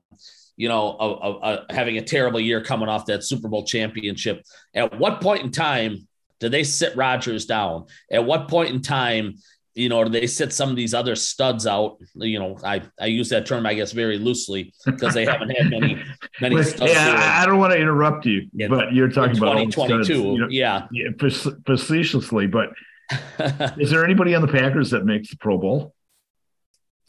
you 0.55 0.69
know, 0.69 0.95
a, 0.99 1.05
a, 1.05 1.31
a, 1.31 1.73
having 1.73 1.97
a 1.97 2.03
terrible 2.03 2.39
year 2.39 2.63
coming 2.63 2.87
off 2.87 3.07
that 3.07 3.23
Super 3.23 3.47
Bowl 3.47 3.65
championship. 3.65 4.43
At 4.75 4.97
what 4.99 5.21
point 5.21 5.43
in 5.43 5.51
time 5.51 6.07
do 6.39 6.49
they 6.49 6.63
sit 6.63 6.95
Rodgers 6.95 7.45
down? 7.45 7.87
At 8.11 8.25
what 8.25 8.47
point 8.47 8.69
in 8.69 8.81
time 8.81 9.35
you 9.73 9.87
know, 9.89 10.07
they 10.07 10.27
sit 10.27 10.51
some 10.53 10.69
of 10.69 10.75
these 10.75 10.93
other 10.93 11.15
studs 11.15 11.65
out. 11.65 11.97
You 12.15 12.39
know, 12.39 12.57
I, 12.63 12.81
I 12.99 13.05
use 13.05 13.29
that 13.29 13.45
term, 13.45 13.65
I 13.65 13.73
guess, 13.73 13.91
very 13.93 14.17
loosely 14.17 14.73
because 14.85 15.13
they 15.13 15.25
haven't 15.25 15.49
had 15.51 15.69
many 15.69 16.01
many 16.41 16.55
But, 16.57 16.65
studs. 16.65 16.91
yeah. 16.91 17.15
I 17.39 17.43
I 17.43 17.45
don't 17.45 17.57
want 17.59 17.71
to 17.73 17.79
interrupt 17.79 18.25
you, 18.25 18.47
but 18.69 18.93
you're 18.93 19.09
talking 19.09 19.37
about 19.37 19.57
all 19.57 19.65
the 19.65 19.71
2022. 19.71 20.13
you 20.13 20.37
know, 20.39 20.47
yeah. 20.49 20.87
yeah, 20.91 21.09
facetiously. 21.65 22.47
But 22.47 22.69
is 23.77 23.89
there 23.89 24.03
anybody 24.03 24.35
on 24.35 24.41
the 24.41 24.47
Packers 24.47 24.91
that 24.91 25.05
makes 25.05 25.29
the 25.29 25.37
Pro 25.37 25.57
Bowl? 25.57 25.93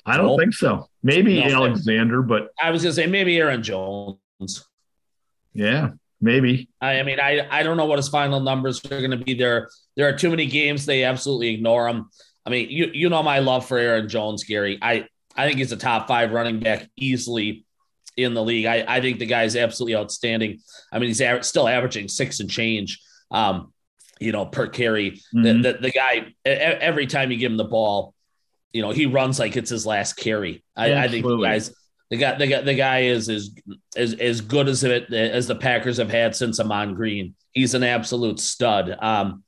I 0.05 0.17
don't 0.17 0.27
Nope. 0.27 0.41
think 0.41 0.55
so. 0.55 0.89
Maybe 1.03 1.41
No. 1.41 1.65
Alexander, 1.65 2.23
but 2.23 2.49
I 2.61 2.71
was 2.71 2.83
gonna 2.83 2.93
say 2.93 3.07
maybe 3.07 3.37
Aaron 3.39 3.63
Jones. 3.63 4.67
yeah, 5.53 5.91
maybe. 6.21 6.69
I, 6.81 6.99
I 6.99 7.03
mean, 7.05 7.21
I 7.21 7.47
I 7.51 7.63
don't 7.63 7.77
know 7.77 7.85
what 7.87 7.99
his 7.99 8.09
final 8.09 8.41
numbers 8.41 8.85
are 8.87 8.89
going 9.01 9.11
to 9.13 9.17
be. 9.17 9.35
There 9.35 9.69
there 9.97 10.09
are 10.09 10.17
too 10.17 10.31
many 10.31 10.47
games 10.47 10.87
they 10.87 11.05
absolutely 11.05 11.49
ignore 11.55 11.89
him. 11.89 12.09
I 12.45 12.51
mean, 12.51 12.69
you 12.71 12.91
you 12.93 13.09
know 13.09 13.23
my 13.23 13.39
love 13.39 13.67
for 13.67 13.79
Aaron 13.79 14.09
Jones, 14.09 14.45
Gary. 14.45 14.79
I 14.83 15.07
I 15.37 15.47
think 15.47 15.59
he's 15.59 15.73
a 15.73 15.77
top 15.77 16.09
five 16.09 16.33
running 16.33 16.61
back 16.61 16.89
easily 16.97 17.65
in 18.17 18.35
the 18.35 18.43
league. 18.43 18.67
I 18.67 18.85
I 18.87 19.01
think 19.01 19.19
the 19.19 19.27
guy's 19.27 19.57
absolutely 19.57 19.97
outstanding. 19.97 20.59
I 20.93 20.99
mean, 20.99 21.09
he's 21.09 21.21
aver- 21.21 21.43
still 21.43 21.69
averaging 21.69 22.09
six 22.09 22.41
and 22.41 22.51
change. 22.51 23.01
Um, 23.31 23.73
you 24.21 24.33
know, 24.33 24.47
per 24.47 24.67
carry. 24.69 25.21
Mhm. 25.35 25.63
The, 25.63 25.73
the 25.73 25.79
the 25.79 25.91
guy 25.91 26.35
every 26.45 27.07
time 27.07 27.31
you 27.31 27.39
give 27.39 27.51
him 27.51 27.57
the 27.57 27.65
ball, 27.65 28.15
you 28.73 28.83
know, 28.83 28.91
he 28.91 29.07
runs 29.07 29.39
like 29.39 29.57
it's 29.57 29.71
his 29.71 29.87
last 29.87 30.15
carry. 30.15 30.63
I, 30.77 30.95
I 30.95 31.09
think 31.09 31.25
the 31.25 31.37
guys. 31.39 31.75
The 32.11 32.19
guy, 32.19 32.37
the 32.37 32.47
guy, 32.47 32.61
the 32.61 32.75
guy 32.75 32.99
is 33.05 33.31
as 33.31 33.55
as 33.97 34.13
as 34.13 34.43
good 34.43 34.69
as 34.69 34.85
it 34.85 35.11
as 35.15 35.47
the 35.47 35.55
Packers 35.55 35.97
have 35.97 36.11
had 36.11 36.37
since 36.37 36.61
Ahman 36.61 36.95
Green. 36.95 37.35
He's 37.53 37.73
an 37.73 37.83
absolute 37.83 38.39
stud. 38.39 38.95
Um, 39.01 39.45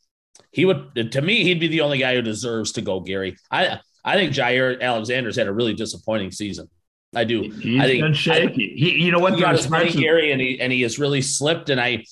he 0.54 0.64
would 0.64 1.12
to 1.12 1.20
me, 1.20 1.42
he'd 1.42 1.60
be 1.60 1.66
the 1.68 1.80
only 1.80 1.98
guy 1.98 2.14
who 2.14 2.22
deserves 2.22 2.72
to 2.72 2.80
go. 2.80 3.00
Gary, 3.00 3.36
I 3.50 3.80
I 4.04 4.14
think 4.14 4.32
Jaire 4.32 4.80
Alexander's 4.80 5.36
had 5.36 5.48
a 5.48 5.52
really 5.52 5.74
disappointing 5.74 6.30
season. 6.30 6.68
I 7.14 7.24
do. 7.24 7.42
He's 7.42 7.80
I 7.80 7.86
think- 7.86 8.02
been 8.02 8.14
shaky. 8.14 8.74
he, 8.76 9.02
you 9.04 9.10
know 9.12 9.18
what? 9.18 9.34
He 9.34 9.40
got 9.40 9.48
There's 9.50 9.62
his 9.62 9.70
money, 9.70 9.90
Gary, 9.92 10.32
and 10.32 10.40
he 10.40 10.60
and 10.60 10.72
he 10.72 10.82
has 10.82 10.98
really 10.98 11.22
slipped. 11.22 11.70
And 11.70 11.80
I, 11.80 12.04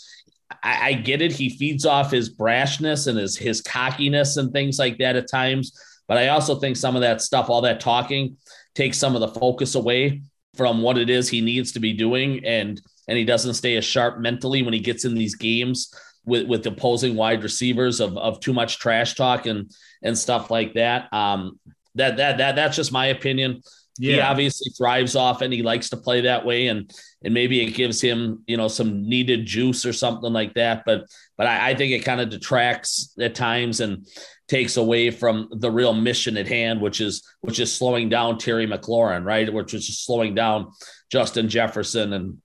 I, 0.63 0.89
I 0.89 0.93
get 0.95 1.23
it. 1.23 1.33
He 1.33 1.51
feeds 1.51 1.87
off 1.87 2.11
his 2.11 2.35
brashness 2.35 3.07
and 3.07 3.17
his 3.19 3.37
his 3.37 3.61
cockiness 3.63 4.37
and 4.37 4.53
things 4.53 4.79
like 4.79 4.99
that 4.99 5.17
at 5.17 5.31
times. 5.31 5.73
But 6.09 6.19
I 6.19 6.29
also 6.29 6.59
think 6.59 6.77
some 6.77 6.97
of 6.97 7.03
that 7.03 7.21
stuff, 7.23 7.49
all 7.49 7.63
that 7.63 7.81
talking, 7.81 8.37
takes 8.75 8.99
some 8.99 9.15
of 9.15 9.21
the 9.21 9.29
focus 9.41 9.75
away 9.77 10.23
from 10.57 10.83
what 10.83 10.99
it 10.99 11.09
is 11.11 11.29
he 11.29 11.41
needs 11.41 11.73
to 11.73 11.81
be 11.81 11.93
doing, 11.93 12.45
and 12.45 12.81
and 13.09 13.19
he 13.19 13.25
doesn't 13.25 13.55
stay 13.55 13.77
as 13.77 13.85
sharp 13.85 14.19
mentally 14.19 14.63
when 14.63 14.73
he 14.75 14.81
gets 14.81 15.05
in 15.05 15.15
these 15.15 15.35
games 15.35 15.93
with 16.25 16.47
with 16.47 16.67
opposing 16.67 17.17
wide 17.17 17.43
receivers 17.43 18.01
of 18.01 18.17
of 18.17 18.41
too 18.41 18.53
much 18.53 18.79
trash 18.79 19.15
talk 19.15 19.47
and 19.47 19.71
and 20.03 20.17
stuff 20.17 20.51
like 20.51 20.75
that. 20.75 21.13
Um, 21.13 21.59
that 21.95 22.17
that 22.17 22.39
that 22.39 22.57
that's 22.57 22.77
just 22.77 22.93
my 22.93 23.07
opinion. 23.07 23.63
He 24.01 24.17
Yeah, 24.17 24.31
obviously 24.31 24.73
thrives 24.73 25.17
off 25.17 25.43
and 25.43 25.53
he 25.53 25.63
likes 25.63 25.91
to 25.91 25.99
play 25.99 26.23
that 26.23 26.47
way 26.47 26.69
and 26.69 26.91
and 27.23 27.35
maybe 27.35 27.63
it 27.63 27.73
gives 27.73 28.01
him 28.01 28.43
you 28.47 28.57
know 28.57 28.69
some 28.69 29.07
needed 29.07 29.45
juice 29.45 29.85
or 29.85 29.93
something 29.93 30.33
like 30.33 30.55
that. 30.55 30.85
But 30.87 31.05
but 31.37 31.47
i, 31.47 31.71
I 31.71 31.75
think 31.75 31.93
it 31.93 32.05
kind 32.05 32.21
of 32.21 32.31
detracts 32.31 33.15
at 33.21 33.35
times 33.35 33.81
and 33.81 34.07
takes 34.49 34.77
away 34.77 35.11
from 35.11 35.49
the 35.51 35.71
real 35.71 35.93
mission 35.93 36.37
at 36.37 36.47
hand 36.47 36.81
which 36.81 37.01
is 37.01 37.23
which 37.41 37.59
is 37.59 37.73
slowing 37.73 38.09
down 38.09 38.39
terry 38.39 38.67
mclaurin 38.67 39.25
right? 39.25 39.53
Which 39.53 39.75
is 39.75 39.87
just 39.87 40.07
slowing 40.07 40.35
down 40.35 40.73
justin 41.11 41.49
jefferson 41.49 42.13
and 42.13 42.39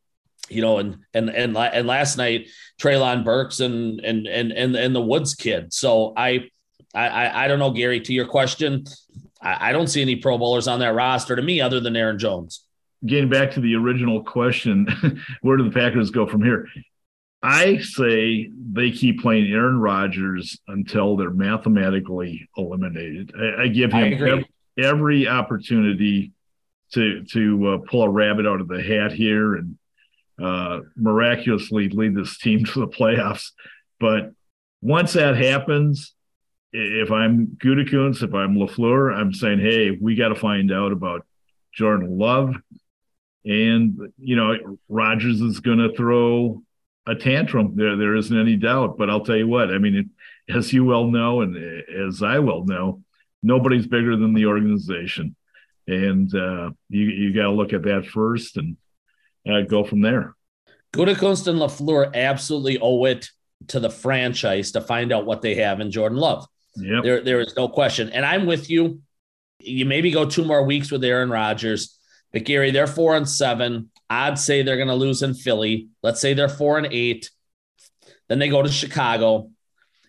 you 0.49 0.61
know 0.61 0.77
and 0.77 0.97
and 1.13 1.29
and, 1.29 1.57
and 1.57 1.87
last 1.87 2.17
night 2.17 2.47
Treylon 2.79 3.23
burks 3.23 3.59
and 3.59 3.99
and 4.01 4.27
and 4.27 4.51
and, 4.51 4.75
and 4.75 4.95
the 4.95 5.01
woods 5.01 5.35
kid 5.35 5.73
so 5.73 6.13
I, 6.15 6.49
I 6.93 7.07
i 7.07 7.43
i 7.43 7.47
don't 7.47 7.59
know 7.59 7.71
gary 7.71 7.99
to 8.01 8.13
your 8.13 8.27
question 8.27 8.85
I, 9.41 9.69
I 9.69 9.71
don't 9.71 9.87
see 9.87 10.01
any 10.01 10.15
Pro 10.15 10.37
Bowlers 10.37 10.67
on 10.67 10.79
that 10.79 10.93
roster 10.93 11.35
to 11.35 11.41
me 11.41 11.61
other 11.61 11.79
than 11.79 11.95
Aaron 11.95 12.19
Jones. 12.19 12.63
getting 13.05 13.29
back 13.29 13.51
to 13.51 13.59
the 13.59 13.75
original 13.75 14.23
question, 14.23 14.87
where 15.41 15.57
do 15.57 15.63
the 15.63 15.71
Packers 15.71 16.09
go 16.09 16.25
from 16.25 16.43
here? 16.43 16.67
I 17.43 17.77
say 17.77 18.49
they 18.73 18.91
keep 18.91 19.21
playing 19.21 19.51
Aaron 19.53 19.79
Rodgers 19.79 20.59
until 20.67 21.15
they're 21.15 21.29
mathematically 21.29 22.49
eliminated. 22.57 23.31
I, 23.39 23.63
I 23.63 23.67
give 23.67 23.93
him 23.93 24.13
agree. 24.13 24.31
ev- 24.31 24.45
every 24.83 25.27
opportunity 25.27 26.31
to 26.93 27.23
to 27.25 27.67
uh, 27.67 27.77
pull 27.89 28.03
a 28.03 28.09
rabbit 28.09 28.47
out 28.47 28.61
of 28.61 28.67
the 28.67 28.81
hat 28.81 29.11
here 29.11 29.55
and 29.55 29.77
uh, 30.41 30.81
miraculously 30.95 31.89
lead 31.89 32.15
this 32.15 32.37
team 32.37 32.63
to 32.65 32.79
the 32.81 32.87
playoffs. 32.87 33.51
But 33.99 34.31
once 34.81 35.13
that 35.13 35.35
happens, 35.35 36.13
if 36.71 37.11
I'm 37.11 37.57
Gutekunst, 37.57 38.23
if 38.23 38.33
I'm 38.33 38.55
Lafleur, 38.55 39.15
I'm 39.15 39.33
saying, 39.33 39.59
hey, 39.59 39.91
we 39.91 40.15
got 40.15 40.29
to 40.29 40.35
find 40.35 40.71
out 40.71 40.91
about 40.91 41.25
Jordan 41.73 42.17
Love, 42.17 42.55
and 43.45 44.11
you 44.17 44.35
know 44.35 44.77
Rodgers 44.89 45.41
is 45.41 45.59
going 45.59 45.77
to 45.77 45.95
throw 45.95 46.61
a 47.07 47.15
tantrum. 47.15 47.75
There, 47.75 47.95
there 47.95 48.15
isn't 48.15 48.37
any 48.37 48.55
doubt. 48.55 48.97
But 48.97 49.09
I'll 49.09 49.23
tell 49.23 49.37
you 49.37 49.47
what. 49.47 49.71
I 49.71 49.77
mean, 49.77 49.95
it, 49.95 50.55
as 50.55 50.73
you 50.73 50.83
well 50.83 51.05
know, 51.05 51.41
and 51.41 51.55
as 51.89 52.21
I 52.21 52.39
well 52.39 52.65
know, 52.65 53.03
nobody's 53.41 53.87
bigger 53.87 54.15
than 54.15 54.33
the 54.33 54.47
organization, 54.47 55.35
and 55.87 56.33
uh, 56.35 56.71
you 56.89 57.05
you 57.05 57.33
got 57.33 57.43
to 57.43 57.51
look 57.51 57.73
at 57.73 57.83
that 57.83 58.07
first 58.07 58.57
and 58.57 58.75
uh, 59.49 59.61
go 59.61 59.83
from 59.83 60.01
there. 60.01 60.35
Gutekunst 60.93 61.47
and 61.47 61.59
Lafleur 61.59 62.13
absolutely 62.13 62.79
owe 62.79 63.05
it 63.05 63.29
to 63.67 63.79
the 63.79 63.89
franchise 63.89 64.71
to 64.71 64.81
find 64.81 65.11
out 65.11 65.25
what 65.25 65.41
they 65.41 65.55
have 65.55 65.79
in 65.79 65.91
Jordan 65.91 66.17
Love. 66.17 66.47
Yep. 66.75 67.03
There, 67.03 67.21
there 67.21 67.39
is 67.41 67.55
no 67.55 67.67
question. 67.67 68.09
And 68.09 68.25
I'm 68.25 68.45
with 68.45 68.69
you. 68.69 69.01
You 69.59 69.85
maybe 69.85 70.11
go 70.11 70.25
two 70.25 70.45
more 70.45 70.63
weeks 70.63 70.91
with 70.91 71.03
Aaron 71.03 71.29
Rodgers, 71.29 71.97
but 72.31 72.45
Gary, 72.45 72.71
they're 72.71 72.87
four 72.87 73.15
and 73.15 73.27
seven. 73.27 73.89
I'd 74.09 74.39
say 74.39 74.61
they're 74.61 74.77
going 74.77 74.87
to 74.87 74.93
lose 74.95 75.23
in 75.23 75.33
Philly. 75.33 75.89
Let's 76.03 76.21
say 76.21 76.33
they're 76.33 76.47
four 76.47 76.77
and 76.77 76.87
eight. 76.91 77.29
Then 78.29 78.39
they 78.39 78.49
go 78.49 78.61
to 78.61 78.69
Chicago. 78.69 79.49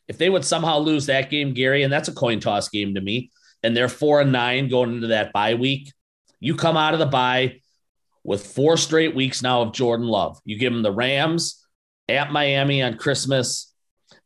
If 0.06 0.18
they 0.18 0.30
would 0.30 0.44
somehow 0.44 0.78
lose 0.78 1.06
that 1.06 1.30
game, 1.30 1.54
Gary, 1.54 1.82
and 1.82 1.92
that's 1.92 2.08
a 2.08 2.14
coin 2.14 2.40
toss 2.40 2.68
game 2.68 2.94
to 2.94 3.00
me, 3.00 3.30
and 3.62 3.76
they're 3.76 3.88
four 3.88 4.20
and 4.20 4.32
nine 4.32 4.68
going 4.68 4.94
into 4.94 5.08
that 5.08 5.32
bye 5.32 5.54
week, 5.54 5.92
you 6.40 6.54
come 6.54 6.76
out 6.76 6.94
of 6.94 7.00
the 7.00 7.06
bye 7.06 7.60
with 8.28 8.46
four 8.46 8.76
straight 8.76 9.14
weeks 9.14 9.42
now 9.42 9.62
of 9.62 9.72
Jordan 9.72 10.06
Love. 10.06 10.38
You 10.44 10.58
give 10.58 10.70
them 10.70 10.82
the 10.82 10.92
Rams 10.92 11.64
at 12.10 12.30
Miami 12.30 12.82
on 12.82 12.98
Christmas, 12.98 13.72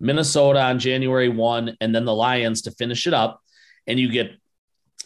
Minnesota 0.01 0.61
on 0.61 0.81
January 0.81 1.29
1, 1.29 1.77
and 1.81 1.95
then 1.95 2.05
the 2.05 2.13
Lions 2.13 2.63
to 2.63 2.73
finish 2.73 3.07
it 3.07 3.15
up. 3.15 3.41
And 3.87 4.01
you 4.01 4.11
get 4.11 4.33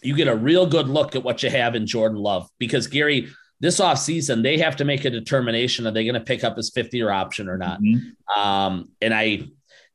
you 0.01 0.15
get 0.15 0.27
a 0.27 0.35
real 0.35 0.65
good 0.65 0.87
look 0.89 1.15
at 1.15 1.23
what 1.23 1.43
you 1.43 1.49
have 1.51 1.75
in 1.75 1.85
Jordan 1.85 2.17
Love. 2.17 2.49
Because 2.57 2.87
Gary, 2.87 3.29
this 3.59 3.79
offseason, 3.79 4.41
they 4.41 4.57
have 4.57 4.77
to 4.77 4.85
make 4.85 5.05
a 5.05 5.11
determination 5.11 5.85
are 5.85 5.91
they 5.91 6.03
going 6.03 6.15
to 6.15 6.19
pick 6.19 6.43
up 6.43 6.57
his 6.57 6.71
fifth 6.71 6.93
year 6.95 7.11
option 7.11 7.49
or 7.49 7.57
not? 7.59 7.79
Mhm. 7.79 8.13
Um, 8.35 8.89
and 8.99 9.13
I 9.13 9.43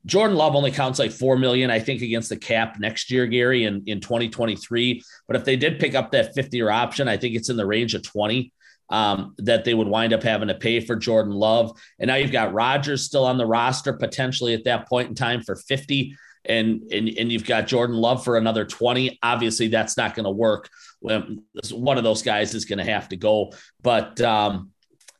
Jordan 0.06 0.36
Love 0.36 0.54
only 0.54 0.70
counts 0.70 1.00
like 1.00 1.10
four 1.10 1.36
million, 1.36 1.72
I 1.72 1.80
think, 1.80 2.02
against 2.02 2.28
the 2.28 2.36
cap 2.36 2.78
next 2.78 3.10
year, 3.10 3.26
Gary, 3.26 3.64
in, 3.64 3.82
in 3.86 4.00
2023. 4.00 5.02
But 5.26 5.36
if 5.36 5.44
they 5.44 5.56
did 5.56 5.80
pick 5.80 5.96
up 5.96 6.12
that 6.12 6.34
fifth 6.36 6.54
year 6.54 6.70
option, 6.70 7.08
I 7.08 7.16
think 7.16 7.34
it's 7.34 7.48
in 7.48 7.56
the 7.56 7.66
range 7.66 7.94
of 7.94 8.04
20 8.04 8.52
um, 8.90 9.34
that 9.38 9.64
they 9.64 9.74
would 9.74 9.88
wind 9.88 10.12
up 10.12 10.22
having 10.22 10.48
to 10.48 10.54
pay 10.54 10.80
for 10.80 10.96
Jordan 10.96 11.32
Love. 11.32 11.72
And 11.98 12.08
now 12.08 12.16
you've 12.16 12.32
got 12.32 12.52
Rodgers 12.52 13.04
still 13.04 13.24
on 13.24 13.38
the 13.38 13.46
roster, 13.46 13.92
potentially 13.92 14.54
at 14.54 14.64
that 14.64 14.88
point 14.88 15.08
in 15.08 15.14
time 15.14 15.42
for 15.42 15.56
50. 15.56 16.16
And, 16.44 16.82
and, 16.90 17.08
and 17.08 17.30
you've 17.30 17.46
got 17.46 17.68
Jordan 17.68 17.96
Love 17.96 18.24
for 18.24 18.36
another 18.36 18.64
20. 18.64 19.18
Obviously, 19.22 19.68
that's 19.68 19.96
not 19.96 20.14
going 20.14 20.24
to 20.24 20.30
work. 20.30 20.68
One 21.00 21.98
of 21.98 22.04
those 22.04 22.22
guys 22.22 22.54
is 22.54 22.64
going 22.64 22.78
to 22.80 22.90
have 22.90 23.08
to 23.10 23.16
go. 23.16 23.52
But 23.80 24.20
um, 24.20 24.70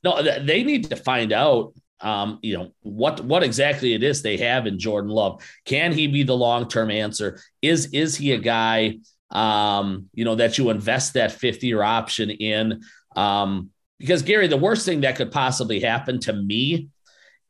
no, 0.03 0.21
they 0.23 0.65
need 0.65 0.91
to 0.91 0.97
find 0.97 1.33
out 1.33 1.75
um, 2.03 2.41
you 2.43 2.59
know 2.59 2.73
what 2.83 3.25
what 3.25 3.43
exactly 3.43 3.95
it 3.95 4.03
is 4.03 4.23
they 4.23 4.37
have 4.39 4.67
in 4.67 4.79
Jordan 4.79 5.11
Love. 5.11 5.43
Can 5.65 5.93
he 5.93 6.09
be 6.09 6.25
the 6.25 6.37
long 6.37 6.69
term 6.69 6.91
answer? 6.91 7.41
Is 7.63 7.87
is 7.93 8.17
he 8.17 8.33
a 8.33 8.39
guy 8.39 8.99
um, 9.31 10.09
you 10.13 10.25
know 10.25 10.35
that 10.35 10.59
you 10.59 10.71
invest 10.71 11.15
that 11.15 11.33
fifth 11.33 11.63
year 11.63 11.83
option 11.83 12.31
in? 12.31 12.83
Um, 13.17 13.71
because 13.99 14.23
Gary, 14.23 14.49
the 14.49 14.57
worst 14.57 14.85
thing 14.85 15.03
that 15.03 15.17
could 15.17 15.31
possibly 15.31 15.79
happen 15.81 16.19
to 16.21 16.33
me 16.33 16.89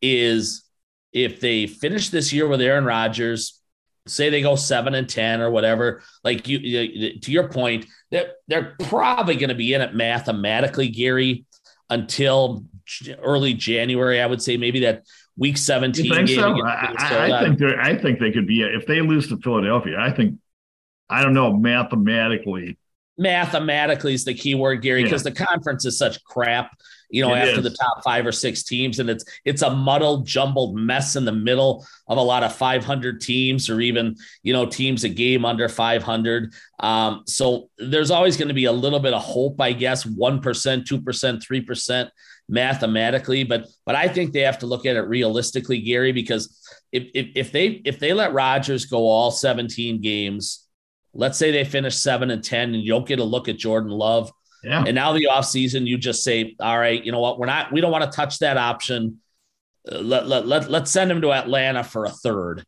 is 0.03 0.65
if 1.13 1.41
they 1.41 1.67
finish 1.67 2.11
this 2.11 2.33
year 2.33 2.47
with 2.47 2.61
Aaron 2.61 2.85
Rodgers, 2.85 3.61
say 4.07 4.31
they 4.31 4.43
go 4.43 4.57
seven 4.57 4.95
and 4.95 5.09
ten 5.09 5.41
or 5.41 5.51
whatever. 5.51 6.03
Like 6.25 6.49
you, 6.49 6.59
you 6.59 7.21
to 7.21 7.33
your 7.33 7.49
point, 7.49 7.87
they're 8.11 8.33
they're 8.49 8.75
probably 8.81 9.37
going 9.37 9.49
to 9.49 9.55
be 9.55 9.73
in 9.75 9.81
it 9.81 9.95
mathematically, 9.95 10.89
Gary, 10.89 11.47
until 11.89 12.65
early 13.23 13.55
January. 13.55 14.21
I 14.21 14.27
would 14.27 14.43
say 14.43 14.57
maybe 14.57 14.81
that 14.81 15.05
week 15.37 15.57
seventeen 15.57 16.07
You 16.07 16.15
think 16.15 16.29
game. 16.29 16.39
so? 16.39 16.63
I, 16.63 16.71
I, 16.71 16.89
Minnesota. 16.89 17.37
I 17.37 17.45
think 17.45 17.63
I 17.63 17.97
think 17.97 18.19
they 18.19 18.33
could 18.33 18.47
be 18.47 18.63
if 18.63 18.87
they 18.87 19.01
lose 19.01 19.29
to 19.29 19.39
Philadelphia. 19.39 19.99
I 19.99 20.11
think 20.11 20.39
I 21.09 21.23
don't 21.23 21.35
know 21.35 21.53
mathematically. 21.57 22.77
Mathematically 23.19 24.15
is 24.15 24.25
the 24.25 24.35
key 24.35 24.55
word, 24.55 24.83
Gary, 24.83 25.01
Yeah. 25.01 25.07
because 25.07 25.23
the 25.23 25.33
conference 25.33 25.85
is 25.85 25.99
such 25.99 26.23
crap. 26.25 26.71
you 27.15 27.21
know, 27.21 27.35
It 27.35 27.41
after 27.41 27.59
is. 27.59 27.63
the 27.65 27.77
top 27.77 28.03
five 28.03 28.25
or 28.27 28.33
six 28.33 28.63
teams, 28.63 28.99
and 28.99 29.11
it's 29.11 29.23
it's 29.45 29.61
a 29.61 29.69
muddled, 29.69 30.27
jumbled 30.27 30.75
mess 30.75 31.15
in 31.15 31.27
the 31.27 31.33
middle 31.33 31.87
of 32.09 32.17
a 32.17 32.23
lot 32.23 32.43
of 32.43 32.55
500 32.57 33.21
teams, 33.21 33.69
or 33.69 33.83
even 33.83 34.17
you 34.43 34.55
know 34.55 34.65
teams 34.65 35.05
a 35.05 35.11
game 35.11 35.45
under 35.45 35.69
500. 35.69 36.55
Um, 36.81 37.23
so 37.27 37.69
there's 37.77 38.11
always 38.11 38.39
going 38.39 38.49
to 38.49 38.55
be 38.55 38.65
a 38.65 38.73
little 38.73 38.99
bit 38.99 39.13
of 39.13 39.23
hope, 39.23 39.61
I 39.61 39.75
guess, 39.75 40.07
one 40.07 40.41
percent, 40.41 40.87
two 40.87 41.03
percent, 41.03 41.43
three 41.43 41.61
percent 41.61 42.09
mathematically, 42.49 43.45
but 43.45 43.67
but 43.85 43.95
I 43.95 44.09
think 44.09 44.33
they 44.33 44.41
have 44.41 44.61
to 44.61 44.67
look 44.67 44.87
at 44.87 44.97
it 44.97 45.03
realistically, 45.03 45.81
Gary, 45.83 46.13
because 46.13 46.59
if 46.93 47.09
if, 47.15 47.27
if 47.35 47.53
they 47.53 47.67
if 47.85 47.99
they 47.99 48.15
let 48.15 48.33
Rodgers 48.33 48.87
go 48.87 49.07
all 49.07 49.31
17 49.31 50.01
games, 50.01 50.67
let's 51.15 51.39
say 51.39 51.51
they 51.51 51.65
finish 51.65 51.97
seven 51.97 52.31
and 52.31 52.43
10, 52.43 52.75
and 52.75 52.83
you 52.83 52.91
don't 52.91 53.07
get 53.07 53.19
a 53.19 53.25
look 53.25 53.49
at 53.49 53.57
Jordan 53.59 53.91
Love. 53.91 54.33
Yeah. 54.65 54.85
And 54.87 54.95
now 54.95 55.13
the 55.13 55.29
offseason, 55.31 55.87
you 55.87 55.99
just 55.99 56.23
say, 56.23 56.55
all 56.61 56.79
right, 56.79 57.03
you 57.05 57.11
know 57.13 57.21
what? 57.21 57.39
We're 57.39 57.47
not, 57.47 57.73
we 57.73 57.81
don't 57.81 57.91
want 57.93 58.05
to 58.05 58.15
touch 58.17 58.39
that 58.39 58.57
option. 58.57 59.21
Uh, 59.91 59.99
let, 59.99 60.29
let, 60.29 60.47
let, 60.47 60.71
let's 60.71 60.91
send 60.91 61.11
him 61.11 61.21
to 61.23 61.33
Atlanta 61.33 61.83
for 61.83 62.05
a 62.05 62.11
third. 62.11 62.65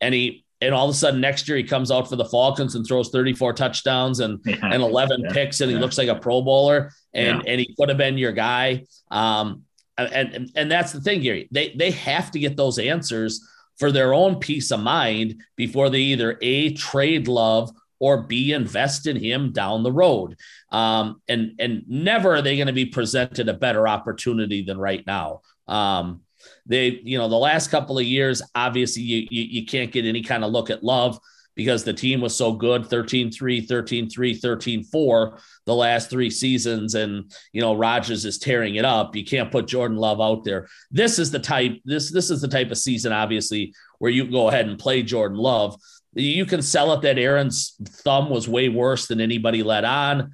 And 0.00 0.12
he, 0.12 0.44
and 0.60 0.74
all 0.74 0.88
of 0.88 0.94
a 0.94 0.98
sudden 0.98 1.20
next 1.20 1.46
year 1.48 1.56
he 1.56 1.62
comes 1.64 1.90
out 1.92 2.08
for 2.08 2.16
the 2.16 2.24
Falcons 2.24 2.74
and 2.74 2.84
throws 2.86 3.10
34 3.10 3.52
touchdowns 3.52 4.20
and, 4.20 4.40
Yeah. 4.44 4.56
and 4.62 4.82
11 4.82 5.20
Yeah. 5.20 5.32
picks 5.32 5.60
and 5.60 5.70
he 5.70 5.76
looks 5.76 5.98
like 5.98 6.08
a 6.08 6.14
pro 6.16 6.42
bowler 6.42 6.90
and, 7.14 7.46
and 7.46 7.60
he 7.60 7.74
could 7.78 7.88
have 7.90 7.98
been 7.98 8.18
your 8.18 8.32
guy. 8.32 8.84
Um, 9.10 9.62
and, 9.96 10.34
and, 10.34 10.50
and 10.56 10.70
that's 10.70 10.92
the 10.92 11.00
thing, 11.00 11.20
Gary, 11.22 11.48
they, 11.52 11.74
they 11.76 11.92
have 11.92 12.30
to 12.32 12.38
get 12.38 12.56
those 12.56 12.78
answers 12.78 13.46
for 13.78 13.92
their 13.92 14.12
own 14.12 14.36
peace 14.40 14.70
of 14.72 14.80
mind 14.80 15.42
before 15.56 15.90
they 15.90 16.00
either 16.00 16.38
a 16.42 16.72
trade 16.72 17.28
love 17.28 17.70
or 17.98 18.22
B 18.22 18.52
invest 18.52 19.06
in 19.06 19.16
him 19.16 19.52
down 19.52 19.82
the 19.82 19.92
road. 19.92 20.36
Um, 20.70 21.20
and 21.28 21.52
and 21.58 21.84
never 21.88 22.34
are 22.34 22.42
they 22.42 22.56
going 22.56 22.66
to 22.66 22.72
be 22.72 22.86
presented 22.86 23.48
a 23.48 23.54
better 23.54 23.88
opportunity 23.88 24.62
than 24.62 24.78
right 24.78 25.06
now. 25.06 25.42
Um, 25.66 26.22
they, 26.66 27.00
you 27.02 27.18
know, 27.18 27.28
the 27.28 27.36
last 27.36 27.70
couple 27.70 27.98
of 27.98 28.04
years, 28.04 28.42
obviously 28.54 29.02
you, 29.02 29.26
you, 29.30 29.42
you 29.42 29.66
can't 29.66 29.92
get 29.92 30.04
any 30.04 30.22
kind 30.22 30.44
of 30.44 30.52
look 30.52 30.70
at 30.70 30.84
love 30.84 31.18
because 31.56 31.82
the 31.82 31.92
team 31.92 32.20
was 32.20 32.36
so 32.36 32.52
good 32.52 32.86
13 32.86 33.32
3, 33.32 33.60
13 33.62 34.08
3, 34.10 34.34
13 34.34 34.84
4 34.84 35.38
the 35.64 35.74
last 35.74 36.10
three 36.10 36.30
seasons. 36.30 36.94
And, 36.94 37.32
you 37.52 37.62
know, 37.62 37.74
Rodgers 37.74 38.24
is 38.24 38.38
tearing 38.38 38.76
it 38.76 38.84
up. 38.84 39.16
You 39.16 39.24
can't 39.24 39.50
put 39.50 39.66
Jordan 39.66 39.96
Love 39.96 40.20
out 40.20 40.44
there. 40.44 40.68
This 40.90 41.18
is 41.18 41.30
the 41.30 41.38
type, 41.38 41.80
this, 41.84 42.12
this 42.12 42.30
is 42.30 42.40
the 42.42 42.48
type 42.48 42.70
of 42.70 42.78
season, 42.78 43.12
obviously, 43.12 43.74
where 43.98 44.12
you 44.12 44.30
go 44.30 44.48
ahead 44.48 44.68
and 44.68 44.78
play 44.78 45.02
Jordan 45.02 45.38
Love. 45.38 45.76
You 46.16 46.46
can 46.46 46.62
sell 46.62 46.94
it 46.94 47.02
that 47.02 47.18
Aaron's 47.18 47.76
thumb 47.84 48.30
was 48.30 48.48
way 48.48 48.70
worse 48.70 49.06
than 49.06 49.20
anybody 49.20 49.62
let 49.62 49.84
on. 49.84 50.32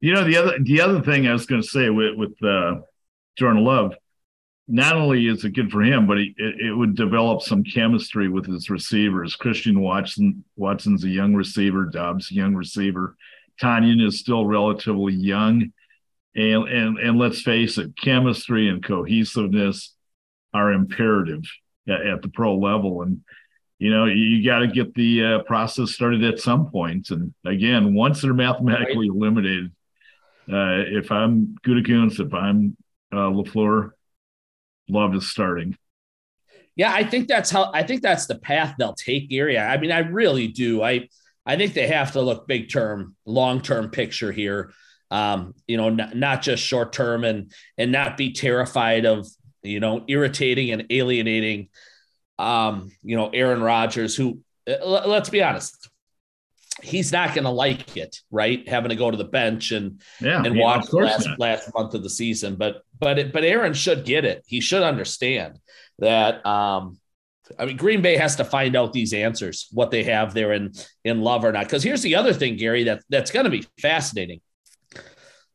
You 0.00 0.12
know 0.12 0.24
the 0.24 0.36
other 0.36 0.58
the 0.60 0.80
other 0.80 1.00
thing 1.00 1.26
I 1.26 1.32
was 1.32 1.46
going 1.46 1.62
to 1.62 1.68
say 1.68 1.88
with 1.88 2.16
with 2.16 2.34
uh, 2.42 2.80
Jordan 3.38 3.64
Love, 3.64 3.94
not 4.66 4.96
only 4.96 5.28
is 5.28 5.44
it 5.44 5.50
good 5.50 5.70
for 5.70 5.82
him, 5.82 6.06
but 6.08 6.18
he, 6.18 6.34
it, 6.36 6.66
it 6.66 6.74
would 6.74 6.96
develop 6.96 7.42
some 7.42 7.62
chemistry 7.62 8.28
with 8.28 8.46
his 8.46 8.68
receivers. 8.68 9.36
Christian 9.36 9.80
Watson 9.80 10.44
Watson's 10.56 11.04
a 11.04 11.08
young 11.08 11.32
receiver. 11.32 11.84
Doubs 11.86 12.30
a 12.30 12.34
young 12.34 12.54
receiver. 12.54 13.16
Tonyan 13.62 14.04
is 14.04 14.18
still 14.18 14.46
relatively 14.46 15.14
young, 15.14 15.72
and 16.34 16.68
and 16.68 16.98
and 16.98 17.18
let's 17.18 17.40
face 17.40 17.78
it, 17.78 17.96
chemistry 17.96 18.68
and 18.68 18.84
cohesiveness 18.84 19.94
are 20.52 20.72
imperative 20.72 21.44
at, 21.88 22.04
at 22.04 22.22
the 22.22 22.28
pro 22.28 22.56
level, 22.58 23.02
and 23.02 23.20
you 23.78 23.90
know 23.90 24.06
you, 24.06 24.44
got 24.44 24.60
to 24.60 24.68
get 24.68 24.94
the 24.94 25.24
uh, 25.24 25.38
process 25.42 25.90
started 25.90 26.22
at 26.24 26.40
some 26.40 26.70
point. 26.70 27.10
And 27.10 27.34
again, 27.44 27.94
once 27.94 28.22
they're 28.22 28.34
mathematically 28.34 29.08
eliminated, 29.08 29.72
uh, 30.52 30.84
if 30.86 31.10
I'm 31.10 31.56
Gutekunst, 31.64 32.24
if 32.24 32.32
I'm 32.32 32.76
uh, 33.12 33.30
Lafleur, 33.30 33.90
Love 34.88 35.14
is 35.14 35.30
starting. 35.30 35.76
Yeah, 36.76 36.92
I 36.92 37.04
think 37.04 37.28
that's 37.28 37.50
how 37.50 37.70
I 37.72 37.84
think 37.84 38.02
that's 38.02 38.26
the 38.26 38.38
path 38.38 38.74
they'll 38.78 38.94
take, 38.94 39.30
Gary. 39.30 39.58
I 39.58 39.78
mean, 39.78 39.92
I 39.92 40.00
really 40.00 40.48
do. 40.48 40.82
I 40.82 41.08
I 41.46 41.56
think 41.56 41.74
they 41.74 41.86
have 41.88 42.12
to 42.12 42.20
look 42.20 42.48
big 42.48 42.70
term, 42.70 43.16
long 43.24 43.60
term 43.60 43.90
picture 43.90 44.32
here. 44.32 44.72
Um, 45.10 45.54
you 45.66 45.76
know, 45.76 45.90
not, 45.90 46.16
not 46.16 46.42
just 46.42 46.62
short 46.62 46.92
term 46.92 47.24
and 47.24 47.52
and 47.78 47.92
not 47.92 48.16
be 48.16 48.32
terrified 48.32 49.04
of 49.04 49.26
you 49.62 49.80
know 49.80 50.04
irritating 50.08 50.72
and 50.72 50.86
alienating. 50.90 51.68
Um, 52.38 52.90
you 53.02 53.16
know, 53.16 53.28
Aaron 53.30 53.62
Rodgers, 53.62 54.16
who 54.16 54.40
uh, 54.68 55.04
let's 55.06 55.28
be 55.30 55.42
honest, 55.42 55.88
he's 56.82 57.12
not 57.12 57.34
going 57.34 57.44
to 57.44 57.50
like 57.50 57.96
it, 57.96 58.20
right? 58.30 58.66
Having 58.68 58.90
to 58.90 58.96
go 58.96 59.10
to 59.10 59.16
the 59.16 59.24
bench 59.24 59.70
and 59.70 60.00
Yeah, 60.20 60.42
and 60.44 60.56
watch 60.58 60.92
last 60.92 61.26
not. 61.28 61.38
last 61.38 61.70
month 61.74 61.94
of 61.94 62.02
the 62.02 62.10
season. 62.10 62.56
But 62.56 62.82
but 62.98 63.18
it, 63.18 63.32
but 63.32 63.44
Aaron 63.44 63.74
should 63.74 64.04
get 64.04 64.24
it. 64.24 64.42
He 64.46 64.60
should 64.60 64.82
understand 64.82 65.58
that. 65.98 66.44
Um, 66.44 66.98
I 67.58 67.66
mean, 67.66 67.76
Green 67.76 68.00
Bay 68.00 68.16
has 68.16 68.36
to 68.36 68.44
find 68.44 68.74
out 68.74 68.94
these 68.94 69.12
answers, 69.12 69.68
what 69.70 69.90
they 69.90 70.02
have 70.04 70.32
there 70.34 70.52
in 70.54 70.72
in 71.04 71.20
love 71.20 71.44
or 71.44 71.52
not. 71.52 71.64
Because 71.64 71.82
here's 71.82 72.02
the 72.02 72.14
other 72.16 72.32
thing, 72.32 72.56
Gary, 72.56 72.84
that 72.84 73.02
that's 73.10 73.30
going 73.30 73.44
to 73.44 73.50
be 73.50 73.66
fascinating. 73.80 74.40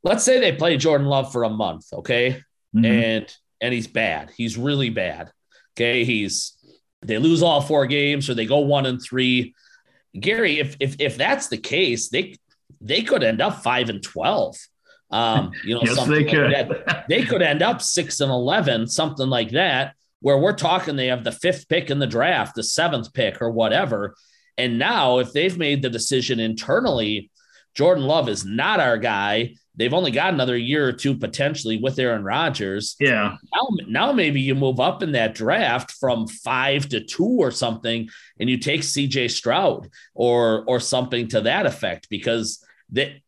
Let's 0.03 0.23
say 0.23 0.39
they 0.39 0.53
play 0.53 0.77
Jordan 0.77 1.07
Love 1.07 1.31
for 1.31 1.43
a 1.43 1.49
month, 1.49 1.87
okay, 1.91 2.41
Mhm. 2.75 2.85
and 2.85 3.35
and 3.59 3.73
he's 3.73 3.87
bad. 3.87 4.31
He's 4.37 4.55
really 4.57 4.89
bad. 4.89 5.31
Okay, 5.75 6.05
he's 6.05 6.53
they 7.01 7.17
lose 7.17 7.41
all 7.41 7.61
four 7.61 7.85
games 7.85 8.29
or 8.29 8.33
they 8.33 8.45
go 8.45 8.59
one 8.59 8.85
and 8.85 9.01
three. 9.01 9.53
Gary, 10.19 10.59
if 10.59 10.75
if 10.79 10.95
if 10.99 11.17
that's 11.17 11.47
the 11.47 11.57
case, 11.57 12.09
they 12.09 12.35
they 12.81 13.03
could 13.03 13.23
end 13.23 13.41
up 13.41 13.63
five 13.63 13.89
and 13.89 14.03
twelve. 14.03 14.57
Um, 15.11 15.51
you 15.63 15.75
know, 15.75 15.81
yes, 15.85 15.95
something 15.95 16.13
they 16.13 16.23
like 16.23 16.33
could. 16.33 16.85
that. 16.87 17.05
They 17.07 17.23
could 17.23 17.41
end 17.41 17.61
up 17.61 17.81
six 17.81 18.19
and 18.19 18.31
eleven, 18.31 18.87
something 18.87 19.27
like 19.27 19.51
that, 19.51 19.95
where 20.21 20.37
we're 20.37 20.55
talking 20.55 20.95
they 20.95 21.07
have 21.07 21.23
the 21.23 21.31
fifth 21.31 21.67
pick 21.69 21.89
in 21.89 21.99
the 21.99 22.07
draft, 22.07 22.55
the 22.55 22.63
seventh 22.63 23.13
pick, 23.13 23.41
or 23.41 23.51
whatever. 23.51 24.15
And 24.57 24.77
now, 24.77 25.19
if 25.19 25.31
they've 25.31 25.57
made 25.57 25.81
the 25.81 25.89
decision 25.89 26.39
internally, 26.39 27.31
Jordan 27.75 28.03
Love 28.03 28.27
is 28.27 28.45
not 28.45 28.79
our 28.79 28.97
guy. 28.97 29.55
They've 29.79 29.93
only 29.93 30.11
got 30.11 30.33
another 30.33 30.57
year 30.57 30.85
or 30.85 30.91
two 30.91 31.17
potentially 31.17 31.77
with 31.77 31.97
Aaron 31.97 32.25
Rodgers. 32.25 32.97
Yeah, 32.99 33.37
now, 33.55 33.67
now 33.87 34.11
maybe 34.11 34.41
you 34.41 34.53
move 34.53 34.81
up 34.81 35.01
in 35.01 35.13
that 35.13 35.33
draft 35.33 35.91
from 35.91 36.27
five 36.27 36.89
to 36.89 36.99
two 36.99 37.37
or 37.39 37.49
something, 37.49 38.09
and 38.41 38.49
you 38.49 38.57
take 38.57 38.81
CJ 38.81 39.31
Stroud 39.31 39.89
or 40.13 40.65
or 40.67 40.81
something 40.81 41.29
to 41.29 41.41
that 41.41 41.65
effect 41.65 42.09
because 42.09 42.61
they 42.91 43.23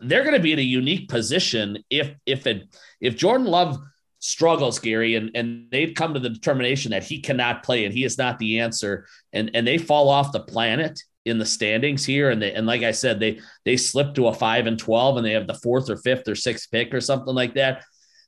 they're 0.00 0.22
going 0.22 0.34
to 0.34 0.40
be 0.40 0.54
in 0.54 0.58
a 0.58 0.62
unique 0.62 1.10
position 1.10 1.78
if 1.90 2.14
if 2.24 2.46
it 2.46 2.74
if 3.02 3.14
Jordan 3.14 3.46
Love 3.46 3.78
struggles, 4.20 4.78
Gary, 4.78 5.16
and 5.16 5.32
and 5.34 5.70
they've 5.70 5.94
come 5.94 6.14
to 6.14 6.20
the 6.20 6.30
determination 6.30 6.92
that 6.92 7.04
he 7.04 7.20
cannot 7.20 7.62
play 7.62 7.84
and 7.84 7.92
he 7.92 8.04
is 8.04 8.16
not 8.16 8.38
the 8.38 8.60
answer, 8.60 9.06
and 9.34 9.50
and 9.52 9.66
they 9.66 9.76
fall 9.76 10.08
off 10.08 10.32
the 10.32 10.40
planet 10.40 10.98
in 11.24 11.38
the 11.38 11.46
standings 11.46 12.04
here, 12.04 12.30
and 12.30 12.40
they 12.40 12.52
and 12.52 12.66
like 12.66 12.82
I 12.82 12.92
said, 12.92 13.20
they 13.20 13.40
they 13.64 13.76
slip 13.76 14.14
to 14.14 14.28
a 14.28 14.34
five 14.34 14.66
and 14.66 14.78
twelve, 14.78 15.16
and 15.16 15.24
they 15.24 15.32
have 15.32 15.46
the 15.46 15.54
fourth 15.54 15.90
or 15.90 15.96
fifth 15.96 16.28
or 16.28 16.34
sixth 16.34 16.70
pick 16.70 16.92
or 16.94 17.00
something 17.00 17.34
like 17.34 17.54
that 17.54 17.84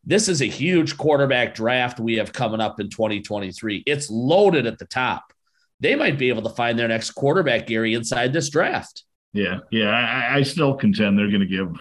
this 0.06 0.28
is 0.28 0.40
a 0.40 0.46
huge 0.46 0.96
quarterback 0.96 1.52
draft 1.52 1.98
we 1.98 2.14
have 2.14 2.32
coming 2.32 2.60
up 2.60 2.78
in 2.78 2.88
2023. 2.88 3.82
It's 3.86 4.08
loaded 4.08 4.64
at 4.64 4.78
the 4.78 4.86
top. 4.86 5.32
They 5.80 5.96
might 5.96 6.16
be 6.16 6.28
able 6.28 6.42
to 6.42 6.50
find 6.50 6.78
their 6.78 6.86
next 6.88 7.10
quarterback, 7.10 7.66
Gary, 7.66 7.94
inside 7.94 8.32
this 8.32 8.48
draft. 8.48 9.02
yeah, 9.32 9.58
yeah. 9.72 9.90
I, 9.90 10.36
I 10.36 10.42
still 10.42 10.74
contend 10.74 11.18
they're 11.18 11.28
going 11.28 11.40
to 11.40 11.46
give 11.46 11.76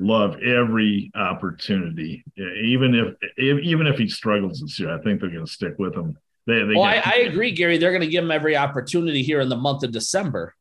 Love 0.00 0.40
every 0.40 1.10
opportunity, 1.16 2.24
even 2.36 2.94
if, 2.94 3.16
if 3.36 3.58
even 3.64 3.88
if 3.88 3.98
he 3.98 4.08
struggles 4.08 4.60
this 4.60 4.78
year. 4.78 4.94
I 4.94 5.02
think 5.02 5.20
they're 5.20 5.28
going 5.28 5.44
to 5.44 5.52
stick 5.52 5.74
with 5.76 5.92
him. 5.92 6.16
They, 6.48 6.64
they 6.64 6.74
Well, 6.74 6.82
I, 6.82 7.02
I 7.04 7.14
agree, 7.26 7.52
Gary. 7.52 7.76
They're 7.76 7.92
going 7.92 8.00
to 8.00 8.08
give 8.08 8.24
him 8.24 8.30
every 8.30 8.56
opportunity 8.56 9.22
here 9.22 9.40
in 9.40 9.50
the 9.50 9.56
month 9.56 9.84
of 9.84 9.92
December. 9.92 10.54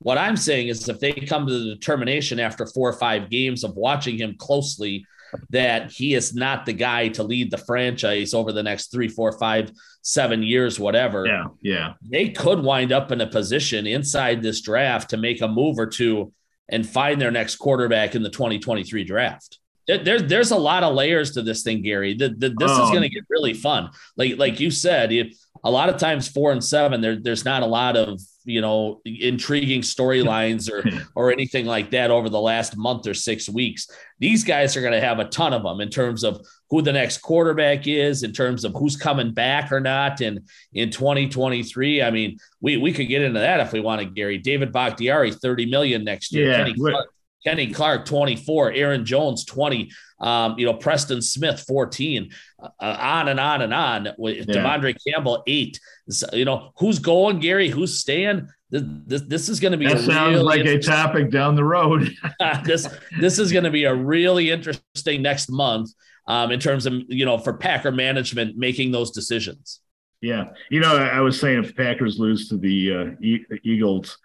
What 0.00 0.16
I'm 0.16 0.36
saying 0.36 0.68
is, 0.68 0.88
if 0.88 1.00
they 1.00 1.12
come 1.12 1.46
to 1.46 1.52
the 1.52 1.74
determination 1.74 2.40
after 2.40 2.66
four 2.66 2.88
or 2.88 2.94
five 2.94 3.28
games 3.30 3.62
of 3.62 3.76
watching 3.76 4.16
him 4.16 4.36
closely 4.38 5.04
that 5.50 5.90
he 5.90 6.14
is 6.14 6.34
not 6.34 6.64
the 6.64 6.72
guy 6.72 7.08
to 7.08 7.22
lead 7.22 7.50
the 7.50 7.58
franchise 7.58 8.32
over 8.32 8.50
the 8.50 8.62
next 8.62 8.90
three, 8.90 9.08
four, 9.08 9.38
five, 9.38 9.70
seven 10.00 10.42
years, 10.42 10.80
whatever, 10.80 11.26
yeah, 11.26 11.44
yeah, 11.60 11.92
they 12.00 12.30
could 12.30 12.62
wind 12.62 12.92
up 12.92 13.12
in 13.12 13.20
a 13.20 13.26
position 13.26 13.86
inside 13.86 14.42
this 14.42 14.62
draft 14.62 15.10
to 15.10 15.18
make 15.18 15.42
a 15.42 15.48
move 15.48 15.78
or 15.78 15.86
two 15.86 16.32
and 16.70 16.88
find 16.88 17.20
their 17.20 17.30
next 17.30 17.56
quarterback 17.56 18.14
in 18.14 18.22
the 18.22 18.30
2023 18.30 19.04
draft. 19.04 19.58
There- 19.88 19.98
There's 20.04 20.22
there's 20.24 20.50
a 20.52 20.56
lot 20.56 20.82
of 20.84 20.94
layers 20.94 21.32
to 21.32 21.42
this 21.42 21.62
thing, 21.62 21.82
Gary. 21.82 22.14
The, 22.14 22.28
the, 22.28 22.50
this 22.50 22.70
is 22.70 22.78
Um, 22.78 22.90
going 22.90 23.02
to 23.02 23.08
get 23.08 23.24
really 23.30 23.54
fun. 23.54 23.90
Like 24.16 24.36
like 24.38 24.60
you 24.60 24.70
said, 24.70 25.10
it, 25.12 25.34
a 25.64 25.70
lot 25.70 25.88
of 25.88 25.96
times 25.96 26.28
four 26.28 26.52
and 26.52 26.62
seven, 26.62 27.00
there, 27.00 27.16
there's 27.16 27.44
not 27.44 27.62
a 27.62 27.66
lot 27.66 27.96
of 27.96 28.20
you 28.44 28.60
know 28.60 29.00
intriguing 29.04 29.80
storylines 29.82 30.70
or 30.70 30.84
or 31.16 31.32
anything 31.32 31.66
like 31.66 31.90
that 31.90 32.10
over 32.10 32.28
the 32.28 32.40
last 32.40 32.76
month 32.76 33.06
or 33.06 33.14
six 33.14 33.48
weeks. 33.48 33.88
These 34.18 34.44
guys 34.44 34.76
are 34.76 34.80
going 34.82 34.92
to 34.92 35.00
have 35.00 35.18
a 35.20 35.24
ton 35.24 35.52
of 35.52 35.62
them 35.62 35.80
in 35.80 35.88
terms 35.88 36.22
of 36.22 36.46
who 36.70 36.82
the 36.82 36.92
next 36.92 37.18
quarterback 37.18 37.86
is, 37.86 38.22
in 38.22 38.32
terms 38.32 38.64
of 38.64 38.74
who's 38.74 38.94
coming 38.96 39.32
back 39.32 39.72
or 39.72 39.80
not, 39.80 40.20
and 40.20 40.40
in 40.74 40.90
2023. 40.90 42.02
I 42.02 42.10
mean, 42.10 42.38
we 42.60 42.76
we 42.76 42.92
could 42.92 43.08
get 43.08 43.22
into 43.22 43.40
that 43.40 43.60
if 43.60 43.72
we 43.72 43.80
want 43.80 44.00
to, 44.02 44.06
Gary. 44.06 44.38
David 44.38 44.70
Bakhtiari, 44.72 45.32
30 45.32 45.66
million 45.70 46.04
next 46.04 46.32
year. 46.32 46.50
Yeah, 46.50 46.58
Clark, 46.92 47.08
Kenny 47.48 47.72
Clark 47.72 48.04
24, 48.04 48.72
Aaron 48.72 49.06
Jones 49.06 49.46
20, 49.46 49.90
um, 50.20 50.58
you 50.58 50.66
know, 50.66 50.74
Preston 50.74 51.22
Smith 51.22 51.64
14, 51.66 52.30
uh, 52.62 52.68
on 52.78 53.28
and 53.28 53.40
on 53.40 53.62
and 53.62 53.72
on. 53.72 54.08
With 54.18 54.46
yeah. 54.46 54.56
De'Vondre 54.56 54.94
Campbell 55.06 55.42
eight. 55.46 55.80
So, 56.10 56.26
you 56.34 56.44
know, 56.44 56.72
who's 56.76 56.98
going, 56.98 57.38
Gary? 57.38 57.68
Who's 57.68 57.98
staying? 57.98 58.48
This, 58.70 58.82
this, 59.06 59.22
this 59.22 59.48
is 59.48 59.60
going 59.60 59.72
to 59.72 59.78
be 59.78 59.86
that 59.86 60.00
sounds 60.00 60.34
really 60.34 60.42
like 60.42 60.66
a 60.66 60.78
topic 60.78 61.30
down 61.30 61.54
the 61.54 61.64
road. 61.64 62.14
this 62.64 62.86
this 63.18 63.38
is 63.38 63.50
going 63.50 63.64
to 63.64 63.70
be 63.70 63.84
a 63.84 63.94
really 63.94 64.50
interesting 64.50 65.22
next 65.22 65.50
month 65.50 65.90
um, 66.26 66.50
in 66.50 66.60
terms 66.60 66.84
of 66.84 66.92
you 67.08 67.24
know 67.24 67.38
for 67.38 67.54
Packer 67.54 67.90
management 67.90 68.58
making 68.58 68.92
those 68.92 69.10
decisions. 69.10 69.80
Yeah, 70.20 70.50
you 70.68 70.80
know, 70.80 70.96
I 70.96 71.20
was 71.20 71.40
saying 71.40 71.64
if 71.64 71.74
Packers 71.74 72.18
lose 72.18 72.48
to 72.50 72.58
the 72.58 73.16
uh, 73.22 73.58
Eagles 73.62 74.18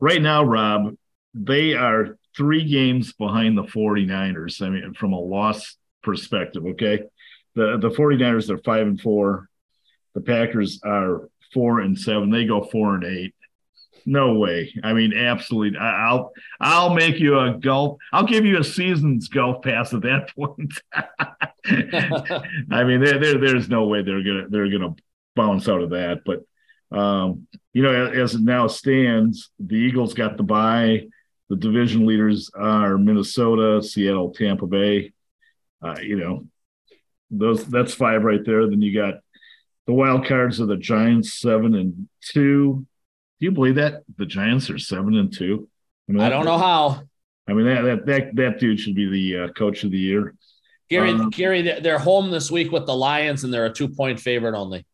right 0.00 0.22
now, 0.22 0.44
Rob, 0.44 0.94
they 1.34 1.74
are 1.74 2.17
three 2.38 2.64
games 2.64 3.12
behind 3.12 3.58
the 3.58 3.64
49ers. 3.64 4.62
I 4.62 4.70
mean, 4.70 4.94
from 4.94 5.12
a 5.12 5.20
loss 5.20 5.76
perspective, 6.02 6.64
okay. 6.64 7.02
The 7.54 7.76
the 7.76 7.90
49ers 7.90 8.48
are 8.48 8.58
five 8.58 8.86
and 8.86 9.00
four. 9.00 9.48
The 10.14 10.20
Packers 10.20 10.80
are 10.84 11.28
four 11.52 11.80
and 11.80 11.98
seven. 11.98 12.30
They 12.30 12.46
go 12.46 12.62
four 12.62 12.94
and 12.94 13.04
eight. 13.04 13.34
No 14.06 14.34
way. 14.34 14.72
I 14.82 14.92
mean, 14.92 15.12
absolutely. 15.12 15.78
I'll 15.78 16.32
I'll 16.60 16.94
make 16.94 17.18
you 17.18 17.38
a 17.38 17.54
golf. 17.54 17.98
I'll 18.12 18.24
give 18.24 18.46
you 18.46 18.58
a 18.58 18.64
season's 18.64 19.28
golf 19.28 19.62
pass 19.62 19.92
at 19.92 20.02
that 20.02 20.34
point. 20.36 20.72
I 21.66 22.84
mean, 22.84 23.00
there, 23.00 23.18
there 23.18 23.38
there's 23.38 23.68
no 23.68 23.86
way 23.86 24.02
they're 24.02 24.22
gonna 24.22 24.48
they're 24.48 24.70
gonna 24.70 24.94
bounce 25.34 25.68
out 25.68 25.82
of 25.82 25.90
that. 25.90 26.22
But 26.24 26.44
um, 26.96 27.48
you 27.72 27.82
know, 27.82 28.06
as 28.06 28.34
it 28.34 28.40
now 28.40 28.68
stands, 28.68 29.50
the 29.58 29.76
Eagles 29.76 30.14
got 30.14 30.36
the 30.36 30.44
bye. 30.44 31.08
The 31.48 31.56
division 31.56 32.06
leaders 32.06 32.50
are 32.54 32.98
Minnesota, 32.98 33.82
Seattle, 33.82 34.32
Tampa 34.32 34.66
Bay. 34.66 35.12
Uh, 35.82 35.96
you 36.02 36.16
know, 36.16 36.46
those 37.30 37.64
that's 37.66 37.94
five 37.94 38.22
right 38.22 38.44
there. 38.44 38.68
Then 38.68 38.82
you 38.82 38.94
got 38.94 39.14
the 39.86 39.92
wild 39.94 40.26
cards 40.26 40.60
of 40.60 40.68
the 40.68 40.76
Giants, 40.76 41.34
seven 41.34 41.74
and 41.74 42.08
two. 42.20 42.86
Do 43.40 43.46
you 43.46 43.52
believe 43.52 43.76
that 43.76 44.02
the 44.16 44.26
Giants 44.26 44.68
are 44.70 44.78
seven 44.78 45.14
and 45.16 45.32
two? 45.32 45.68
I, 46.08 46.12
mean, 46.12 46.22
I 46.22 46.28
don't 46.28 46.44
know 46.44 46.58
how. 46.58 47.02
I 47.48 47.52
mean 47.54 47.66
that 47.66 47.82
that 47.82 48.06
that, 48.06 48.36
that 48.36 48.60
dude 48.60 48.80
should 48.80 48.94
be 48.94 49.08
the 49.08 49.44
uh, 49.44 49.48
coach 49.52 49.84
of 49.84 49.90
the 49.90 49.98
year. 49.98 50.34
Gary, 50.90 51.10
um, 51.10 51.30
Gary, 51.30 51.62
they're 51.62 51.98
home 51.98 52.30
this 52.30 52.50
week 52.50 52.72
with 52.72 52.86
the 52.86 52.94
Lions, 52.94 53.44
and 53.44 53.52
they're 53.52 53.66
a 53.66 53.72
two 53.72 53.88
point 53.88 54.20
favorite 54.20 54.56
only. 54.56 54.86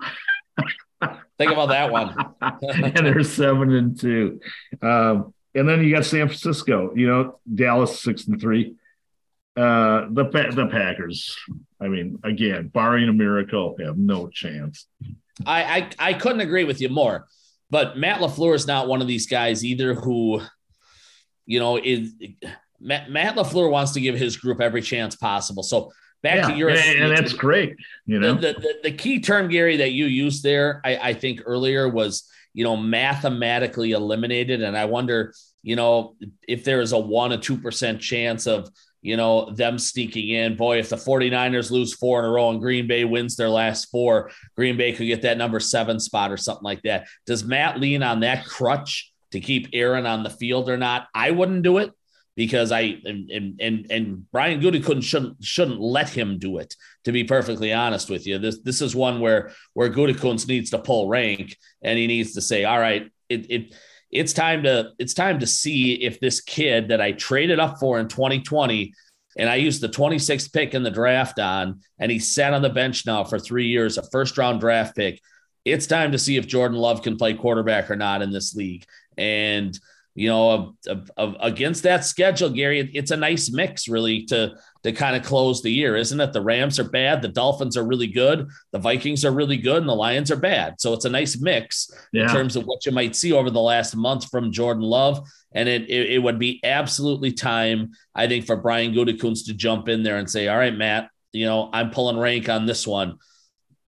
Think 1.38 1.52
about 1.52 1.70
that 1.70 1.90
one. 1.90 2.14
and 2.62 3.06
they're 3.06 3.22
seven 3.22 3.72
and 3.72 3.98
two. 3.98 4.40
Um, 4.80 5.34
and 5.54 5.68
then 5.68 5.82
you 5.82 5.94
got 5.94 6.04
San 6.04 6.26
Francisco, 6.28 6.92
you 6.94 7.06
know, 7.06 7.38
Dallas 7.52 8.00
six 8.00 8.26
and 8.26 8.40
three. 8.40 8.74
Uh, 9.56 10.06
the 10.10 10.24
the 10.54 10.68
Packers. 10.70 11.36
I 11.80 11.88
mean, 11.88 12.18
again, 12.24 12.68
barring 12.68 13.08
a 13.08 13.12
miracle, 13.12 13.76
have 13.84 13.98
no 13.98 14.28
chance. 14.28 14.86
I, 15.44 15.62
I 15.98 16.10
I 16.10 16.14
couldn't 16.14 16.40
agree 16.40 16.64
with 16.64 16.80
you 16.80 16.88
more. 16.88 17.26
But 17.70 17.96
Matt 17.96 18.20
LaFleur 18.20 18.54
is 18.54 18.66
not 18.66 18.86
one 18.86 19.00
of 19.00 19.08
these 19.08 19.26
guys 19.26 19.64
either 19.64 19.94
who, 19.94 20.42
you 21.46 21.58
know, 21.58 21.78
is 21.78 22.12
Matt, 22.78 23.10
Matt 23.10 23.34
LaFleur 23.34 23.70
wants 23.70 23.92
to 23.92 24.00
give 24.00 24.14
his 24.14 24.36
group 24.36 24.60
every 24.60 24.82
chance 24.82 25.16
possible. 25.16 25.62
So 25.62 25.90
back 26.22 26.36
yeah, 26.36 26.48
to 26.48 26.54
your 26.54 26.68
and, 26.68 26.78
and 26.78 27.16
that's 27.16 27.32
great. 27.32 27.74
You 28.04 28.20
know, 28.20 28.34
the, 28.34 28.52
the, 28.52 28.74
the, 28.82 28.92
key 28.92 29.20
term, 29.20 29.48
Gary, 29.48 29.78
that 29.78 29.92
you 29.92 30.04
used 30.04 30.42
there, 30.42 30.82
I, 30.84 30.96
I 30.96 31.14
think 31.14 31.40
earlier 31.46 31.88
was, 31.88 32.28
you 32.54 32.64
know, 32.64 32.76
mathematically 32.76 33.92
eliminated. 33.92 34.62
And 34.62 34.76
I 34.76 34.84
wonder, 34.84 35.34
you 35.62 35.76
know, 35.76 36.16
if 36.46 36.64
there 36.64 36.80
is 36.80 36.92
a 36.92 36.98
one 36.98 37.32
or 37.32 37.38
two 37.38 37.58
percent 37.58 38.00
chance 38.00 38.46
of 38.46 38.68
you 39.02 39.16
know, 39.16 39.50
them 39.50 39.78
sneaking 39.78 40.28
in. 40.28 40.56
Boy, 40.56 40.78
if 40.78 40.88
the 40.88 40.96
49ers 40.96 41.72
lose 41.72 41.92
four 41.92 42.20
in 42.20 42.24
a 42.24 42.30
row 42.30 42.50
and 42.50 42.60
Green 42.60 42.86
Bay 42.86 43.04
wins 43.04 43.34
their 43.34 43.48
last 43.48 43.90
four, 43.90 44.30
Green 44.56 44.76
Bay 44.76 44.92
could 44.92 45.08
get 45.08 45.22
that 45.22 45.36
number 45.36 45.58
seven 45.58 45.98
spot 45.98 46.30
or 46.30 46.36
something 46.36 46.62
like 46.62 46.82
that. 46.82 47.08
Does 47.26 47.44
Matt 47.44 47.80
lean 47.80 48.04
on 48.04 48.20
that 48.20 48.46
crutch 48.46 49.12
to 49.32 49.40
keep 49.40 49.68
Aaron 49.72 50.06
on 50.06 50.22
the 50.22 50.30
field 50.30 50.70
or 50.70 50.76
not? 50.76 51.08
I 51.14 51.32
wouldn't 51.32 51.64
do 51.64 51.78
it 51.78 51.92
because 52.34 52.72
I 52.72 52.96
and 53.04 53.30
and 53.30 53.86
and 53.90 54.30
Brian 54.30 54.60
Gutekunst 54.60 55.04
shouldn't 55.04 55.44
shouldn't 55.44 55.80
let 55.80 56.08
him 56.08 56.38
do 56.38 56.58
it. 56.58 56.74
To 57.04 57.12
be 57.12 57.24
perfectly 57.24 57.72
honest 57.72 58.08
with 58.08 58.26
you, 58.26 58.38
this 58.38 58.60
this 58.60 58.80
is 58.80 58.94
one 58.94 59.20
where 59.20 59.52
where 59.74 59.90
Gutekunst 59.90 60.48
needs 60.48 60.70
to 60.70 60.78
pull 60.78 61.08
rank 61.08 61.56
and 61.82 61.98
he 61.98 62.06
needs 62.06 62.34
to 62.34 62.40
say, 62.40 62.64
all 62.64 62.78
right, 62.78 63.10
it 63.28 63.50
it 63.50 63.74
it's 64.10 64.32
time 64.32 64.62
to 64.64 64.92
it's 64.98 65.14
time 65.14 65.40
to 65.40 65.46
see 65.46 65.94
if 65.94 66.20
this 66.20 66.40
kid 66.40 66.88
that 66.88 67.00
I 67.00 67.12
traded 67.12 67.58
up 67.58 67.78
for 67.78 67.98
in 67.98 68.08
2020 68.08 68.92
and 69.36 69.48
I 69.48 69.56
used 69.56 69.80
the 69.80 69.88
26th 69.88 70.52
pick 70.52 70.74
in 70.74 70.82
the 70.82 70.90
draft 70.90 71.38
on, 71.38 71.80
and 71.98 72.12
he 72.12 72.18
sat 72.18 72.52
on 72.52 72.62
the 72.62 72.68
bench 72.68 73.06
now 73.06 73.24
for 73.24 73.38
three 73.38 73.66
years, 73.66 73.96
a 73.96 74.02
first 74.10 74.36
round 74.36 74.60
draft 74.60 74.94
pick. 74.94 75.20
It's 75.64 75.86
time 75.86 76.12
to 76.12 76.18
see 76.18 76.36
if 76.36 76.46
Jordan 76.46 76.76
Love 76.76 77.02
can 77.02 77.16
play 77.16 77.34
quarterback 77.34 77.90
or 77.90 77.96
not 77.96 78.20
in 78.20 78.30
this 78.30 78.54
league. 78.54 78.84
And 79.16 79.78
you 80.14 80.28
know, 80.28 80.74
against 81.16 81.84
that 81.84 82.04
schedule, 82.04 82.50
Gary, 82.50 82.90
it's 82.92 83.10
a 83.10 83.16
nice 83.16 83.50
mix 83.50 83.88
really 83.88 84.24
to 84.26 84.56
to 84.82 84.92
kind 84.92 85.16
of 85.16 85.22
close 85.22 85.62
the 85.62 85.70
year, 85.70 85.96
isn't 85.96 86.20
it? 86.20 86.32
The 86.32 86.42
Rams 86.42 86.78
are 86.78 86.88
bad, 86.88 87.22
the 87.22 87.28
Dolphins 87.28 87.76
are 87.76 87.84
really 87.84 88.08
good, 88.08 88.48
the 88.72 88.78
Vikings 88.78 89.24
are 89.24 89.30
really 89.30 89.56
good, 89.56 89.78
and 89.78 89.88
the 89.88 89.94
Lions 89.94 90.30
are 90.30 90.36
bad. 90.36 90.80
So 90.80 90.92
it's 90.92 91.06
a 91.06 91.10
nice 91.10 91.40
mix 91.40 91.90
yeah. 92.12 92.24
in 92.24 92.28
terms 92.28 92.56
of 92.56 92.64
what 92.64 92.84
you 92.84 92.92
might 92.92 93.16
see 93.16 93.32
over 93.32 93.48
the 93.48 93.60
last 93.60 93.96
month 93.96 94.28
from 94.28 94.52
Jordan 94.52 94.82
Love. 94.82 95.26
And 95.54 95.68
it, 95.68 95.88
it, 95.88 96.12
it 96.12 96.18
would 96.18 96.38
be 96.38 96.60
absolutely 96.64 97.32
time, 97.32 97.92
I 98.14 98.26
think, 98.26 98.44
for 98.44 98.56
Brian 98.56 98.92
Gutekunst 98.92 99.46
to 99.46 99.54
jump 99.54 99.88
in 99.88 100.02
there 100.02 100.18
and 100.18 100.28
say, 100.28 100.48
"All 100.48 100.58
right, 100.58 100.76
Matt, 100.76 101.08
you 101.32 101.46
know, 101.46 101.70
I'm 101.72 101.90
pulling 101.90 102.18
rank 102.18 102.48
on 102.48 102.66
this 102.66 102.86
one. 102.86 103.18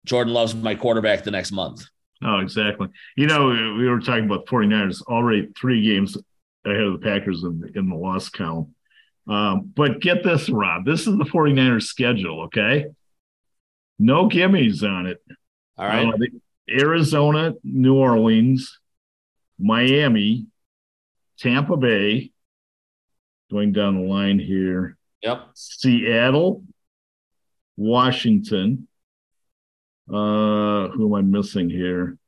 Jordan 0.04 0.34
Love's 0.34 0.54
my 0.54 0.74
quarterback 0.76 1.24
the 1.24 1.30
next 1.32 1.50
month." 1.52 1.84
Oh, 2.24 2.38
exactly. 2.38 2.88
You 3.16 3.26
know, 3.26 3.48
we 3.48 3.88
were 3.88 4.00
talking 4.00 4.24
about 4.24 4.46
49ers 4.46 5.02
already 5.02 5.48
three 5.58 5.82
games 5.82 6.16
ahead 6.64 6.80
of 6.80 6.92
the 6.92 6.98
Packers 6.98 7.42
in, 7.42 7.72
in 7.74 7.88
the 7.88 7.96
loss 7.96 8.28
count. 8.28 8.68
Um, 9.28 9.72
but 9.74 10.00
get 10.00 10.22
this, 10.22 10.48
Rob. 10.48 10.84
This 10.84 11.00
is 11.00 11.16
the 11.18 11.24
49ers 11.24 11.84
schedule, 11.84 12.42
okay? 12.42 12.86
No 13.98 14.28
gimmies 14.28 14.82
on 14.82 15.06
it. 15.06 15.22
All 15.78 15.86
right. 15.86 16.06
Uh, 16.06 16.16
Arizona, 16.70 17.54
New 17.64 17.96
Orleans, 17.96 18.78
Miami, 19.58 20.46
Tampa 21.38 21.76
Bay, 21.76 22.30
going 23.50 23.72
down 23.72 23.96
the 23.96 24.08
line 24.08 24.38
here. 24.38 24.96
Yep. 25.22 25.48
Seattle, 25.54 26.64
Washington, 27.76 28.88
uh, 30.12 30.88
who 30.88 31.06
am 31.06 31.14
I 31.14 31.22
missing 31.22 31.70
here? 31.70 32.18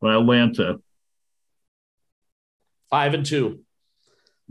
Well, 0.00 0.20
Atlanta. 0.20 0.80
Five 2.90 3.14
and 3.14 3.24
two. 3.26 3.60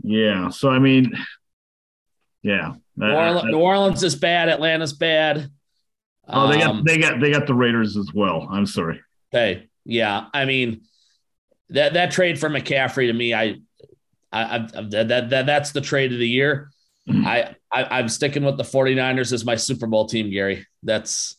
Yeah. 0.02 0.48
So 0.50 0.70
I 0.70 0.78
mean, 0.78 1.12
yeah. 2.42 2.74
New 2.96 3.12
Orleans, 3.12 3.50
New 3.50 3.58
Orleans 3.58 4.02
is 4.02 4.14
bad. 4.14 4.48
Atlanta's 4.48 4.92
bad. 4.92 5.50
Oh, 6.28 6.48
they 6.48 6.58
got 6.58 6.70
um, 6.70 6.84
they 6.84 6.98
got 6.98 7.20
they 7.20 7.30
got 7.30 7.46
the 7.46 7.54
Raiders 7.54 7.96
as 7.96 8.10
well. 8.12 8.48
I'm 8.50 8.66
sorry. 8.66 9.00
Hey, 9.30 9.68
yeah. 9.84 10.26
I 10.32 10.44
mean, 10.44 10.82
that 11.70 11.94
that 11.94 12.10
trade 12.10 12.38
for 12.38 12.48
McCaffrey 12.48 13.06
to 13.06 13.12
me, 13.12 13.34
I, 13.34 13.56
I, 14.32 14.56
I 14.56 14.58
that, 14.90 15.28
that 15.30 15.46
that's 15.46 15.72
the 15.72 15.80
trade 15.80 16.12
of 16.12 16.18
the 16.18 16.28
year. 16.28 16.70
Mm-hmm. 17.08 17.26
I, 17.26 17.56
I 17.72 17.98
I'm 17.98 18.08
sticking 18.08 18.44
with 18.44 18.56
the 18.56 18.64
49ers 18.64 19.32
as 19.32 19.44
my 19.44 19.56
Super 19.56 19.86
Bowl 19.86 20.06
team, 20.06 20.30
Gary. 20.30 20.66
That's 20.82 21.36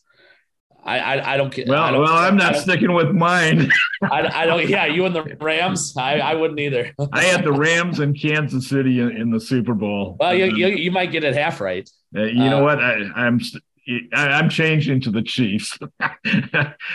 I, 0.84 0.98
I, 0.98 1.34
I 1.34 1.36
don't 1.36 1.52
care. 1.52 1.64
Well, 1.66 1.92
don't, 1.92 2.02
well, 2.02 2.14
I'm 2.14 2.36
not 2.36 2.56
sticking 2.64 2.92
with 2.92 3.10
mine. 3.10 3.70
I, 4.02 4.42
I 4.42 4.46
don't. 4.46 4.68
Yeah, 4.68 4.86
you 4.86 5.04
and 5.04 5.14
the 5.14 5.36
Rams. 5.40 5.94
I, 5.96 6.20
I 6.20 6.34
wouldn't 6.34 6.58
either. 6.60 6.92
I 7.12 7.24
had 7.24 7.44
the 7.44 7.52
Rams 7.52 7.98
and 8.00 8.18
Kansas 8.18 8.68
City 8.68 9.00
in, 9.00 9.10
in 9.10 9.30
the 9.30 9.40
Super 9.40 9.74
Bowl. 9.74 10.16
Well, 10.18 10.34
you, 10.34 10.46
you, 10.46 10.68
you 10.68 10.90
might 10.90 11.12
get 11.12 11.24
it 11.24 11.34
half 11.34 11.60
right. 11.60 11.88
Uh, 12.16 12.22
you 12.22 12.42
uh, 12.42 12.50
know 12.50 12.62
what? 12.62 12.78
I, 12.78 13.02
I'm 13.14 13.40
I'm 14.12 14.48
changing 14.48 15.00
to 15.02 15.10
the 15.10 15.22
Chiefs. 15.22 15.78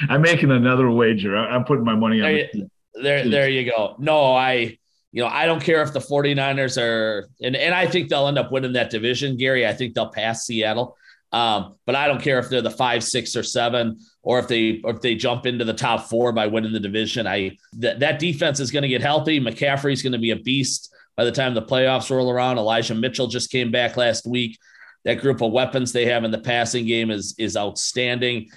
I'm 0.10 0.22
making 0.22 0.52
another 0.52 0.90
wager. 0.90 1.36
I'm 1.36 1.64
putting 1.64 1.84
my 1.84 1.96
money 1.96 2.22
on 2.22 2.32
there, 2.32 2.50
the 2.54 2.70
there, 3.02 3.30
there 3.30 3.50
you 3.50 3.70
go. 3.70 3.96
No, 4.00 4.34
I 4.34 4.78
you 5.12 5.22
know, 5.22 5.28
I 5.28 5.46
don't 5.46 5.62
care 5.62 5.82
if 5.84 5.94
the 5.94 6.00
49ers 6.00 6.82
are 6.82 7.30
and, 7.42 7.56
and 7.56 7.74
I 7.76 7.86
think 7.88 8.10
they'll 8.10 8.28
end 8.28 8.40
up 8.40 8.52
winning 8.52 8.74
that 8.74 8.90
division, 8.90 9.38
Gary. 9.38 9.66
I 9.66 9.74
think 9.74 9.94
they'll 9.94 10.10
pass 10.10 10.46
Seattle. 10.46 10.98
Um, 11.34 11.76
but 11.88 11.96
I 11.96 12.08
don't 12.08 12.22
care 12.22 12.38
if 12.38 12.48
they're 12.48 12.62
the 12.62 12.70
five, 12.70 13.04
six, 13.04 13.36
or 13.36 13.42
seven, 13.42 13.98
or 14.22 14.38
if 14.38 14.48
they 14.48 14.82
or 14.84 14.92
if 14.92 15.02
they 15.02 15.16
jump 15.16 15.48
into 15.48 15.66
the 15.66 15.74
top 15.74 16.08
four 16.08 16.32
by 16.32 16.46
winning 16.46 16.72
the 16.72 16.80
division. 16.80 17.26
I 17.26 17.58
th- 17.82 18.00
that 18.00 18.20
defense 18.20 18.60
is 18.60 18.70
going 18.70 18.84
to 18.84 18.88
get 18.88 19.02
healthy. 19.02 19.40
McCaffrey's 19.40 20.04
going 20.04 20.14
to 20.14 20.20
be 20.20 20.30
a 20.30 20.36
beast 20.36 20.94
by 21.18 21.26
the 21.26 21.32
time 21.32 21.56
the 21.56 21.62
playoffs 21.62 22.16
roll 22.16 22.30
around. 22.30 22.60
Elijah 22.60 22.94
Mitchell 22.94 23.28
just 23.28 23.52
came 23.52 23.72
back 23.72 23.98
last 23.98 24.28
week. 24.28 24.60
That 25.06 25.16
group 25.16 25.42
of 25.42 25.52
weapons 25.52 25.92
they 25.92 26.06
have 26.06 26.24
in 26.24 26.32
the 26.32 26.40
passing 26.40 26.86
game 26.86 27.10
is 27.10 27.34
is 27.40 27.58
outstanding. 27.58 28.50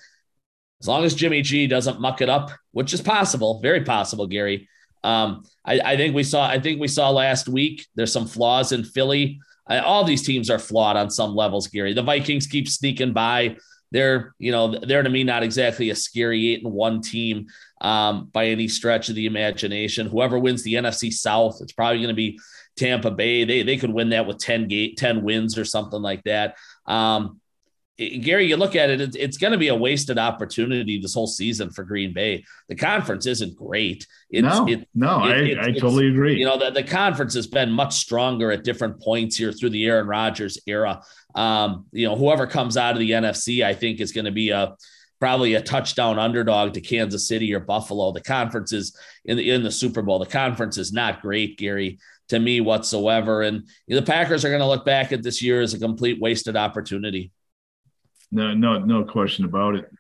As 0.83 0.87
long 0.87 1.05
as 1.05 1.15
Jimmy 1.15 1.41
G 1.41 1.67
doesn't 1.67 2.01
muck 2.01 2.21
it 2.21 2.29
up, 2.29 2.51
which 2.73 2.93
is 2.93 3.01
possible, 3.01 3.61
very 3.63 3.85
possible, 3.85 4.27
Gary. 4.27 4.69
Um, 5.03 5.45
I, 5.65 5.81
I, 5.81 5.97
think 5.97 6.15
we 6.15 6.25
saw. 6.25 6.47
I 6.47 6.61
think 6.61 6.81
we 6.81 6.89
saw 6.89 7.11
last 7.11 7.49
week. 7.49 7.87
There's 7.95 8.13
some 8.13 8.27
flaws 8.27 8.73
in 8.73 8.85
Philly. 8.85 9.41
All 9.69 10.05
these 10.05 10.25
teams 10.25 10.51
are 10.51 10.59
flawed 10.59 10.97
on 10.97 11.11
some 11.11 11.35
levels. 11.35 11.67
Gary, 11.69 11.93
the 11.93 12.03
Vikings 12.03 12.47
keep 12.47 12.69
sneaking 12.69 13.13
by. 13.13 13.57
They're, 13.93 14.35
you 14.39 14.53
know, 14.53 14.79
they're 14.79 15.03
to 15.03 15.11
me 15.11 15.25
not 15.25 15.43
exactly 15.43 15.91
a 15.91 15.95
scary 15.95 16.53
eight 16.53 16.65
and 16.65 16.73
one 16.73 17.01
team 17.01 17.47
um, 17.81 18.29
by 18.33 18.47
any 18.47 18.69
stretch 18.69 19.09
of 19.09 19.15
the 19.15 19.27
imagination. 19.27 20.09
Whoever 20.09 20.39
wins 20.39 20.63
the 20.63 20.75
NFC 20.75 21.13
South, 21.13 21.59
it's 21.61 21.73
probably 21.73 21.99
going 21.99 22.09
to 22.09 22.15
be 22.15 22.39
Tampa 22.77 23.11
Bay. 23.11 23.45
They 23.45 23.63
they 23.63 23.77
could 23.77 23.93
win 23.93 24.11
that 24.11 24.27
with 24.27 24.39
10 24.39 24.69
gate 24.69 24.97
10 24.97 25.23
wins 25.23 25.57
or 25.57 25.65
something 25.65 26.03
like 26.03 26.23
that. 26.25 26.57
Um, 26.87 27.41
Gary, 27.99 28.47
you 28.47 28.57
look 28.57 28.77
at 28.77 28.91
it, 28.91 29.17
it's, 29.17 29.39
going 29.39 29.53
to 29.53 29.59
be 29.59 29.69
a 29.69 29.75
wasted 29.75 30.19
opportunity 30.19 31.01
this 31.01 31.15
whole 31.15 31.27
season 31.27 31.71
for 31.71 31.83
Green 31.83 32.13
Bay. 32.13 32.45
The 32.69 32.75
conference 32.75 33.25
isn't 33.25 33.57
great. 33.57 34.07
It's, 34.29 34.45
no, 34.45 34.69
it, 34.69 34.89
no, 34.95 35.25
it, 35.27 35.59
I, 35.59 35.69
I 35.69 35.73
totally 35.73 36.09
agree. 36.09 36.39
You 36.39 36.45
know, 36.45 36.59
the, 36.59 36.71
the 36.71 36.83
conference 36.83 37.33
has 37.35 37.47
been 37.47 37.73
much 37.73 37.95
stronger 37.95 38.53
at 38.53 38.65
different 38.65 39.01
points 39.01 39.37
here 39.37 39.51
through 39.51 39.71
the 39.71 39.87
Aaron 39.87 40.07
Rodgers 40.07 40.59
era. 40.67 41.03
Um, 41.35 41.87
you 41.91 42.07
know, 42.07 42.17
whoever 42.17 42.47
comes 42.47 42.77
out 42.77 42.93
of 42.93 42.99
the 42.99 43.13
NFC, 43.13 43.65
I 43.65 43.73
think 43.73 44.01
is 44.01 44.13
going 44.13 44.27
to 44.27 44.33
be 44.33 44.51
a 44.51 44.77
probably 45.19 45.55
a 45.55 45.63
touchdown 45.63 46.19
underdog 46.19 46.75
to 46.75 46.83
Kansas 46.83 47.27
City 47.27 47.55
or 47.55 47.61
Buffalo. 47.61 48.13
The 48.13 48.21
conference 48.21 48.75
is 48.75 48.95
in 49.25 49.39
the 49.39 49.51
in 49.51 49.63
the 49.63 49.71
Super 49.71 50.03
Bowl. 50.03 50.19
The 50.19 50.27
conference 50.27 50.77
is 50.77 50.93
not 50.93 51.23
great, 51.23 51.57
Gary, 51.57 51.99
to 52.29 52.39
me 52.39 52.61
whatsoever. 52.61 53.43
And 53.43 53.67
the 53.89 54.03
Packers 54.03 54.45
are 54.45 54.51
going 54.51 54.61
to 54.61 54.67
look 54.67 54.85
back 54.85 55.13
at 55.13 55.23
this 55.23 55.41
year 55.41 55.63
as 55.63 55.73
a 55.73 55.79
complete 55.79 56.21
wasted 56.21 56.57
opportunity. 56.57 57.33
No, 58.31 58.55
no, 58.55 58.79
no 58.79 59.05
question 59.05 59.45
about 59.45 59.77
it. 59.77 59.91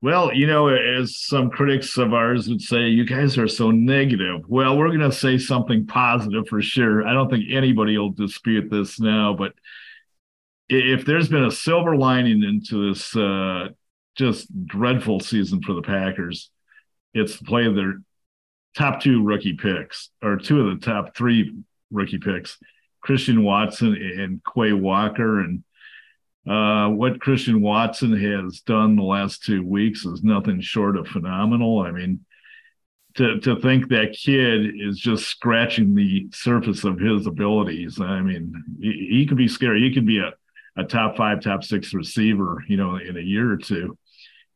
Well, 0.00 0.32
you 0.32 0.46
know, 0.46 0.68
as 0.68 1.18
some 1.18 1.50
critics 1.50 1.98
of 1.98 2.14
ours 2.14 2.48
would 2.48 2.62
say, 2.62 2.88
you 2.88 3.04
guys 3.04 3.36
are 3.36 3.48
so 3.48 3.72
negative. 3.72 4.42
Well, 4.46 4.78
we're 4.78 4.96
going 4.96 5.00
to 5.00 5.12
say 5.12 5.38
something 5.38 5.86
positive 5.86 6.46
for 6.48 6.62
sure. 6.62 7.06
I 7.06 7.12
don't 7.12 7.28
think 7.28 7.46
anybody 7.50 7.98
will 7.98 8.10
dispute 8.12 8.70
this 8.70 9.00
now, 9.00 9.34
but 9.34 9.54
if 10.68 11.04
there's 11.04 11.28
been 11.28 11.44
a 11.44 11.50
silver 11.50 11.96
lining 11.96 12.44
into 12.44 12.88
this 12.88 13.16
uh, 13.16 13.68
just 14.16 14.48
dreadful 14.66 15.18
season 15.18 15.62
for 15.62 15.72
the 15.72 15.82
Packers, 15.82 16.50
it's 17.14 17.38
the 17.38 17.44
play 17.44 17.64
of 17.64 17.74
their 17.74 17.94
top 18.76 19.00
two 19.00 19.24
rookie 19.24 19.54
picks, 19.54 20.10
or 20.22 20.36
two 20.36 20.60
of 20.68 20.78
the 20.78 20.86
top 20.86 21.16
three 21.16 21.56
rookie 21.90 22.18
picks, 22.18 22.58
Christian 23.00 23.42
Watson 23.42 23.94
and 23.94 24.40
Quay 24.54 24.72
Walker. 24.72 25.40
And 25.40 25.64
uh, 26.46 26.88
what 26.88 27.20
Christian 27.20 27.60
Watson 27.60 28.16
has 28.16 28.60
done 28.60 28.96
the 28.96 29.02
last 29.02 29.44
two 29.44 29.62
weeks 29.62 30.04
is 30.04 30.22
nothing 30.22 30.60
short 30.60 30.96
of 30.96 31.06
phenomenal. 31.08 31.80
I 31.80 31.90
mean, 31.90 32.24
to 33.16 33.40
to 33.40 33.60
think 33.60 33.88
that 33.88 34.16
kid 34.18 34.80
is 34.80 34.98
just 34.98 35.26
scratching 35.26 35.94
the 35.94 36.28
surface 36.32 36.84
of 36.84 36.98
his 36.98 37.26
abilities. 37.26 38.00
I 38.00 38.20
mean, 38.20 38.52
he, 38.80 39.08
he 39.10 39.26
could 39.26 39.36
be 39.36 39.48
scary. 39.48 39.80
He 39.80 39.92
could 39.92 40.06
be 40.06 40.20
a, 40.20 40.32
a 40.76 40.84
top 40.84 41.16
five, 41.16 41.40
top 41.40 41.64
six 41.64 41.92
receiver, 41.92 42.62
you 42.68 42.76
know, 42.76 42.96
in 42.96 43.16
a 43.16 43.20
year 43.20 43.50
or 43.50 43.56
two. 43.56 43.98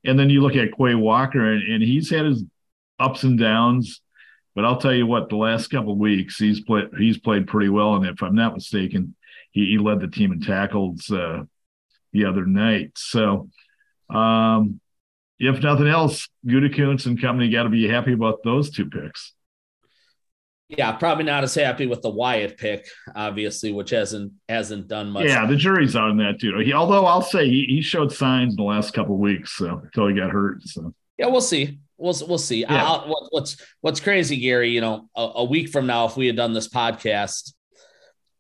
And 0.05 0.19
then 0.19 0.31
you 0.31 0.41
look 0.41 0.57
at 0.57 0.77
Quay 0.77 0.95
Walker, 0.95 1.53
and, 1.53 1.63
and 1.63 1.83
he's 1.83 2.11
had 2.11 2.27
his 2.27 2.45
ups 2.99 3.25
and 3.25 3.39
downs. 3.39 4.01
But 4.55 4.65
I'll 4.65 4.79
tell 4.79 4.95
you 4.95 5.07
what, 5.07 5.29
the 5.29 5.37
last 5.37 5.69
couple 5.69 5.97
weeks 5.97 6.39
he's 6.39 6.61
played 6.61 6.89
he's 6.97 7.19
played 7.19 7.47
pretty 7.49 7.69
well, 7.69 7.97
and 7.97 8.07
if 8.07 8.23
I'm 8.23 8.35
not 8.35 8.55
mistaken, 8.55 9.15
he, 9.51 9.67
he 9.67 9.79
led 9.79 10.01
the 10.01 10.09
team 10.09 10.33
in 10.33 10.41
tackles 10.41 11.11
uh, 11.11 11.43
the 12.13 12.27
other 12.27 12.47
night. 12.47 12.93
So, 12.97 13.49
um, 14.11 14.81
if 15.39 15.61
nothing 15.61 15.89
else, 15.89 16.29
Gutekunst 16.47 17.07
and 17.07 17.21
company 17.21 17.51
got 17.51 17.65
to 17.65 17.69
be 17.69 17.89
happy 17.89 18.13
about 18.13 18.45
those 18.45 18.71
two 18.71 18.89
picks. 18.89 19.35
Yeah, 20.69 20.93
probably 20.93 21.25
not 21.25 21.45
as 21.45 21.55
happy 21.55 21.87
with 21.87 22.01
the 22.01 22.09
Wyatt 22.09 22.57
pick, 22.57 22.87
obviously, 23.15 23.73
which 23.73 23.91
hasn't 23.91 24.33
hasn't 24.49 24.89
done 24.89 25.11
much. 25.11 25.27
Yeah, 25.27 25.45
the 25.47 25.57
jury's 25.57 25.95
out 25.97 26.11
on 26.11 26.17
that 26.19 26.41
too. 26.41 26.59
He, 26.61 26.73
although 26.73 27.05
I'll 27.05 27.23
say 27.23 27.47
he, 27.47 27.67
he 27.69 27.83
showed 27.83 28.13
signs 28.13 28.55
in 28.55 28.57
the 28.57 28.63
last 28.63 28.95
couple 28.95 29.19
weeks, 29.19 29.53
so 29.53 29.83
until 29.85 30.07
he 30.09 30.15
got 30.15 30.31
hurt. 30.31 30.63
So 30.63 30.95
yeah, 31.19 31.27
we'll 31.27 31.43
see. 31.43 31.79
We'll 31.99 32.17
we'll 32.27 32.39
see. 32.39 32.61
Yeah. 32.61 33.07
What, 33.07 33.27
what's 33.31 33.57
what's 33.83 34.01
crazy, 34.01 34.39
Gary? 34.39 34.71
You 34.71 34.81
know, 34.81 35.09
a, 35.15 35.31
a 35.37 35.45
week 35.45 35.69
from 35.69 35.87
now, 35.87 36.07
if 36.07 36.17
we 36.17 36.27
had 36.27 36.37
done 36.37 36.55
this 36.55 36.69
podcast, 36.69 37.53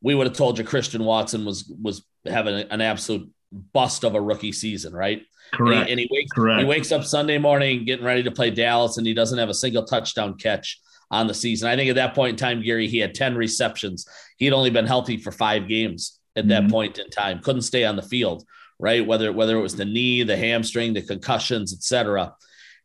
we 0.00 0.14
would 0.14 0.26
have 0.26 0.36
told 0.36 0.58
you 0.58 0.64
Christian 0.64 1.04
Watson 1.04 1.44
was 1.44 1.70
was 1.82 2.02
having 2.24 2.54
an 2.54 2.80
absolute 2.80 3.30
bust 3.52 4.04
of 4.04 4.14
a 4.14 4.20
rookie 4.20 4.52
season, 4.52 4.92
right? 4.92 5.22
Correct. 5.52 5.78
And 5.78 5.86
he, 5.86 5.92
and 5.92 6.00
he 6.00 6.08
wakes 6.10 6.32
Correct. 6.32 6.60
he 6.60 6.64
wakes 6.66 6.92
up 6.92 7.04
Sunday 7.04 7.38
morning 7.38 7.84
getting 7.84 8.04
ready 8.04 8.22
to 8.22 8.30
play 8.30 8.50
Dallas, 8.50 8.96
and 8.96 9.06
he 9.06 9.14
doesn't 9.14 9.38
have 9.38 9.48
a 9.48 9.54
single 9.54 9.84
touchdown 9.84 10.36
catch 10.38 10.80
on 11.10 11.26
the 11.26 11.34
season. 11.34 11.68
I 11.68 11.76
think 11.76 11.90
at 11.90 11.96
that 11.96 12.14
point 12.14 12.30
in 12.30 12.36
time, 12.36 12.62
Gary, 12.62 12.88
he 12.88 12.98
had 12.98 13.14
10 13.14 13.36
receptions. 13.36 14.06
He'd 14.38 14.54
only 14.54 14.70
been 14.70 14.86
healthy 14.86 15.18
for 15.18 15.30
five 15.30 15.68
games 15.68 16.18
at 16.36 16.48
that 16.48 16.62
mm-hmm. 16.62 16.72
point 16.72 16.98
in 16.98 17.10
time. 17.10 17.40
Couldn't 17.40 17.62
stay 17.62 17.84
on 17.84 17.96
the 17.96 18.02
field, 18.02 18.44
right? 18.78 19.06
Whether 19.06 19.32
whether 19.32 19.56
it 19.58 19.62
was 19.62 19.76
the 19.76 19.84
knee, 19.84 20.22
the 20.22 20.36
hamstring, 20.36 20.94
the 20.94 21.02
concussions, 21.02 21.74
etc. 21.74 22.34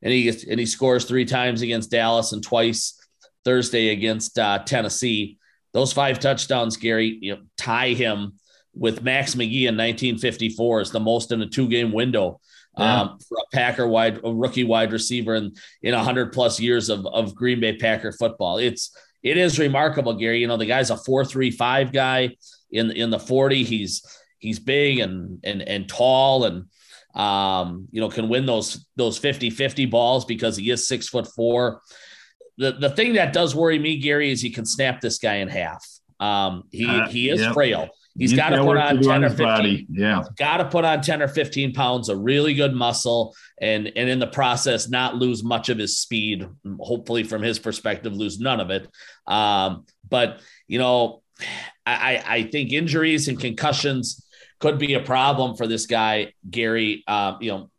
And 0.02 0.14
he 0.14 0.24
gets, 0.24 0.44
and 0.44 0.60
he 0.60 0.66
scores 0.66 1.06
three 1.06 1.26
times 1.26 1.62
against 1.62 1.90
Dallas 1.90 2.34
and 2.34 2.44
twice 2.44 3.02
Thursday 3.46 3.90
against 3.90 4.38
uh, 4.38 4.60
Tennessee. 4.60 5.38
Those 5.74 5.94
five 5.94 6.20
touchdowns, 6.20 6.76
Gary, 6.78 7.18
you 7.22 7.36
know, 7.36 7.42
tie 7.58 7.90
him 7.90 8.34
with 8.78 9.04
Max 9.04 9.36
McGee 9.36 9.68
in 9.68 9.76
1954 9.76 10.82
is 10.82 10.92
the 10.92 11.00
most 11.00 11.32
in 11.32 11.42
a 11.42 11.48
two 11.48 11.68
game 11.68 11.92
window 11.92 12.40
yeah. 12.78 13.02
um, 13.02 13.20
for 13.28 13.38
a 13.38 13.56
Packer 13.56 13.88
wide, 13.88 14.20
a 14.24 14.34
rookie 14.34 14.64
wide 14.64 14.92
receiver 14.92 15.36
in 15.36 15.54
in 15.82 15.96
100 15.96 16.32
plus 16.32 16.60
years 16.60 16.90
of, 16.90 17.06
of 17.08 17.36
Green 17.36 17.60
Bay 17.60 17.76
Packer 17.76 18.12
football. 18.12 18.58
It's 18.58 18.96
it 19.24 19.38
is 19.38 19.60
remarkable, 19.60 20.14
Gary. 20.14 20.40
You 20.40 20.48
know, 20.48 20.58
the 20.58 20.66
guy's 20.66 20.90
a 20.90 20.98
four 20.98 21.26
three 21.26 21.52
five 21.52 21.92
guy 21.92 22.36
in 22.72 22.92
in 22.92 23.10
the 23.10 23.20
40. 23.20 23.64
He's 23.64 24.04
he's 24.40 24.60
big 24.60 25.00
and 25.00 25.40
and 25.44 25.62
and 25.62 25.90
tall 25.90 26.46
and 26.46 26.66
um, 27.18 27.88
you 27.92 28.00
know, 28.00 28.10
can 28.10 28.30
win 28.30 28.46
those 28.46 28.86
those 28.96 29.20
50-50 29.20 29.90
balls 29.90 30.24
because 30.26 30.56
he 30.56 30.70
is 30.70 30.88
six 30.88 31.10
foot 31.10 31.28
four. 31.36 31.82
The 32.58 32.74
the 32.74 32.92
thing 32.92 33.14
that 33.14 33.34
does 33.34 33.56
worry 33.56 33.80
me, 33.80 33.98
Gary, 33.98 34.32
is 34.32 34.42
he 34.42 34.52
can 34.52 34.66
snap 34.66 35.02
this 35.02 35.18
guy 35.18 35.36
in 35.36 35.48
half. 35.48 35.84
Um, 36.20 36.64
he 36.72 36.88
uh, 36.88 37.08
he 37.08 37.30
is 37.30 37.42
yep. 37.42 37.54
frail. 37.54 37.90
He's 38.18 38.34
got 38.34 38.50
to 38.50 38.64
put 38.64 38.78
on 38.78 39.02
10 39.02 39.24
or 39.24 39.30
15. 39.30 39.46
Body. 39.46 39.88
Yeah. 39.90 40.24
Got 40.38 40.58
to 40.58 40.66
put 40.66 40.86
on 40.86 41.02
10 41.02 41.22
or 41.22 41.28
15 41.28 41.74
pounds 41.74 42.10
of 42.10 42.20
really 42.20 42.54
good 42.54 42.74
muscle 42.74 43.36
and 43.62 43.88
and 43.96 44.10
in 44.10 44.20
the 44.20 44.28
process 44.28 44.90
not 44.90 45.16
lose 45.16 45.44
much 45.44 45.70
of 45.70 45.78
his 45.78 46.00
speed. 46.00 46.48
Hopefully 46.80 47.24
from 47.24 47.42
his 47.42 47.60
perspective 47.60 48.14
lose 48.14 48.40
none 48.40 48.60
of 48.60 48.70
it. 48.72 48.88
Um, 49.28 49.86
but 50.10 50.42
you 50.68 50.80
know, 50.80 51.22
I 51.86 52.24
I 52.26 52.44
think 52.44 52.72
injuries 52.72 53.28
and 53.28 53.40
concussions 53.40 54.26
could 54.60 54.80
be 54.80 54.96
a 54.96 55.02
problem 55.02 55.56
for 55.56 55.68
this 55.68 55.86
guy 55.86 56.34
Gary 56.50 57.04
um, 57.08 57.38
you 57.42 57.52
know, 57.52 57.70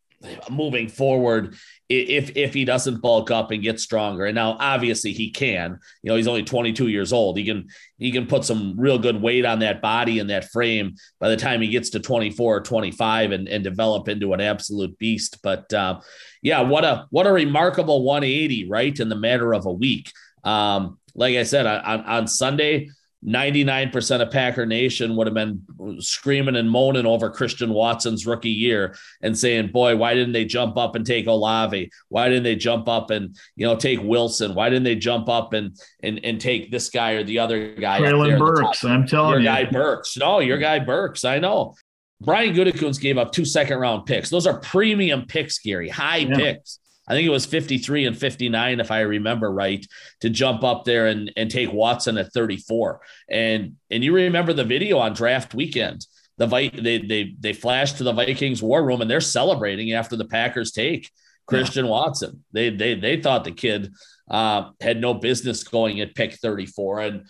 moving 0.50 0.88
forward 0.88 1.54
if 1.88 2.36
if 2.36 2.52
he 2.52 2.64
doesn't 2.64 3.00
bulk 3.00 3.30
up 3.30 3.50
and 3.50 3.62
get 3.62 3.78
stronger. 3.78 4.26
And 4.26 4.34
now 4.34 4.56
obviously 4.58 5.12
he 5.12 5.30
can. 5.30 5.78
You 6.02 6.10
know, 6.10 6.16
he's 6.16 6.26
only 6.26 6.42
22 6.42 6.88
years 6.88 7.12
old. 7.12 7.38
He 7.38 7.44
can 7.44 7.68
he 7.98 8.10
can 8.10 8.26
put 8.26 8.44
some 8.44 8.74
real 8.78 8.98
good 8.98 9.22
weight 9.22 9.44
on 9.44 9.60
that 9.60 9.80
body 9.80 10.18
and 10.18 10.30
that 10.30 10.50
frame 10.50 10.96
by 11.20 11.28
the 11.28 11.36
time 11.36 11.60
he 11.60 11.68
gets 11.68 11.90
to 11.90 12.00
24 12.00 12.56
or 12.56 12.60
25 12.60 13.32
and, 13.32 13.48
and 13.48 13.62
develop 13.62 14.08
into 14.08 14.32
an 14.32 14.40
absolute 14.40 14.98
beast. 14.98 15.38
But 15.42 15.72
uh, 15.72 16.00
yeah, 16.42 16.62
what 16.62 16.84
a 16.84 17.06
what 17.10 17.26
a 17.26 17.32
remarkable 17.32 18.02
180, 18.02 18.68
right? 18.68 18.98
In 18.98 19.08
the 19.08 19.16
matter 19.16 19.54
of 19.54 19.66
a 19.66 19.72
week. 19.72 20.12
Um, 20.44 20.98
like 21.14 21.36
I 21.36 21.42
said, 21.42 21.66
on, 21.66 22.00
on 22.02 22.28
Sunday, 22.28 22.90
99% 23.26 24.20
of 24.22 24.30
Packer 24.30 24.64
Nation 24.64 25.16
would 25.16 25.26
have 25.26 25.34
been 25.34 25.62
screaming 26.00 26.54
and 26.54 26.70
moaning 26.70 27.04
over 27.04 27.30
Christian 27.30 27.70
Watson's 27.70 28.26
rookie 28.26 28.48
year 28.48 28.96
and 29.22 29.36
saying, 29.36 29.72
boy, 29.72 29.96
why 29.96 30.14
didn't 30.14 30.32
they 30.32 30.44
jump 30.44 30.76
up 30.76 30.94
and 30.94 31.04
take 31.04 31.26
Olave? 31.26 31.90
Why 32.08 32.28
didn't 32.28 32.44
they 32.44 32.54
jump 32.54 32.88
up 32.88 33.10
and, 33.10 33.36
you 33.56 33.66
know, 33.66 33.74
take 33.74 34.00
Wilson? 34.00 34.54
Why 34.54 34.68
didn't 34.68 34.84
they 34.84 34.94
jump 34.94 35.28
up 35.28 35.52
and 35.52 35.76
and, 36.02 36.20
and 36.24 36.40
take 36.40 36.70
this 36.70 36.90
guy 36.90 37.12
or 37.12 37.24
the 37.24 37.40
other 37.40 37.74
guy? 37.74 38.00
Treylon 38.00 38.38
Burks, 38.38 38.84
I'm 38.84 39.06
telling 39.06 39.30
your 39.30 39.40
you. 39.40 39.44
Your 39.46 39.64
guy 39.64 39.70
Burks. 39.70 40.16
No, 40.16 40.38
your 40.38 40.58
guy 40.58 40.78
Burks. 40.78 41.24
I 41.24 41.40
know. 41.40 41.74
Brian 42.20 42.54
Gutekunst 42.54 43.00
gave 43.00 43.18
up 43.18 43.32
two 43.32 43.44
second 43.44 43.78
round 43.78 44.06
picks. 44.06 44.30
Those 44.30 44.46
are 44.46 44.58
premium 44.60 45.26
picks, 45.26 45.58
Gary, 45.58 45.88
high 45.88 46.18
yeah. 46.18 46.36
picks. 46.36 46.78
I 47.08 47.14
think 47.14 47.26
it 47.26 47.30
was 47.30 47.46
53 47.46 48.06
and 48.06 48.16
59, 48.16 48.80
if 48.80 48.90
I 48.90 49.00
remember 49.00 49.50
right, 49.50 49.84
to 50.20 50.30
jump 50.30 50.62
up 50.62 50.84
there 50.84 51.06
and, 51.06 51.32
and 51.36 51.50
take 51.50 51.72
Watson 51.72 52.18
at 52.18 52.32
34. 52.32 53.00
And 53.28 53.76
and 53.90 54.04
you 54.04 54.14
remember 54.14 54.52
the 54.52 54.64
video 54.64 54.98
on 54.98 55.14
draft 55.14 55.54
weekend. 55.54 56.06
The 56.36 56.46
they 56.46 56.98
they 56.98 57.34
they 57.40 57.52
flashed 57.52 57.96
to 57.98 58.04
the 58.04 58.12
Vikings 58.12 58.62
war 58.62 58.84
room 58.84 59.00
and 59.00 59.10
they're 59.10 59.20
celebrating 59.20 59.92
after 59.92 60.14
the 60.14 60.26
Packers 60.26 60.70
take 60.70 61.10
Christian 61.46 61.86
yeah. 61.86 61.90
Watson. 61.90 62.44
They 62.52 62.70
they 62.70 62.94
they 62.94 63.20
thought 63.20 63.44
the 63.44 63.52
kid 63.52 63.92
uh, 64.30 64.70
had 64.80 65.00
no 65.00 65.14
business 65.14 65.64
going 65.64 66.00
at 66.00 66.14
pick 66.14 66.34
34. 66.34 67.00
And 67.00 67.26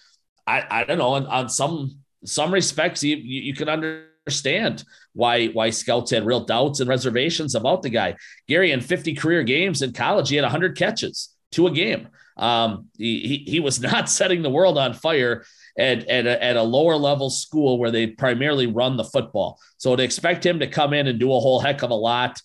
I, 0.47 0.65
I 0.69 0.85
don't 0.85 0.99
know, 0.99 1.11
on, 1.11 1.27
on 1.27 1.49
some 1.49 1.99
some 2.25 2.53
respects, 2.53 3.03
you, 3.05 3.17
you, 3.17 3.43
you 3.43 3.55
can 3.55 3.69
under 3.69 4.09
understand 4.29 4.85
why 5.15 5.47
why 5.49 5.71
scouts 5.71 6.11
had 6.11 6.27
real 6.27 6.45
doubts 6.45 6.81
and 6.81 6.89
reservations 6.89 7.55
about 7.55 7.83
the 7.83 7.89
guy. 7.89 8.15
Gary 8.47 8.73
in 8.73 8.81
50 8.83 9.15
career 9.15 9.43
games 9.43 9.81
in 9.81 9.93
college, 9.93 10.29
he 10.29 10.37
had 10.37 10.43
100 10.43 10.77
catches. 10.77 11.35
to 11.53 11.67
a 11.67 11.71
game. 11.71 12.09
Um, 12.37 12.89
he, 12.99 13.43
he, 13.49 13.59
was 13.59 13.81
not 13.91 14.11
setting 14.11 14.43
the 14.43 14.51
world 14.51 14.77
on 14.77 14.93
fire 14.93 15.45
at, 15.79 16.07
at, 16.09 16.27
a, 16.27 16.45
at 16.45 16.57
a 16.57 16.63
lower 16.63 16.95
level 16.97 17.31
school 17.31 17.79
where 17.79 17.91
they 17.91 18.07
primarily 18.07 18.67
run 18.67 18.97
the 18.97 19.05
football. 19.05 19.59
So 19.79 19.97
to 19.97 20.03
expect 20.03 20.45
him 20.45 20.59
to 20.61 20.67
come 20.67 20.93
in 20.93 21.07
and 21.07 21.19
do 21.19 21.33
a 21.33 21.41
whole 21.41 21.59
heck 21.59 21.83
of 21.83 21.91
a 21.91 21.95
lot 21.95 22.41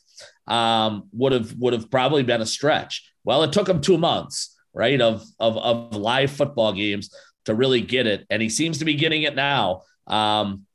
um, 0.48 1.10
would 1.12 1.34
have 1.34 1.54
would 1.60 1.74
have 1.74 1.92
probably 1.92 2.24
been 2.24 2.42
a 2.42 2.46
stretch. 2.46 3.12
Well, 3.26 3.44
it 3.44 3.52
took 3.52 3.68
him 3.68 3.82
two 3.82 3.98
months, 3.98 4.58
right, 4.74 5.02
of 5.02 5.26
of, 5.38 5.58
of 5.58 5.96
live 5.96 6.32
football 6.32 6.72
games 6.72 7.14
to 7.46 7.54
really 7.54 7.82
get 7.82 8.08
it, 8.08 8.26
and 8.30 8.42
he 8.42 8.50
seems 8.50 8.78
to 8.80 8.86
be 8.86 8.96
getting 8.96 9.24
it 9.24 9.36
now. 9.36 9.82
Um, 10.08 10.66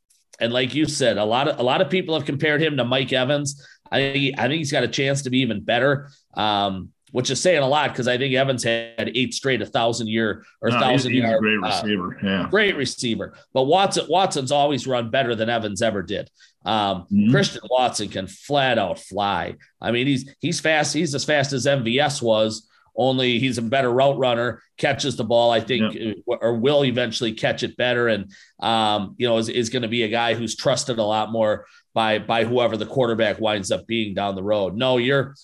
and 0.41 0.53
like 0.53 0.74
you 0.74 0.86
said, 0.86 1.18
a 1.18 1.24
lot 1.24 1.49
of 1.49 1.59
a 1.59 1.62
lot 1.62 1.80
of 1.80 1.91
people 1.91 2.14
have 2.14 2.26
compared 2.26 2.62
him 2.62 2.76
to 2.76 2.84
Mike 2.84 3.12
Evans. 3.12 3.66
I 3.91 4.12
think 4.12 4.39
I 4.39 4.49
think 4.49 4.59
he's 4.59 4.72
got 4.72 4.84
a 4.84 4.89
chance 4.89 5.22
to 5.22 5.30
be 5.30 5.39
even 5.39 5.62
better. 5.62 6.11
Um, 6.34 6.93
which 7.12 7.30
is 7.30 7.41
saying 7.41 7.62
a 7.62 7.66
lot 7.66 7.91
because 7.91 8.09
I 8.09 8.18
think 8.18 8.34
Evans 8.34 8.62
had 8.62 9.11
eight 9.14 9.32
straight 9.32 9.62
a 9.62 9.66
thousand 9.66 10.09
year 10.09 10.45
or 10.61 10.70
no, 10.70 10.78
thousand 10.78 11.12
he's, 11.12 11.22
he's 11.22 11.30
year. 11.30 11.41
great 11.41 11.59
uh, 11.59 11.66
receiver, 11.66 12.18
uh, 12.22 12.26
yeah, 12.26 12.49
great 12.51 12.76
receiver. 12.76 13.34
But 13.53 13.64
Watson 13.64 14.07
Watson's 14.09 14.53
always 14.53 14.86
run 14.86 15.11
better 15.11 15.34
than 15.34 15.49
Evans 15.49 15.82
ever 15.82 16.03
did. 16.03 16.30
Um, 16.64 17.03
mm-hmm. 17.05 17.30
Christian 17.30 17.62
Watson 17.70 18.09
can 18.09 18.26
flat 18.26 18.78
out 18.78 18.99
fly. 18.99 19.57
I 19.80 19.91
mean, 19.91 20.07
he's 20.07 20.34
he's 20.41 20.61
fast. 20.61 20.93
He's 20.95 21.14
as 21.14 21.24
fast 21.24 21.53
as 21.53 21.66
MVS 21.66 22.20
was. 22.20 22.68
Only 23.01 23.38
he's 23.38 23.59
a 23.59 23.62
better 23.62 23.92
route 23.92 24.18
runner, 24.18 24.61
catches 24.76 25.16
the 25.16 25.22
ball, 25.22 25.53
I 25.53 25.61
think, 25.61 25.94
yep. 25.94 26.16
Uh, 26.28 26.34
or 26.40 26.55
will 26.55 26.84
eventually 26.84 27.32
catch 27.32 27.62
it 27.62 27.76
better. 27.76 28.09
And, 28.09 28.32
um, 28.59 29.14
you 29.18 29.28
know, 29.28 29.38
is, 29.38 29.49
is 29.49 29.70
going 29.70 29.82
to 29.82 29.88
be 29.88 30.03
a 30.03 30.09
guy 30.09 30.34
who's 30.34 30.57
trusted 30.57 30.99
a 30.99 31.05
lot 31.05 31.30
more 31.30 31.66
by, 31.94 32.18
by 32.18 32.44
whoever 32.44 32.76
the 32.76 32.86
quarterback 32.86 33.38
winds 33.38 33.70
up 33.70 33.86
being 33.86 34.14
down 34.14 34.34
the 34.34 34.42
road. 34.42 34.74
No, 34.74 34.96
you're, 34.96 35.36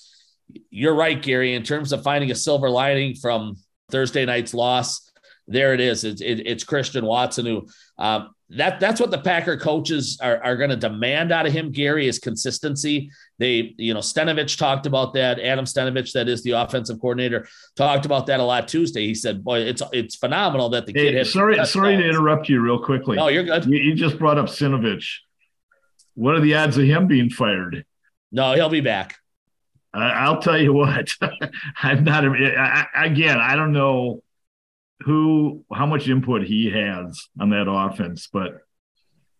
you're 0.68 0.96
right, 0.96 1.22
Gary. 1.22 1.54
In 1.54 1.62
terms 1.62 1.92
of 1.92 2.02
finding 2.02 2.32
a 2.32 2.34
silver 2.34 2.68
lining 2.68 3.14
from 3.14 3.56
Thursday 3.88 4.24
night's 4.24 4.52
loss, 4.52 5.12
there 5.46 5.74
it 5.74 5.80
is. 5.80 6.02
It's, 6.02 6.20
it, 6.20 6.46
it's 6.46 6.64
Christian 6.64 7.04
Watson 7.04 7.46
who 7.46 7.68
um, 7.98 8.30
that 8.50 8.80
that's 8.80 9.00
what 9.00 9.10
the 9.10 9.18
Packer 9.18 9.56
coaches 9.56 10.18
are, 10.22 10.42
are 10.42 10.56
going 10.56 10.70
to 10.70 10.76
demand 10.76 11.32
out 11.32 11.46
of 11.46 11.52
him. 11.52 11.70
Gary 11.70 12.06
is 12.06 12.18
consistency. 12.18 13.10
They, 13.38 13.74
you 13.78 13.94
know, 13.94 14.00
Stenavich 14.00 14.56
talked 14.56 14.86
about 14.86 15.14
that. 15.14 15.40
Adam 15.40 15.64
Stenavich, 15.64 16.12
that 16.12 16.28
is 16.28 16.42
the 16.42 16.52
offensive 16.52 17.00
coordinator, 17.00 17.48
talked 17.76 18.06
about 18.06 18.26
that 18.26 18.38
a 18.40 18.44
lot 18.44 18.68
Tuesday. 18.68 19.06
He 19.06 19.14
said, 19.14 19.42
"Boy, 19.42 19.60
it's 19.60 19.82
it's 19.92 20.14
phenomenal 20.14 20.68
that 20.70 20.86
the 20.86 20.92
hey, 20.92 21.06
kid." 21.06 21.14
Has 21.14 21.32
sorry, 21.32 21.64
sorry 21.66 21.96
to 21.96 22.08
interrupt 22.08 22.48
you 22.48 22.60
real 22.60 22.78
quickly. 22.78 23.16
No, 23.16 23.28
you're 23.28 23.42
good. 23.42 23.64
You, 23.64 23.78
you 23.78 23.94
just 23.94 24.18
brought 24.18 24.38
up 24.38 24.46
Stenavich. 24.46 25.06
What 26.14 26.36
are 26.36 26.40
the 26.40 26.54
odds 26.54 26.78
of 26.78 26.84
him 26.84 27.08
being 27.08 27.28
fired? 27.28 27.84
No, 28.30 28.54
he'll 28.54 28.68
be 28.68 28.80
back. 28.80 29.16
I'll 29.92 30.40
tell 30.40 30.58
you 30.58 30.72
what. 30.72 31.14
I'm 31.82 32.04
not. 32.04 32.24
I, 32.24 32.86
again, 32.96 33.38
I 33.38 33.56
don't 33.56 33.72
know 33.72 34.22
who, 35.00 35.64
how 35.72 35.86
much 35.86 36.08
input 36.08 36.42
he 36.42 36.70
has 36.70 37.28
on 37.38 37.50
that 37.50 37.70
offense, 37.70 38.28
but 38.32 38.58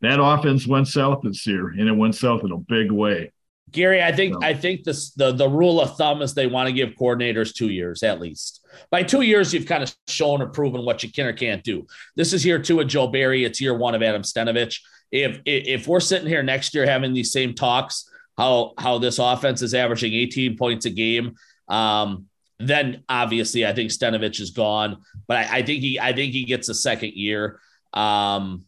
that 0.01 0.23
offense 0.23 0.67
went 0.67 0.89
south 0.89 1.23
this 1.23 1.47
year, 1.47 1.69
and 1.69 1.89
it 1.89 1.97
went 1.97 2.15
south 2.15 2.45
in 2.45 2.53
a 2.53 2.59
big 2.59 2.93
way. 2.93 3.33
Gary, 3.75 4.03
I 4.03 4.13
think. 4.13 4.43
I 4.43 4.55
think 4.55 4.85
this 4.85 5.11
the 5.11 5.33
the 5.33 5.49
rule 5.49 5.81
of 5.81 5.97
thumb 5.97 6.23
is 6.23 6.33
they 6.33 6.47
want 6.47 6.69
to 6.69 6.73
give 6.73 6.91
coordinators 6.91 7.55
two 7.55 7.69
years 7.69 8.03
at 8.03 8.21
least. 8.21 8.67
By 8.91 9.03
two 9.03 9.21
years, 9.21 9.53
you've 9.53 9.67
kind 9.67 9.83
of 9.83 9.95
shown 10.09 10.41
or 10.41 10.47
proven 10.47 10.85
what 10.85 11.03
you 11.03 11.13
can 11.13 11.27
or 11.27 11.33
can't 11.33 11.63
do. 11.63 11.87
This 12.17 12.33
is 12.33 12.47
year 12.47 12.59
two 12.59 12.81
of 12.81 12.89
Joe 12.89 13.09
Barry. 13.09 13.45
It's 13.45 13.61
year 13.61 13.77
one 13.77 13.95
of 13.95 14.03
Adam 14.03 14.23
Stenavich. 14.23 14.81
If 15.13 15.41
if 15.45 15.87
we're 15.87 16.01
sitting 16.01 16.29
here 16.29 16.43
next 16.43 16.75
year 16.75 16.87
having 16.87 17.13
these 17.13 17.31
same 17.31 17.55
talks 17.55 18.09
how 18.37 18.73
how 18.79 18.99
this 18.99 19.19
offense 19.19 19.63
is 19.63 19.75
averaging 19.75 20.13
18 20.13 20.57
points 20.57 20.87
a 20.87 20.91
game. 20.91 21.37
Um, 21.69 22.27
then 22.59 23.03
obviously 23.09 23.67
I 23.67 23.73
think 23.73 23.91
Stenavich 23.91 24.41
is 24.41 24.51
gone, 24.51 24.99
but 25.27 25.39
I, 25.39 25.59
I, 25.59 25.63
think 25.63 25.81
he 25.81 25.99
I 25.99 26.13
think 26.13 26.33
he 26.33 26.45
gets 26.45 26.69
a 26.69 26.75
second 26.75 27.13
year. 27.15 27.61
Um, 27.93 28.65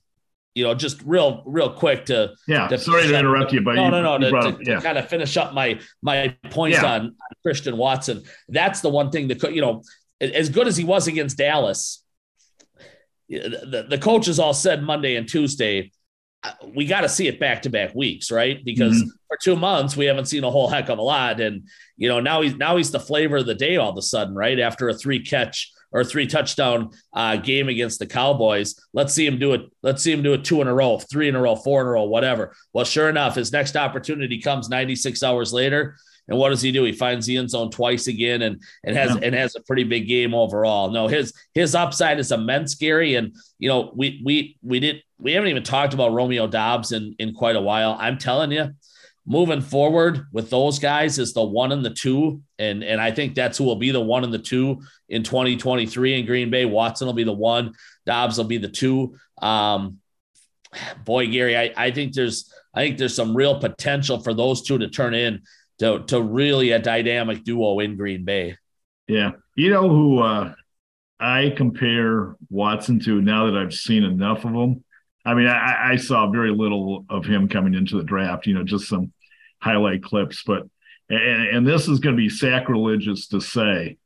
you 0.57 0.65
know, 0.65 0.75
just 0.75 1.03
real 1.03 1.43
real 1.45 1.71
quick 1.71 2.07
to 2.07 2.33
yeah. 2.49 2.67
To 2.69 2.79
sorry 2.79 3.07
to 3.07 3.19
interrupt 3.19 3.53
you, 3.53 3.61
but 3.61 3.75
no, 3.75 3.85
you, 3.85 3.91
no, 3.91 4.17
no, 4.17 4.19
to, 4.19 4.31
to, 4.31 4.59
yeah. 4.65 4.77
to, 4.77 4.81
kind 4.81 4.97
of 4.97 5.07
finish 5.07 5.37
up 5.37 5.53
my 5.53 5.79
my 6.01 6.35
points 6.49 6.79
yeah. 6.79 6.95
on 6.95 7.15
Christian 7.43 7.77
Watson. 7.77 8.23
That's 8.49 8.81
the 8.81 8.89
one 8.89 9.11
thing 9.11 9.29
that 9.29 9.39
could, 9.39 9.55
you 9.55 9.61
know, 9.61 9.83
as 10.19 10.49
good 10.49 10.67
as 10.67 10.75
he 10.75 10.85
was 10.85 11.09
against 11.09 11.37
Dallas, 11.37 12.03
the, 13.29 13.87
the 13.89 13.99
coaches 13.99 14.39
all 14.39 14.55
said 14.55 14.83
Monday 14.83 15.17
and 15.17 15.29
Tuesday 15.29 15.93
we 16.75 16.87
got 16.87 17.01
to 17.03 17.09
see 17.09 17.27
it 17.27 17.41
back 17.41 17.63
to 17.63 17.71
back 17.71 17.95
weeks, 17.95 18.31
right? 18.31 18.65
Because 18.65 18.97
mm-hmm. 18.97 19.09
for 19.29 19.39
two 19.43 19.57
months 19.57 19.97
we 19.97 20.07
haven't 20.07 20.27
seen 20.27 20.45
a 20.45 20.51
whole 20.51 20.69
heck 20.69 20.89
of 20.89 20.99
a 20.99 21.03
lot, 21.03 21.41
and 21.41 21.69
you 21.99 22.09
know 22.09 22.21
now 22.21 22.41
he's 22.41 22.57
now 22.57 22.77
he's 22.77 22.91
the 22.91 23.01
flavor 23.01 23.39
of 23.39 23.47
the 23.47 23.55
day 23.55 23.77
all 23.77 23.91
of 23.91 23.99
a 23.99 24.03
sudden, 24.03 24.35
right? 24.35 24.59
After 24.59 24.89
a 24.89 24.95
three 24.95 25.23
catch 25.23 25.71
or 25.97 26.05
three 26.05 26.27
touchdown 26.27 26.91
uh, 27.15 27.37
game 27.37 27.71
against 27.71 27.99
the 27.99 28.07
Cowboys, 28.07 28.79
let's 28.93 29.15
see 29.15 29.27
him 29.27 29.39
do 29.39 29.55
it. 29.55 29.63
Let's 29.83 30.03
see 30.03 30.13
him 30.13 30.23
do 30.23 30.35
it 30.35 30.45
two 30.45 30.61
in 30.61 30.69
a 30.69 30.75
row, 30.75 30.99
three 30.99 31.29
in 31.29 31.35
a 31.35 31.41
row, 31.41 31.57
four 31.57 31.81
in 31.81 31.87
a 31.87 31.91
row, 31.93 32.05
whatever. 32.05 32.55
Well, 32.75 32.85
sure 32.85 33.09
enough, 33.09 33.35
his 33.35 33.51
next 33.51 33.77
opportunity 33.77 34.39
comes 34.43 34.69
96 34.69 35.23
hours 35.23 35.55
later, 35.55 35.97
and 36.29 36.39
what 36.39 36.51
does 36.51 36.61
he 36.61 36.71
do? 36.71 36.85
He 36.85 36.93
finds 36.93 37.25
the 37.25 37.39
end 37.39 37.49
zone 37.49 37.71
twice 37.71 38.09
again 38.09 38.43
and 38.43 38.61
and 38.85 38.95
has 38.95 39.15
yeah. 39.15 39.21
and 39.23 39.35
has 39.35 39.57
a 39.57 39.63
pretty 39.63 39.85
big 39.85 40.07
game 40.07 40.35
overall. 40.35 40.91
No, 40.91 41.09
his 41.09 41.33
his 41.55 41.75
upside 41.75 42.19
is 42.19 42.31
immense, 42.31 42.75
Gary. 42.75 43.15
And 43.15 43.35
you 43.59 43.71
know, 43.71 43.91
we 43.95 44.21
we 44.23 44.59
we 44.63 44.81
did 44.81 45.03
we 45.19 45.33
haven't 45.33 45.49
even 45.49 45.63
talked 45.63 45.95
about 45.95 46.13
Romeo 46.13 46.47
Doubs 46.47 46.93
in 46.93 47.15
in 47.19 47.33
quite 47.33 47.57
a 47.57 47.61
while. 47.61 47.97
I'm 47.99 48.19
telling 48.19 48.53
you, 48.53 48.75
moving 49.27 49.61
forward 49.61 50.27
with 50.33 50.49
those 50.51 50.79
guys 50.79 51.19
is 51.19 51.33
the 51.33 51.45
one 51.45 51.73
and 51.73 51.85
the 51.85 51.91
two. 51.91 52.41
And 52.59 52.85
and 52.85 53.01
I 53.01 53.11
think 53.11 53.35
that's 53.35 53.59
who 53.59 53.65
will 53.65 53.77
be 53.77 53.91
the 53.91 54.01
one 54.01 54.25
and 54.25 54.33
the 54.33 54.39
two 54.39 54.81
in 55.09 55.23
2023 55.23 56.21
in 56.21 56.27
Green 56.27 56.51
Bay. 56.51 56.65
Watson 56.65 57.07
will 57.07 57.15
be 57.15 57.25
the 57.25 57.33
one, 57.33 57.75
Doubs 58.07 58.39
will 58.39 58.45
be 58.45 58.59
the 58.59 58.69
two. 58.69 59.17
Um 59.43 59.99
boy, 61.05 61.27
Gary, 61.27 61.57
I, 61.57 61.73
I 61.77 61.91
think 61.91 62.15
there's 62.15 62.53
I 62.73 62.81
think 62.81 62.99
there's 62.99 63.15
some 63.15 63.37
real 63.37 63.59
potential 63.59 64.21
for 64.23 64.35
those 64.35 64.63
two 64.63 64.79
to 64.79 64.89
turn 64.89 65.15
in 65.15 65.43
to 65.81 66.05
to 66.05 66.21
really 66.23 66.71
a 66.71 66.79
dynamic 66.79 67.45
duo 67.45 67.81
in 67.81 67.97
Green 67.97 68.25
Bay. 68.25 68.57
Yeah, 69.09 69.33
you 69.57 69.71
know 69.71 69.89
who 69.89 70.19
uh, 70.19 70.55
I 71.19 71.53
compare 71.57 72.37
Watson 72.51 73.01
to 73.01 73.21
now 73.21 73.47
that 73.47 73.57
I've 73.57 73.75
seen 73.75 74.05
enough 74.05 74.45
of 74.45 74.53
him. 74.53 74.85
I 75.25 75.35
mean, 75.35 75.49
I, 75.49 75.93
I 75.93 75.97
saw 75.97 76.31
very 76.31 76.53
little 76.53 77.05
of 77.09 77.25
him 77.25 77.49
coming 77.49 77.75
into 77.75 77.97
the 77.97 78.05
draft. 78.05 78.47
You 78.47 78.55
know, 78.55 78.65
just 78.65 78.89
some 78.89 79.13
highlight 79.61 80.03
clips, 80.03 80.43
but 80.47 80.63
and, 81.09 81.49
and 81.49 81.67
this 81.67 81.89
is 81.89 82.01
going 82.01 82.17
to 82.17 82.21
be 82.21 82.29
sacrilegious 82.29 83.29
to 83.29 83.41
say, 83.41 83.97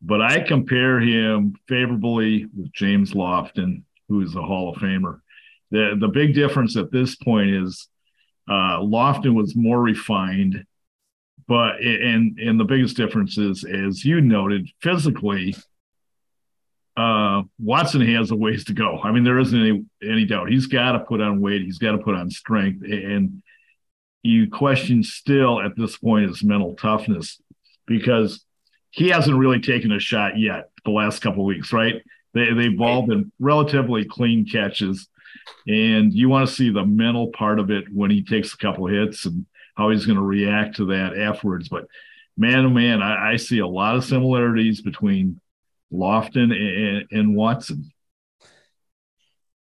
but 0.00 0.22
I 0.22 0.40
compare 0.40 0.98
him 1.00 1.54
favorably 1.68 2.46
with 2.56 2.72
James 2.72 3.12
Lofton, 3.12 3.82
who 4.08 4.22
is 4.22 4.34
a 4.34 4.42
Hall 4.42 4.72
of 4.72 4.80
Famer. 4.80 5.20
The 5.70 5.96
the 5.98 6.08
big 6.08 6.34
difference 6.34 6.76
at 6.76 6.90
this 6.90 7.16
point 7.16 7.50
is 7.50 7.88
uh, 8.48 8.78
Lofton 8.78 9.34
was 9.34 9.54
more 9.54 9.80
refined 9.80 10.64
but 11.50 11.80
and 11.80 12.38
and 12.38 12.60
the 12.60 12.64
biggest 12.64 12.96
difference 12.96 13.36
is, 13.36 13.64
as 13.64 14.04
you 14.04 14.20
noted, 14.20 14.68
physically, 14.80 15.56
uh, 16.96 17.42
Watson 17.58 18.02
has 18.02 18.30
a 18.30 18.36
ways 18.36 18.62
to 18.66 18.72
go. 18.72 19.00
I 19.02 19.10
mean, 19.10 19.24
there 19.24 19.40
isn't 19.40 19.60
any 19.60 19.84
any 20.00 20.26
doubt. 20.26 20.48
He's 20.48 20.68
got 20.68 20.92
to 20.92 21.00
put 21.00 21.20
on 21.20 21.40
weight. 21.40 21.62
He's 21.62 21.78
got 21.78 21.90
to 21.90 21.98
put 21.98 22.14
on 22.14 22.30
strength, 22.30 22.84
and 22.84 23.42
you 24.22 24.50
question 24.50 25.02
still 25.02 25.60
at 25.60 25.76
this 25.76 25.96
point 25.96 26.28
his 26.28 26.44
mental 26.44 26.74
toughness 26.74 27.40
because 27.86 28.44
he 28.90 29.08
hasn't 29.08 29.36
really 29.36 29.60
taken 29.60 29.92
a 29.92 30.00
shot 30.00 30.38
yet. 30.38 30.70
The 30.84 30.90
last 30.90 31.22
couple 31.22 31.44
weeks, 31.44 31.72
right? 31.72 32.02
They 32.34 32.52
they've 32.52 32.80
all 32.80 33.06
been 33.06 33.32
relatively 33.38 34.04
clean 34.04 34.46
catches, 34.46 35.08
and 35.66 36.12
you 36.12 36.28
want 36.28 36.48
to 36.48 36.54
see 36.54 36.70
the 36.70 36.84
mental 36.84 37.28
part 37.28 37.58
of 37.58 37.70
it 37.70 37.84
when 37.92 38.10
he 38.10 38.24
takes 38.24 38.54
a 38.54 38.58
couple 38.58 38.86
hits 38.86 39.26
and 39.26 39.46
how 39.76 39.90
he's 39.90 40.06
going 40.06 40.16
to 40.16 40.22
react 40.22 40.76
to 40.76 40.86
that 40.86 41.16
afterwards. 41.18 41.68
But 41.68 41.86
man, 42.36 42.66
oh 42.66 42.70
man, 42.70 43.02
I, 43.02 43.32
I 43.32 43.36
see 43.36 43.58
a 43.58 43.66
lot 43.66 43.96
of 43.96 44.04
similarities 44.04 44.80
between 44.80 45.40
Lofton 45.92 46.52
and, 46.52 47.06
and 47.10 47.36
Watson. 47.36 47.92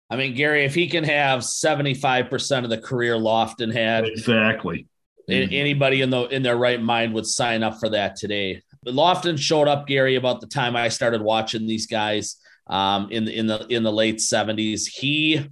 I 0.09 0.15
mean, 0.15 0.35
Gary, 0.35 0.63
if 0.63 0.73
he 0.73 0.87
can 0.87 1.03
have 1.03 1.41
75% 1.41 2.63
of 2.63 2.69
the 2.69 2.77
career 2.77 3.15
Lofton 3.15 3.73
had. 3.73 4.05
Exactly. 4.05 4.87
Anybody 5.29 6.01
in 6.01 6.09
the 6.09 6.23
in 6.27 6.41
their 6.41 6.55
right 6.55 6.81
mind 6.81 7.13
would 7.13 7.25
sign 7.25 7.61
up 7.61 7.81
for 7.81 7.89
that 7.89 8.15
today. 8.15 8.61
But 8.81 8.93
Lofton 8.93 9.37
showed 9.37 9.67
up, 9.67 9.85
Gary, 9.85 10.15
about 10.15 10.39
the 10.39 10.47
time 10.47 10.77
I 10.77 10.87
started 10.87 11.21
watching 11.21 11.67
these 11.67 11.85
guys 11.85 12.37
um, 12.67 13.09
in 13.11 13.25
the 13.25 13.37
in 13.37 13.47
the 13.47 13.67
in 13.67 13.83
the 13.83 13.91
late 13.91 14.19
70s. 14.19 14.87
He 14.87 15.45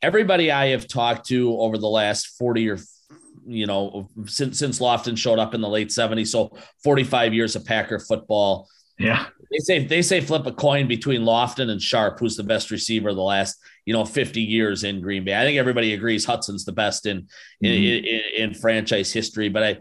everybody 0.00 0.52
I 0.52 0.68
have 0.68 0.86
talked 0.86 1.26
to 1.26 1.58
over 1.58 1.76
the 1.78 1.88
last 1.88 2.38
40 2.38 2.70
or 2.70 2.78
you 3.48 3.66
know, 3.66 4.08
since 4.26 4.58
since 4.58 4.78
Lofton 4.78 5.16
showed 5.16 5.38
up 5.38 5.54
in 5.54 5.60
the 5.60 5.68
late 5.68 5.88
70s. 5.88 6.28
So 6.28 6.56
45 6.84 7.34
years 7.34 7.56
of 7.56 7.64
Packer 7.64 7.98
football. 7.98 8.68
Yeah. 8.98 9.26
They 9.50 9.58
say 9.58 9.86
they 9.86 10.02
say 10.02 10.20
flip 10.20 10.46
a 10.46 10.52
coin 10.52 10.88
between 10.88 11.22
Lofton 11.22 11.70
and 11.70 11.80
Sharpe, 11.80 12.18
who's 12.18 12.36
the 12.36 12.42
best 12.42 12.70
receiver 12.70 13.14
the 13.14 13.22
last, 13.22 13.56
you 13.84 13.92
know, 13.92 14.04
50 14.04 14.40
years 14.40 14.84
in 14.84 15.00
Green 15.00 15.24
Bay. 15.24 15.34
I 15.34 15.44
think 15.44 15.58
everybody 15.58 15.94
agrees 15.94 16.26
Hutson's 16.26 16.64
the 16.64 16.72
best 16.72 17.06
in 17.06 17.22
mm-hmm. 17.22 17.66
in, 17.66 18.04
in, 18.04 18.20
in, 18.36 18.54
franchise 18.54 19.12
history. 19.12 19.48
But 19.48 19.62
I 19.62 19.78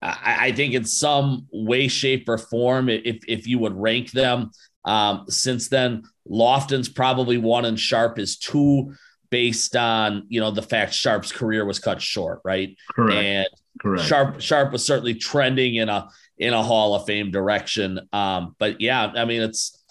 I, 0.00 0.36
I, 0.46 0.52
think 0.52 0.74
in 0.74 0.84
some 0.84 1.46
way, 1.50 1.88
shape, 1.88 2.28
or 2.28 2.38
form, 2.38 2.88
if 2.88 3.18
if 3.26 3.46
you 3.48 3.58
would 3.58 3.74
rank 3.74 4.12
them 4.12 4.50
um, 4.84 5.24
since 5.28 5.68
then, 5.68 6.04
Lofton's 6.30 6.88
probably 6.88 7.38
one 7.38 7.64
and 7.64 7.78
Sharpe 7.78 8.18
is 8.18 8.38
two 8.38 8.94
based 9.30 9.76
on 9.76 10.24
you 10.28 10.40
know 10.40 10.50
the 10.50 10.62
fact 10.62 10.94
Sharpe's 10.94 11.32
career 11.32 11.64
was 11.64 11.78
cut 11.78 12.00
short, 12.00 12.40
right? 12.44 12.76
Correct. 12.94 13.16
And 13.16 13.48
Correct. 13.80 14.04
Sharpe 14.04 14.40
Sharpe 14.40 14.72
was 14.72 14.84
certainly 14.84 15.14
trending 15.14 15.76
in 15.76 15.88
a 15.88 16.08
in 16.38 16.54
a 16.54 16.62
Hall 16.62 16.94
of 16.94 17.04
Fame 17.06 17.30
direction. 17.30 18.00
Um, 18.12 18.54
but 18.58 18.80
yeah, 18.80 19.12
I 19.14 19.24
mean 19.24 19.42
it's 19.42 19.84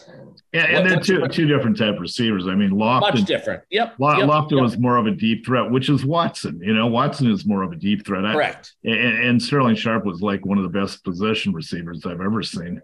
yeah, 0.53 0.63
and 0.65 0.73
what, 0.75 0.89
they're 0.89 0.99
two 0.99 1.27
two 1.27 1.45
different 1.47 1.77
type 1.77 1.95
of 1.95 2.01
receivers. 2.01 2.47
I 2.47 2.55
mean, 2.55 2.71
Lofton 2.71 3.01
much 3.01 3.23
different. 3.25 3.63
Yep. 3.69 3.95
Lo- 3.99 4.17
yep 4.17 4.29
Lofton 4.29 4.51
yep. 4.51 4.61
was 4.61 4.77
more 4.77 4.97
of 4.97 5.05
a 5.05 5.11
deep 5.11 5.45
threat, 5.45 5.69
which 5.69 5.89
is 5.89 6.05
Watson. 6.05 6.59
You 6.63 6.73
know, 6.73 6.87
Watson 6.87 7.29
is 7.29 7.45
more 7.45 7.63
of 7.63 7.71
a 7.71 7.75
deep 7.75 8.05
threat. 8.05 8.23
Correct. 8.23 8.73
I, 8.85 8.89
and, 8.89 9.23
and, 9.25 9.41
Sterling 9.41 9.75
Sharpe 9.75 10.05
was 10.05 10.21
like 10.21 10.45
one 10.45 10.57
of 10.57 10.63
the 10.63 10.79
best 10.79 11.03
possession 11.03 11.53
receivers 11.53 12.05
I've 12.05 12.21
ever 12.21 12.41
seen. 12.41 12.81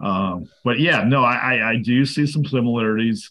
Um, 0.00 0.48
but 0.64 0.80
yeah, 0.80 1.04
no, 1.04 1.22
I, 1.22 1.72
I 1.72 1.76
do 1.76 2.04
see 2.06 2.26
some 2.26 2.44
similarities. 2.44 3.30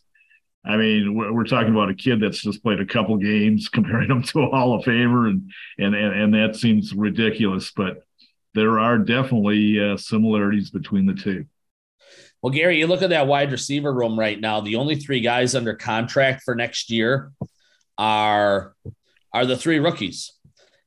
I 0.63 0.77
mean, 0.77 1.15
we're, 1.15 1.33
we're, 1.33 1.43
talking 1.43 1.71
about 1.71 1.89
a 1.89 1.95
kid 1.95 2.21
that's 2.21 2.41
just 2.41 2.61
played 2.61 2.79
a 2.79 2.85
couple 2.85 3.17
games, 3.17 3.67
comparing 3.73 4.09
him 4.09 4.21
to 4.23 4.41
a 4.43 4.49
Hall 4.49 4.75
of 4.75 4.85
Famer, 4.85 5.27
and 5.27 5.51
and 5.79 5.95
and, 5.95 6.21
and 6.21 6.33
that 6.35 6.55
seems 6.55 6.93
ridiculous. 6.93 7.71
But 7.71 8.03
there 8.53 8.79
are 8.79 8.97
definitely 8.97 9.79
uh, 9.79 9.97
similarities 9.97 10.69
between 10.69 11.05
the 11.05 11.13
two. 11.13 11.45
Well, 12.41 12.51
Gary, 12.51 12.79
you 12.79 12.87
look 12.87 13.03
at 13.03 13.11
that 13.11 13.27
wide 13.27 13.51
receiver 13.51 13.93
room 13.93 14.17
right 14.17 14.39
now. 14.39 14.61
The 14.61 14.75
only 14.75 14.95
three 14.95 15.21
guys 15.21 15.53
under 15.53 15.75
contract 15.75 16.41
for 16.43 16.55
next 16.55 16.89
year 16.89 17.31
are 17.97 18.73
are 19.33 19.45
the 19.45 19.57
three 19.57 19.79
rookies. 19.79 20.33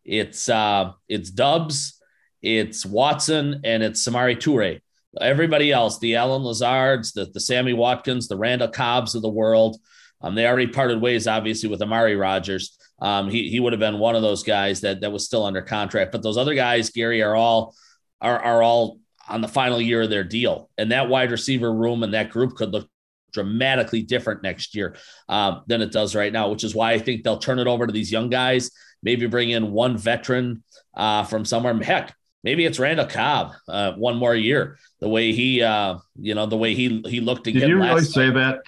It's 0.05 0.49
uh, 0.49 0.93
it's 1.09 1.31
Doubs, 1.31 2.01
it's 2.43 2.85
Watson, 2.85 3.61
and 3.65 3.83
it's 3.83 4.07
Samori 4.07 4.37
Toure. 4.37 4.81
Everybody 5.21 5.71
else, 5.71 6.01
the 6.01 6.17
Allen 6.17 6.43
Lazards, 6.43 7.13
the, 7.13 7.27
the 7.27 7.39
Sammy 7.39 7.73
Watkins, 7.73 8.27
the 8.27 8.37
Randall 8.37 8.69
Cobbs 8.69 9.15
of 9.15 9.23
the 9.23 9.29
world, 9.29 9.79
um, 10.21 10.35
they 10.35 10.47
already 10.47 10.67
parted 10.67 11.01
ways, 11.01 11.29
obviously, 11.29 11.69
with 11.69 11.83
Amari 11.83 12.17
Rodgers. 12.17 12.77
Um, 13.05 13.29
he, 13.29 13.51
he 13.51 13.61
would 13.61 13.75
have 13.75 13.81
been 13.81 13.99
one 13.99 14.17
of 14.17 14.23
those 14.23 14.43
guys 14.43 14.81
that, 14.81 15.03
that 15.03 15.13
was 15.13 15.27
still 15.27 15.45
under 15.45 15.61
contract. 15.61 16.11
But 16.11 16.23
those 16.23 16.39
other 16.39 16.55
guys, 16.55 16.89
Gary, 16.89 17.23
are 17.23 17.37
all 17.37 17.75
are, 18.21 18.41
are 18.41 18.63
all 18.63 18.99
on 19.29 19.43
the 19.43 19.49
final 19.49 19.79
year 19.81 20.03
of 20.03 20.11
their 20.11 20.25
deal. 20.25 20.71
And 20.79 20.91
that 20.91 21.11
wide 21.11 21.31
receiver 21.31 21.73
room 21.73 22.03
and 22.03 22.15
that 22.15 22.31
group 22.31 22.57
could 22.57 22.73
look 22.73 22.89
dramatically 23.35 24.01
different 24.03 24.43
next 24.43 24.75
year 24.75 24.97
um, 25.29 25.63
than 25.67 25.83
it 25.83 25.93
does 25.93 26.15
right 26.15 26.33
now, 26.33 26.49
which 26.49 26.65
is 26.65 26.75
why 26.75 26.93
I 26.93 26.99
think 26.99 27.25
they'll 27.25 27.39
turn 27.39 27.59
it 27.59 27.67
over 27.67 27.87
to 27.87 27.93
these 27.93 28.11
young 28.11 28.31
guys, 28.31 28.71
maybe 29.03 29.27
bring 29.27 29.51
in 29.51 29.73
one 29.73 29.99
veteran 29.99 30.63
uh, 30.95 31.25
from 31.25 31.45
somewhere. 31.45 31.77
Heck, 31.83 32.15
maybe 32.43 32.65
it's 32.65 32.79
Randall 32.79 33.07
Cobb 33.07 33.53
uh, 33.69 33.93
one 33.93 34.17
more 34.17 34.35
year. 34.35 34.79
The 35.01 35.09
way 35.09 35.33
he, 35.33 35.63
uh, 35.63 35.99
you 36.19 36.35
know, 36.35 36.47
the 36.47 36.57
way 36.57 36.75
he 36.75 37.03
he 37.07 37.21
looked 37.21 37.47
again. 37.49 37.63
Did 37.63 37.69
you 37.69 37.83
really 37.83 38.05
say 38.05 38.31
that? 38.31 38.61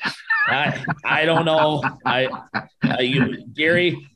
I 0.48 0.84
I 1.04 1.24
don't 1.24 1.44
know. 1.44 1.82
I, 2.04 2.28
I 2.82 3.00
you, 3.00 3.46
Gary, 3.54 4.06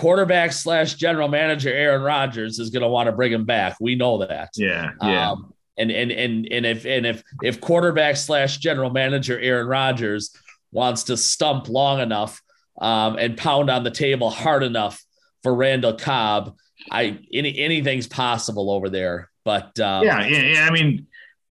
quarterback 0.00 0.50
slash 0.50 0.94
general 0.94 1.28
manager 1.28 1.68
Aaron 1.68 2.00
Rodgers 2.00 2.58
is 2.58 2.70
going 2.70 2.82
to 2.82 2.88
want 2.88 3.06
to 3.06 3.12
bring 3.12 3.30
him 3.30 3.44
back. 3.44 3.76
We 3.80 3.96
know 3.96 4.24
that. 4.24 4.48
Yeah, 4.56 4.92
yeah. 5.02 5.32
Um, 5.32 5.52
and 5.76 5.90
and 5.90 6.10
and 6.10 6.48
and 6.50 6.64
if 6.64 6.86
and 6.86 7.04
if 7.04 7.22
if 7.42 7.60
quarterback 7.60 8.16
slash 8.16 8.56
general 8.58 8.88
manager 8.88 9.38
Aaron 9.38 9.66
Rodgers 9.66 10.34
wants 10.72 11.04
to 11.04 11.18
stump 11.18 11.68
long 11.68 12.00
enough 12.00 12.40
um, 12.80 13.18
and 13.18 13.36
pound 13.36 13.68
on 13.68 13.84
the 13.84 13.90
table 13.90 14.30
hard 14.30 14.62
enough 14.62 15.04
for 15.42 15.54
Randall 15.54 15.94
Cobb, 15.94 16.56
I 16.90 17.18
any 17.30 17.58
anything's 17.58 18.06
possible 18.06 18.70
over 18.70 18.88
there. 18.88 19.30
But 19.44 19.78
um, 19.80 20.04
yeah, 20.04 20.26
yeah, 20.26 20.66
I 20.66 20.72
mean. 20.72 21.06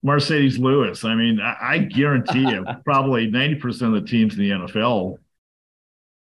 Marcedes 0.06 0.60
Lewis. 0.60 1.06
I 1.06 1.16
mean, 1.16 1.40
I, 1.40 1.56
I 1.62 1.78
guarantee 1.78 2.42
you, 2.42 2.66
probably 2.84 3.32
ninety 3.32 3.56
percent 3.56 3.96
of 3.96 4.04
the 4.04 4.10
teams 4.10 4.34
in 4.34 4.42
the 4.42 4.50
NFL 4.50 5.18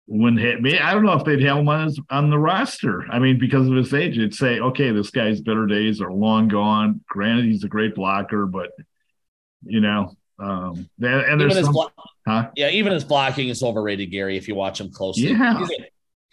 wouldn't 0.07 0.41
hit 0.41 0.61
me. 0.61 0.77
I 0.77 0.93
don't 0.93 1.05
know 1.05 1.13
if 1.13 1.23
they'd 1.23 1.41
have 1.43 1.57
him 1.57 1.69
on, 1.69 1.85
his, 1.85 1.99
on 2.09 2.29
the 2.29 2.37
roster. 2.37 3.05
I 3.09 3.19
mean, 3.19 3.39
because 3.39 3.67
of 3.67 3.75
his 3.75 3.93
age, 3.93 4.17
it'd 4.17 4.35
say, 4.35 4.59
okay, 4.59 4.91
this 4.91 5.09
guy's 5.09 5.41
better 5.41 5.65
days 5.65 6.01
are 6.01 6.11
long 6.11 6.49
gone. 6.49 7.01
Granted, 7.07 7.45
he's 7.45 7.63
a 7.63 7.69
great 7.69 7.95
blocker, 7.95 8.45
but 8.45 8.71
you 9.63 9.79
know, 9.79 10.15
um, 10.39 10.89
and 11.01 11.39
there's 11.39 11.63
some, 11.63 11.71
blo- 11.71 11.91
huh? 12.27 12.49
Yeah, 12.55 12.69
even 12.69 12.91
his 12.91 13.05
blocking 13.05 13.47
is 13.47 13.63
overrated, 13.63 14.11
Gary. 14.11 14.35
If 14.35 14.47
you 14.47 14.55
watch 14.55 14.81
him 14.81 14.91
closely, 14.91 15.29
yeah, 15.29 15.65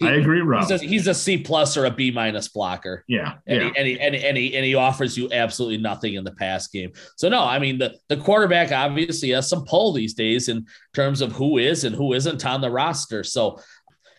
he, 0.01 0.09
I 0.09 0.13
agree, 0.13 0.41
Rob. 0.41 0.63
He's 0.63 0.71
a, 0.71 0.85
he's 0.85 1.07
a 1.09 1.15
C 1.15 1.37
plus 1.37 1.77
or 1.77 1.85
a 1.85 1.91
B 1.91 2.11
minus 2.11 2.49
blocker. 2.49 3.05
Yeah, 3.07 3.35
and, 3.47 3.61
yeah. 3.61 3.69
He, 3.69 3.77
and, 3.77 3.87
he, 3.87 4.01
and, 4.01 4.15
he, 4.15 4.27
and, 4.27 4.37
he, 4.37 4.57
and 4.57 4.65
he 4.65 4.75
offers 4.75 5.17
you 5.17 5.31
absolutely 5.31 5.77
nothing 5.77 6.15
in 6.15 6.25
the 6.25 6.33
pass 6.33 6.69
game. 6.69 6.93
So 7.17 7.29
no, 7.29 7.45
I 7.45 7.59
mean 7.59 7.79
the 7.79 7.95
the 8.09 8.17
quarterback 8.17 8.73
obviously 8.73 9.29
has 9.31 9.49
some 9.49 9.67
pull 9.67 9.93
these 9.93 10.15
days 10.15 10.49
in 10.49 10.67
terms 10.95 11.21
of 11.21 11.33
who 11.33 11.59
is 11.59 11.85
and 11.85 11.95
who 11.95 12.15
isn't 12.15 12.47
on 12.47 12.63
the 12.63 12.71
roster. 12.71 13.23
So 13.23 13.61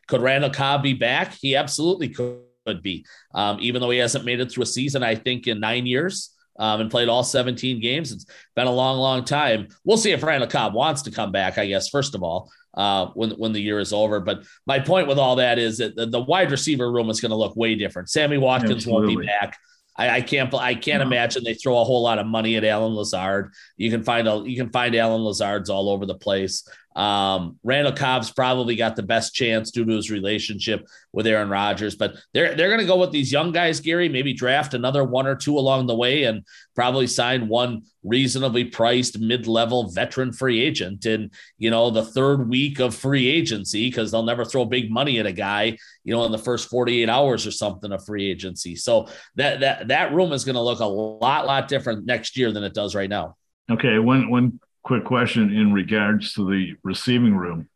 could 0.07 0.21
Randall 0.21 0.51
Cobb 0.51 0.84
be 0.84 0.93
back? 0.93 1.36
He 1.41 1.55
absolutely 1.55 2.09
could 2.09 2.84
be, 2.84 3.03
um, 3.34 3.57
even 3.59 3.82
though 3.82 3.89
he 3.89 3.97
hasn't 3.97 4.25
made 4.25 4.39
it 4.39 4.51
through 4.51 4.63
a 4.63 4.67
season. 4.67 5.01
I 5.01 5.15
think 5.15 5.47
in 5.47 5.59
nine 5.59 5.88
years. 5.88 6.36
Um, 6.59 6.82
and 6.82 6.91
played 6.91 7.07
all 7.09 7.23
17 7.23 7.79
games. 7.79 8.11
It's 8.11 8.25
been 8.55 8.67
a 8.67 8.71
long, 8.71 8.99
long 8.99 9.23
time. 9.23 9.69
We'll 9.84 9.97
see 9.97 10.11
if 10.11 10.21
Randall 10.21 10.49
Cobb 10.49 10.75
wants 10.75 11.01
to 11.03 11.11
come 11.11 11.32
back, 11.32 11.57
I 11.57 11.65
guess, 11.65 11.89
first 11.89 12.13
of 12.13 12.21
all 12.21 12.51
uh, 12.74 13.07
when 13.13 13.32
when 13.32 13.53
the 13.53 13.61
year 13.61 13.80
is 13.80 13.93
over. 13.93 14.19
But 14.19 14.43
my 14.65 14.80
point 14.80 15.07
with 15.07 15.17
all 15.17 15.38
that 15.38 15.59
is 15.59 15.78
that 15.80 15.95
the, 15.95 16.05
the 16.05 16.22
wide 16.22 16.51
receiver 16.51 16.91
room 16.91 17.09
is 17.09 17.19
going 17.19 17.32
to 17.32 17.36
look 17.36 17.55
way 17.55 17.76
different. 17.76 18.09
Sammy 18.09 18.38
Watkins 18.38 18.88
Absolutely. 18.88 19.15
won't 19.15 19.22
be 19.22 19.28
back. 19.28 19.57
I, 19.97 20.09
I 20.09 20.22
can't 20.22 20.53
I 20.53 20.74
can't 20.76 21.01
no. 21.01 21.07
imagine 21.07 21.43
they 21.43 21.53
throw 21.53 21.80
a 21.80 21.84
whole 21.84 22.01
lot 22.01 22.19
of 22.19 22.26
money 22.26 22.55
at 22.55 22.63
Allen 22.63 22.95
Lazard. 22.95 23.51
You 23.78 23.91
can 23.91 24.03
find 24.03 24.28
a 24.28 24.43
you 24.45 24.55
can 24.55 24.72
find 24.72 24.95
Allen 24.95 25.22
Lazards 25.22 25.69
all 25.69 25.89
over 25.89 26.05
the 26.05 26.15
place. 26.15 26.67
Um, 26.95 27.57
Randall 27.63 27.93
Cobb's 27.93 28.31
probably 28.31 28.75
got 28.75 28.95
the 28.95 29.03
best 29.03 29.33
chance 29.33 29.71
due 29.71 29.85
to 29.85 29.95
his 29.95 30.11
relationship 30.11 30.87
with 31.13 31.25
Aaron 31.25 31.49
Rodgers, 31.49 31.95
but 31.95 32.15
they're 32.33 32.53
they're 32.55 32.67
going 32.67 32.81
to 32.81 32.85
go 32.85 32.97
with 32.97 33.11
these 33.11 33.31
young 33.31 33.51
guys, 33.51 33.79
Gary. 33.79 34.09
Maybe 34.09 34.33
draft 34.33 34.73
another 34.73 35.03
one 35.03 35.25
or 35.25 35.35
two 35.35 35.57
along 35.57 35.87
the 35.87 35.95
way, 35.95 36.23
and 36.23 36.43
probably 36.75 37.07
sign 37.07 37.47
one 37.47 37.83
reasonably 38.03 38.65
priced 38.65 39.19
mid-level 39.19 39.89
veteran 39.91 40.33
free 40.33 40.59
agent 40.59 41.05
in 41.05 41.31
you 41.57 41.69
know 41.69 41.91
the 41.91 42.03
third 42.03 42.49
week 42.49 42.79
of 42.79 42.93
free 42.93 43.27
agency 43.27 43.89
because 43.89 44.11
they'll 44.11 44.23
never 44.23 44.43
throw 44.43 44.65
big 44.65 44.91
money 44.91 45.19
at 45.19 45.27
a 45.27 45.31
guy 45.31 45.77
you 46.03 46.13
know 46.13 46.25
in 46.25 46.31
the 46.31 46.37
first 46.37 46.69
48 46.69 47.07
hours 47.07 47.47
or 47.47 47.51
something 47.51 47.91
of 47.91 48.03
free 48.05 48.29
agency. 48.29 48.75
So 48.75 49.07
that 49.35 49.61
that 49.61 49.87
that 49.87 50.13
room 50.13 50.33
is 50.33 50.43
going 50.43 50.55
to 50.55 50.61
look 50.61 50.81
a 50.81 50.85
lot 50.85 51.45
lot 51.45 51.69
different 51.69 52.05
next 52.05 52.35
year 52.35 52.51
than 52.51 52.63
it 52.63 52.73
does 52.73 52.95
right 52.95 53.09
now. 53.09 53.37
Okay, 53.69 53.99
when 53.99 54.29
when 54.29 54.59
quick 54.84 55.05
question 55.05 55.53
in 55.55 55.73
regards 55.73 56.34
to 56.34 56.49
the 56.49 56.75
receiving 56.84 57.36
room. 57.36 57.69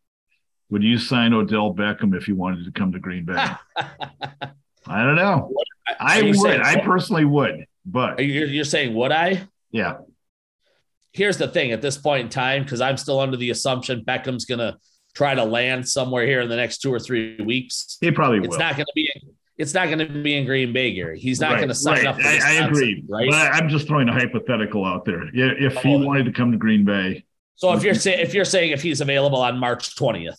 Would 0.69 0.83
you 0.83 0.97
sign 0.97 1.33
Odell 1.33 1.73
Beckham 1.73 2.15
if 2.15 2.25
he 2.25 2.33
wanted 2.33 2.65
to 2.65 2.71
come 2.71 2.91
to 2.91 2.99
Green 2.99 3.25
Bay? 3.25 3.33
I 4.87 5.03
don't 5.03 5.15
know. 5.15 5.51
I 5.99 6.21
would. 6.23 6.35
Saying, 6.35 6.61
I 6.61 6.81
personally 6.81 7.25
would. 7.25 7.65
But 7.85 8.19
you're, 8.19 8.47
you're 8.47 8.65
saying 8.65 8.95
would 8.95 9.11
I? 9.11 9.47
Yeah. 9.71 9.97
Here's 11.11 11.37
the 11.37 11.47
thing: 11.47 11.71
at 11.71 11.81
this 11.81 11.97
point 11.97 12.23
in 12.23 12.29
time, 12.29 12.63
because 12.63 12.81
I'm 12.81 12.97
still 12.97 13.19
under 13.19 13.37
the 13.37 13.51
assumption 13.51 14.03
Beckham's 14.03 14.45
going 14.45 14.59
to 14.59 14.77
try 15.13 15.33
to 15.33 15.43
land 15.43 15.87
somewhere 15.87 16.25
here 16.25 16.41
in 16.41 16.49
the 16.49 16.55
next 16.55 16.79
two 16.79 16.93
or 16.93 16.99
three 16.99 17.37
weeks. 17.41 17.97
He 18.01 18.11
probably 18.11 18.39
it's 18.39 18.47
will. 18.47 18.55
It's 18.55 18.59
not 18.59 18.75
going 18.75 18.85
to 18.85 18.91
be 18.95 19.09
it's 19.57 19.73
not 19.73 19.87
going 19.87 19.99
to 19.99 20.07
be 20.07 20.35
in 20.35 20.45
Green 20.45 20.73
Bay, 20.73 20.93
Gary. 20.93 21.19
He's 21.19 21.39
not 21.39 21.51
right, 21.51 21.57
going 21.57 21.69
to 21.69 21.75
sign 21.75 22.05
right. 22.05 22.07
up. 22.07 22.17
I, 22.17 22.39
I, 22.43 22.65
agree, 22.67 23.03
right? 23.07 23.29
But 23.29 23.53
I'm 23.53 23.69
just 23.69 23.87
throwing 23.87 24.09
a 24.09 24.13
hypothetical 24.13 24.83
out 24.83 25.05
there. 25.05 25.23
If 25.33 25.77
he 25.77 25.95
wanted 25.95 26.25
to 26.25 26.31
come 26.31 26.51
to 26.51 26.57
Green 26.57 26.83
Bay, 26.83 27.25
so 27.55 27.73
if 27.73 27.83
you're 27.83 27.95
saying 27.95 28.19
if 28.19 28.33
you're 28.33 28.45
saying 28.45 28.71
if 28.71 28.81
he's 28.81 28.99
available 28.99 29.39
on 29.39 29.57
March 29.57 29.95
20th, 29.95 30.35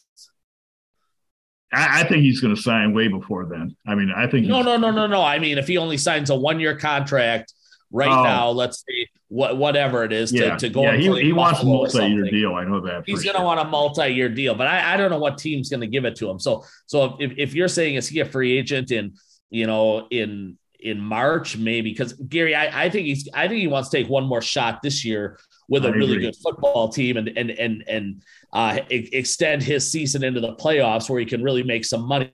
I, 1.73 2.01
I 2.01 2.05
think 2.05 2.23
he's 2.23 2.41
going 2.41 2.55
to 2.55 2.61
sign 2.61 2.93
way 2.93 3.09
before 3.09 3.47
then. 3.47 3.75
I 3.87 3.95
mean, 3.95 4.13
I 4.15 4.27
think 4.27 4.47
no, 4.47 4.63
no, 4.63 4.77
no, 4.77 4.91
no, 4.91 5.07
no. 5.07 5.23
I 5.23 5.39
mean, 5.39 5.57
if 5.57 5.67
he 5.67 5.79
only 5.79 5.97
signs 5.97 6.29
a 6.29 6.37
one 6.37 6.61
year 6.61 6.77
contract 6.77 7.55
right 7.91 8.09
oh. 8.09 8.23
now, 8.23 8.51
let's 8.51 8.85
say 8.87 9.09
what 9.29 9.57
whatever 9.57 10.05
it 10.05 10.13
is 10.13 10.33
yeah. 10.33 10.57
to, 10.57 10.59
to 10.59 10.69
go. 10.69 10.83
Yeah, 10.83 10.97
he, 10.97 11.23
he 11.23 11.33
wants 11.33 11.61
a 11.63 11.65
multi 11.65 12.07
year 12.07 12.31
deal. 12.31 12.55
I 12.55 12.65
know 12.65 12.81
that. 12.81 13.05
He's 13.07 13.25
going 13.25 13.35
to 13.35 13.41
sure. 13.41 13.47
want 13.47 13.61
a 13.61 13.65
multi 13.65 14.09
year 14.09 14.29
deal, 14.29 14.55
but 14.55 14.67
I, 14.67 14.95
I 14.95 14.97
don't 14.97 15.11
know 15.11 15.19
what 15.19 15.39
team's 15.39 15.69
going 15.69 15.81
to 15.81 15.87
give 15.87 16.05
it 16.05 16.17
to 16.17 16.31
him. 16.31 16.39
So 16.39 16.65
so 16.87 17.17
if, 17.19 17.33
if 17.37 17.55
you're 17.55 17.69
saying 17.69 17.97
is 17.97 18.07
he 18.07 18.21
a 18.21 18.25
free 18.25 18.57
agent 18.57 18.91
in 18.91 19.15
you 19.51 19.67
know, 19.67 20.07
in 20.11 20.59
in 20.79 21.01
March, 21.01 21.57
maybe 21.57 21.91
because 21.91 22.13
Gary, 22.13 22.55
I, 22.55 22.85
I 22.85 22.91
think 22.91 23.07
he's 23.07 23.29
I 23.35 23.49
think 23.49 23.61
he 23.61 23.67
wants 23.67 23.89
to 23.91 23.97
take 23.97 24.09
one 24.09 24.25
more 24.25 24.43
shot 24.43 24.83
this 24.83 25.05
year 25.05 25.39
with 25.69 25.85
a 25.85 25.93
really 25.93 26.19
good 26.19 26.37
football 26.37 26.89
team 26.89 27.17
and 27.17 27.29
and 27.37 27.51
and 27.51 27.85
and 27.89 28.23
uh, 28.53 28.79
extend 28.91 29.63
his 29.63 29.91
season 29.91 30.23
into 30.25 30.41
the 30.41 30.55
playoffs 30.57 31.09
where 31.11 31.21
he 31.21 31.27
can 31.27 31.43
really 31.43 31.63
make 31.63 31.85
some 31.85 32.07
money 32.07 32.31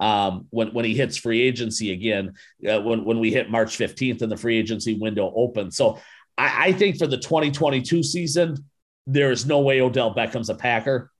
um, 0.00 0.46
when 0.50 0.68
when 0.68 0.84
he 0.84 0.94
hits 0.94 1.16
free 1.16 1.40
agency 1.42 1.92
again 1.92 2.32
uh, 2.68 2.80
when 2.80 3.04
when 3.04 3.20
we 3.20 3.30
hit 3.30 3.50
March 3.50 3.76
fifteenth 3.76 4.22
and 4.22 4.32
the 4.32 4.36
free 4.36 4.58
agency 4.58 4.94
window 4.94 5.32
opens. 5.36 5.76
So 5.76 5.98
I, 6.36 6.68
I 6.68 6.72
think 6.72 6.98
for 6.98 7.06
the 7.06 7.18
2022 7.18 8.02
season, 8.02 8.64
there 9.06 9.30
is 9.30 9.46
no 9.46 9.60
way 9.60 9.80
Odell 9.80 10.14
Beckham's 10.14 10.48
a 10.48 10.54
Packer. 10.54 11.10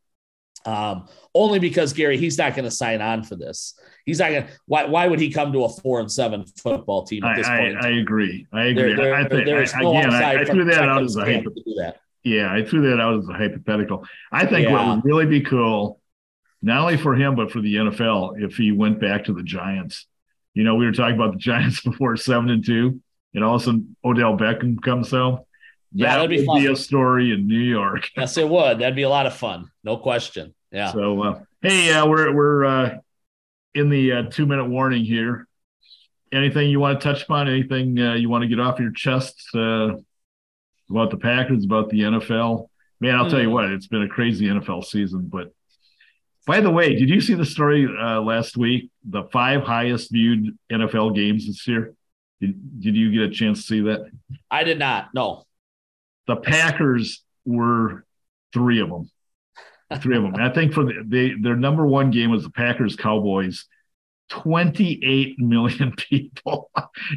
Um, 0.66 1.07
only 1.35 1.59
because 1.59 1.93
Gary, 1.93 2.18
he's 2.18 2.37
not 2.37 2.55
going 2.55 2.64
to 2.64 2.70
sign 2.70 3.01
on 3.01 3.22
for 3.22 3.37
this. 3.37 3.78
He's 4.05 4.18
not 4.18 4.31
going. 4.31 4.47
Why? 4.66 4.85
Why 4.87 5.07
would 5.07 5.20
he 5.20 5.31
come 5.31 5.53
to 5.53 5.64
a 5.64 5.68
four 5.68 6.01
and 6.01 6.11
seven 6.11 6.45
football 6.45 7.05
team 7.05 7.24
at 7.24 7.37
this 7.37 7.47
I, 7.47 7.59
point? 7.59 7.76
I, 7.78 7.89
I 7.89 7.91
agree. 7.93 8.47
I 8.53 8.64
agree. 8.64 8.95
There, 8.95 8.97
there, 8.97 9.14
I 9.14 9.28
think, 9.28 9.47
there's 9.47 9.72
I, 9.72 9.81
no 9.81 9.91
again, 9.91 10.11
I, 10.11 10.16
upside 10.16 10.37
I 10.37 10.45
from 10.45 10.57
threw 10.57 10.64
that 10.66 10.89
out 10.89 11.03
as 11.03 11.16
a 11.16 11.22
Stamp 11.22 11.45
hypo- 11.45 11.55
to 11.55 11.62
do 11.64 11.74
that. 11.78 12.01
yeah, 12.24 12.53
I 12.53 12.64
threw 12.64 12.91
that 12.91 13.01
out 13.01 13.18
as 13.18 13.28
a 13.28 13.33
hypothetical. 13.33 14.05
I 14.33 14.47
think 14.47 14.68
what 14.68 14.87
would 14.87 15.05
really 15.05 15.26
be 15.26 15.41
cool, 15.41 15.99
not 16.62 16.80
only 16.82 16.96
for 16.96 17.14
him 17.14 17.34
but 17.36 17.50
for 17.50 17.61
the 17.61 17.74
NFL, 17.76 18.42
if 18.42 18.56
he 18.56 18.72
went 18.72 19.00
back 19.00 19.24
to 19.24 19.32
the 19.32 19.42
Giants. 19.42 20.06
You 20.54 20.64
know, 20.64 20.74
we 20.74 20.84
were 20.84 20.92
talking 20.92 21.14
about 21.14 21.32
the 21.32 21.38
Giants 21.38 21.80
before 21.84 22.16
seven 22.16 22.50
and 22.50 22.64
two, 22.64 23.00
and 23.34 23.44
all 23.44 23.54
of 23.56 23.62
a 23.62 23.64
sudden 23.64 23.96
Odell 24.04 24.36
Beckham 24.36 24.80
comes 24.82 25.11
home. 25.11 25.40
Yeah, 25.92 26.11
that 26.11 26.16
that'd 26.16 26.30
be 26.30 26.46
would 26.46 26.61
be 26.61 26.66
a 26.66 26.76
story 26.76 27.32
in 27.32 27.46
New 27.48 27.58
York. 27.58 28.08
Yes, 28.16 28.36
it 28.36 28.48
would. 28.48 28.78
That'd 28.78 28.94
be 28.96 29.02
a 29.02 29.08
lot 29.08 29.26
of 29.26 29.34
fun. 29.34 29.70
No 29.82 29.96
question. 29.96 30.54
Yeah. 30.70 30.92
So, 30.92 31.22
uh, 31.22 31.40
hey, 31.62 31.92
uh, 31.92 32.06
we're 32.06 32.32
we're 32.32 32.64
uh, 32.64 32.98
in 33.74 33.88
the 33.90 34.12
uh, 34.12 34.22
two 34.24 34.46
minute 34.46 34.66
warning 34.68 35.04
here. 35.04 35.46
Anything 36.32 36.70
you 36.70 36.78
want 36.78 37.00
to 37.00 37.04
touch 37.04 37.24
upon? 37.24 37.48
Anything 37.48 37.98
uh, 37.98 38.14
you 38.14 38.28
want 38.28 38.42
to 38.42 38.48
get 38.48 38.61
off 38.61 38.78
your 38.78 38.92
chest 38.92 39.48
uh, 39.54 39.96
about 40.88 41.11
the 41.11 41.16
Packers, 41.16 41.64
about 41.64 41.88
the 41.90 42.00
NFL? 42.02 42.68
Man, 43.00 43.16
I'll 43.16 43.28
tell 43.28 43.40
you 43.40 43.46
Hmm. 43.48 43.54
what, 43.54 43.64
it's 43.70 43.88
been 43.88 44.02
a 44.02 44.08
crazy 44.08 44.46
NFL 44.46 44.84
season. 44.84 45.26
But 45.26 45.52
by 46.47 46.61
the 46.61 46.70
way, 46.70 46.95
did 46.95 47.09
you 47.09 47.20
see 47.20 47.34
the 47.34 47.45
story 47.45 47.86
uh, 47.86 48.20
last 48.20 48.57
week? 48.57 48.91
The 49.09 49.24
five 49.32 49.62
highest 49.62 50.11
viewed 50.11 50.57
NFL 50.70 51.14
games 51.14 51.47
this 51.47 51.66
year. 51.68 51.95
Did, 52.41 52.80
did 52.80 52.97
you 52.97 53.12
get 53.12 53.22
a 53.22 53.30
chance 53.30 53.61
to 53.61 53.66
see 53.66 53.80
that? 53.82 54.11
I 54.51 54.64
did 54.64 54.78
not. 54.78 55.09
No. 55.14 55.45
the 56.26 56.36
Packers 56.36 57.22
were 57.45 58.05
three 58.53 58.80
of 58.80 58.88
them. 58.88 59.11
Three 60.01 60.16
of 60.16 60.22
them. 60.22 60.34
And 60.34 60.43
I 60.43 60.51
think 60.51 60.72
for 60.72 60.84
the, 60.84 61.03
they 61.05 61.32
their 61.41 61.57
number 61.57 61.84
one 61.86 62.11
game 62.12 62.30
was 62.30 62.45
the 62.45 62.51
Packers 62.51 62.97
Cowboys. 62.97 63.66
28 64.30 65.38
million 65.41 65.93
people. 65.97 66.70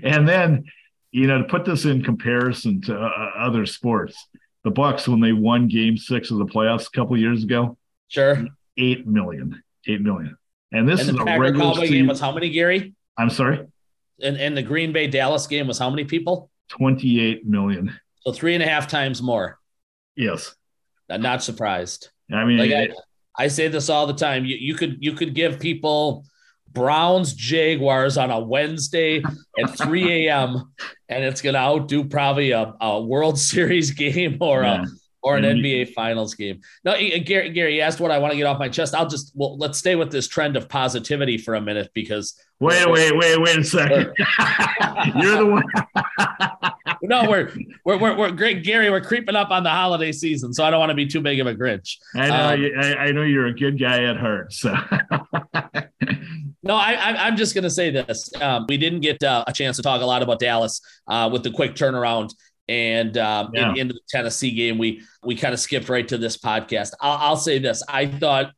and 0.03 0.27
then, 0.27 0.65
you 1.11 1.27
know, 1.27 1.37
to 1.39 1.43
put 1.43 1.63
this 1.65 1.85
in 1.85 2.03
comparison 2.03 2.81
to 2.81 2.99
uh, 2.99 3.31
other 3.37 3.65
sports, 3.67 4.27
the 4.63 4.71
Bucks 4.71 5.07
when 5.07 5.19
they 5.21 5.31
won 5.33 5.67
game 5.67 5.95
6 5.97 6.31
of 6.31 6.39
the 6.39 6.45
playoffs 6.45 6.87
a 6.87 6.91
couple 6.97 7.15
years 7.17 7.43
ago, 7.43 7.77
Sure. 8.07 8.45
8 8.77 9.07
million. 9.07 9.61
8 9.87 10.01
million. 10.01 10.37
And 10.71 10.87
this 10.87 11.07
and 11.07 11.11
is 11.11 11.15
a 11.21 11.39
regular 11.39 11.73
Cowboy 11.73 11.87
game 11.87 12.07
was 12.07 12.19
how 12.19 12.31
many, 12.31 12.49
Gary? 12.49 12.93
I'm 13.17 13.29
sorry. 13.29 13.65
And 14.21 14.37
and 14.37 14.55
the 14.57 14.63
Green 14.63 14.91
Bay 14.91 15.07
Dallas 15.07 15.45
game 15.47 15.67
was 15.67 15.77
how 15.77 15.89
many 15.89 16.03
people? 16.05 16.49
28 16.69 17.45
million. 17.45 17.93
So 18.21 18.31
three 18.31 18.53
and 18.55 18.63
a 18.63 18.67
half 18.67 18.87
times 18.87 19.21
more. 19.21 19.59
Yes. 20.15 20.55
I'm 21.09 21.21
not 21.21 21.43
surprised. 21.43 22.09
I 22.31 22.45
mean, 22.45 22.57
Like 22.57 22.71
I, 22.71 22.89
I 23.43 23.47
say 23.49 23.67
this 23.67 23.89
all 23.89 24.07
the 24.07 24.13
time. 24.13 24.45
You, 24.45 24.55
you 24.55 24.73
could 24.75 24.97
you 24.99 25.13
could 25.13 25.35
give 25.35 25.59
people 25.59 26.25
Browns 26.71 27.33
Jaguars 27.33 28.17
on 28.17 28.31
a 28.31 28.39
Wednesday 28.39 29.21
at 29.61 29.77
3 29.77 30.27
a.m. 30.27 30.73
and 31.09 31.23
it's 31.23 31.41
gonna 31.41 31.57
outdo 31.59 32.05
probably 32.05 32.51
a, 32.51 32.73
a 32.81 33.01
World 33.01 33.37
Series 33.51 33.91
game 33.91 34.37
or 34.39 34.63
Yeah. 34.63 34.83
a 34.83 34.87
or 35.23 35.37
an 35.37 35.43
NBA 35.43 35.93
Finals 35.93 36.35
game. 36.35 36.59
No, 36.83 36.91
eh, 36.93 37.17
Gary, 37.19 37.49
Gary 37.49 37.75
you 37.75 37.81
asked 37.81 37.99
what 37.99 38.11
I 38.11 38.19
want 38.19 38.31
to 38.31 38.37
get 38.37 38.45
off 38.45 38.59
my 38.59 38.69
chest. 38.69 38.93
I'll 38.93 39.07
just 39.07 39.31
well, 39.35 39.57
let's 39.57 39.77
stay 39.77 39.95
with 39.95 40.11
this 40.11 40.27
trend 40.27 40.57
of 40.57 40.67
positivity 40.69 41.37
for 41.37 41.55
a 41.55 41.61
minute 41.61 41.89
because 41.93 42.39
wait, 42.59 42.89
wait, 42.89 43.15
wait, 43.15 43.39
wait 43.41 43.57
a 43.57 43.63
second. 43.63 44.13
You're 45.15 45.37
the 45.37 45.45
one. 45.45 45.63
no, 47.03 47.29
we're 47.29 47.51
we're 47.85 47.97
we're, 47.97 48.17
we're 48.17 48.31
great, 48.31 48.63
Gary. 48.63 48.89
We're 48.89 49.01
creeping 49.01 49.35
up 49.35 49.49
on 49.51 49.63
the 49.63 49.69
holiday 49.69 50.11
season, 50.11 50.53
so 50.53 50.63
I 50.63 50.69
don't 50.69 50.79
want 50.79 50.89
to 50.89 50.95
be 50.95 51.07
too 51.07 51.21
big 51.21 51.39
of 51.39 51.47
a 51.47 51.55
Grinch. 51.55 51.97
I 52.15 52.27
know, 52.27 52.49
Um, 52.49 52.61
you- 52.61 52.75
I, 52.79 52.95
I 52.95 53.11
know 53.11 53.23
you're 53.23 53.47
a 53.47 53.53
good 53.53 53.79
guy 53.79 54.03
at 54.03 54.17
heart. 54.17 54.53
So, 54.53 54.73
No, 56.65 56.75
I, 56.75 56.93
I, 56.93 57.27
I'm 57.27 57.35
just 57.35 57.53
going 57.53 57.65
to 57.65 57.69
say 57.69 57.89
this. 57.89 58.31
Um, 58.41 58.65
we 58.69 58.77
didn't 58.77 59.01
get 59.01 59.21
uh, 59.21 59.43
a 59.45 59.51
chance 59.51 59.75
to 59.75 59.83
talk 59.83 60.01
a 60.01 60.05
lot 60.05 60.23
about 60.23 60.39
Dallas 60.39 60.79
uh, 61.09 61.29
with 61.31 61.43
the 61.43 61.51
quick 61.51 61.75
turnaround 61.75 62.33
and 62.67 63.17
um, 63.17 63.51
in- 63.53 63.77
into 63.77 63.93
the 63.93 64.01
Tennessee 64.09 64.51
game. 64.51 64.77
We 64.77 65.03
we 65.23 65.35
kind 65.35 65.53
of 65.53 65.59
skipped 65.59 65.89
right 65.89 66.07
to 66.07 66.17
this 66.17 66.37
podcast. 66.37 66.93
I'll, 67.01 67.17
I'll 67.17 67.37
say 67.37 67.59
this: 67.59 67.83
I 67.87 68.07
thought 68.07 68.51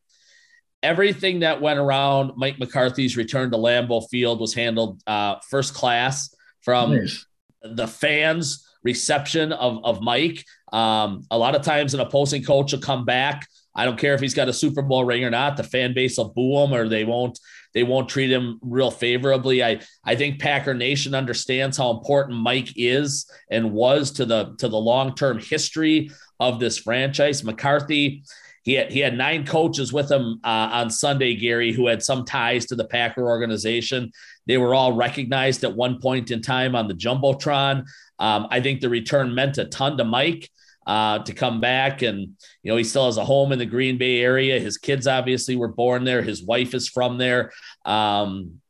everything 0.83 1.39
that 1.39 1.61
went 1.61 1.79
around 1.79 2.33
Mike 2.35 2.59
McCarthy's 2.59 3.17
return 3.17 3.49
to 3.51 3.57
Lambeau 3.57 4.07
Field 4.09 4.39
was 4.39 4.53
handled 4.53 5.01
uh, 5.07 5.37
first 5.49 5.73
class 5.73 6.33
from 6.61 6.95
nice. 6.95 7.25
the 7.63 7.87
fans' 7.87 8.67
reception 8.83 9.51
of, 9.51 9.83
of 9.83 10.01
Mike. 10.01 10.45
Um, 10.71 11.23
a 11.31 11.37
lot 11.37 11.55
of 11.55 11.63
times, 11.63 11.93
an 11.93 11.99
opposing 11.99 12.43
coach 12.43 12.71
will 12.71 12.79
come 12.79 13.05
back. 13.05 13.47
I 13.75 13.83
don't 13.83 13.97
care 13.97 14.13
if 14.13 14.21
he's 14.21 14.33
got 14.33 14.47
a 14.47 14.53
Super 14.53 14.81
Bowl 14.81 15.03
ring 15.03 15.25
or 15.25 15.29
not. 15.29 15.57
The 15.57 15.63
fan 15.63 15.93
base 15.93 16.17
will 16.17 16.29
boo 16.29 16.63
him, 16.63 16.73
or 16.73 16.87
they 16.87 17.03
won't. 17.03 17.39
They 17.75 17.83
won't 17.83 18.09
treat 18.09 18.31
him 18.31 18.57
real 18.63 18.89
favorably. 18.89 19.63
I 19.63 19.81
I 20.03 20.15
think 20.15 20.39
Packer 20.39 20.73
Nation 20.73 21.13
understands 21.13 21.77
how 21.77 21.91
important 21.91 22.39
Mike 22.39 22.73
is 22.75 23.29
and 23.51 23.73
was 23.73 24.11
to 24.13 24.25
the 24.25 24.55
to 24.57 24.67
the 24.67 24.77
long 24.77 25.13
term 25.13 25.37
history 25.37 26.09
of 26.39 26.59
this 26.59 26.79
franchise. 26.79 27.43
McCarthy. 27.43 28.23
He 28.63 28.73
had, 28.73 28.91
he 28.91 28.99
had 28.99 29.15
nine 29.15 29.45
coaches 29.45 29.93
with 29.93 30.11
him 30.11 30.39
uh, 30.43 30.69
on 30.73 30.89
Sunday, 30.89 31.35
Gary, 31.35 31.71
who 31.71 31.85
had 31.85 32.01
some 32.01 32.25
ties 32.25 32.65
to 32.65 32.75
the 32.75 32.87
Packer 32.87 33.23
organization. 33.23 34.11
They 34.47 34.57
were 34.57 34.73
all 34.73 34.93
recognized 34.93 35.63
at 35.63 35.75
one 35.75 36.01
point 36.01 36.31
in 36.31 36.41
time 36.41 36.75
on 36.75 36.87
the 36.87 36.95
Jumbotron. 36.95 37.85
Um, 38.17 38.47
I 38.49 38.61
think 38.61 38.81
the 38.81 38.89
return 38.89 39.35
meant 39.35 39.59
a 39.59 39.65
ton 39.65 39.97
to 39.97 40.03
Mike 40.03 40.49
uh, 40.85 41.19
to 41.19 41.33
come 41.33 41.59
back. 41.59 42.01
And, 42.01 42.37
you 42.63 42.71
know, 42.71 42.77
he 42.77 42.83
still 42.83 43.05
has 43.05 43.17
a 43.17 43.25
home 43.25 43.51
in 43.51 43.59
the 43.59 43.65
Green 43.65 43.97
Bay 43.97 44.21
area. 44.21 44.59
His 44.59 44.77
kids 44.77 45.07
obviously 45.07 45.55
were 45.55 45.67
born 45.67 46.03
there. 46.03 46.21
His 46.21 46.43
wife 46.43 46.73
is 46.73 46.89
from 46.89 47.17
there. 47.17 47.51
Um, 47.85 48.61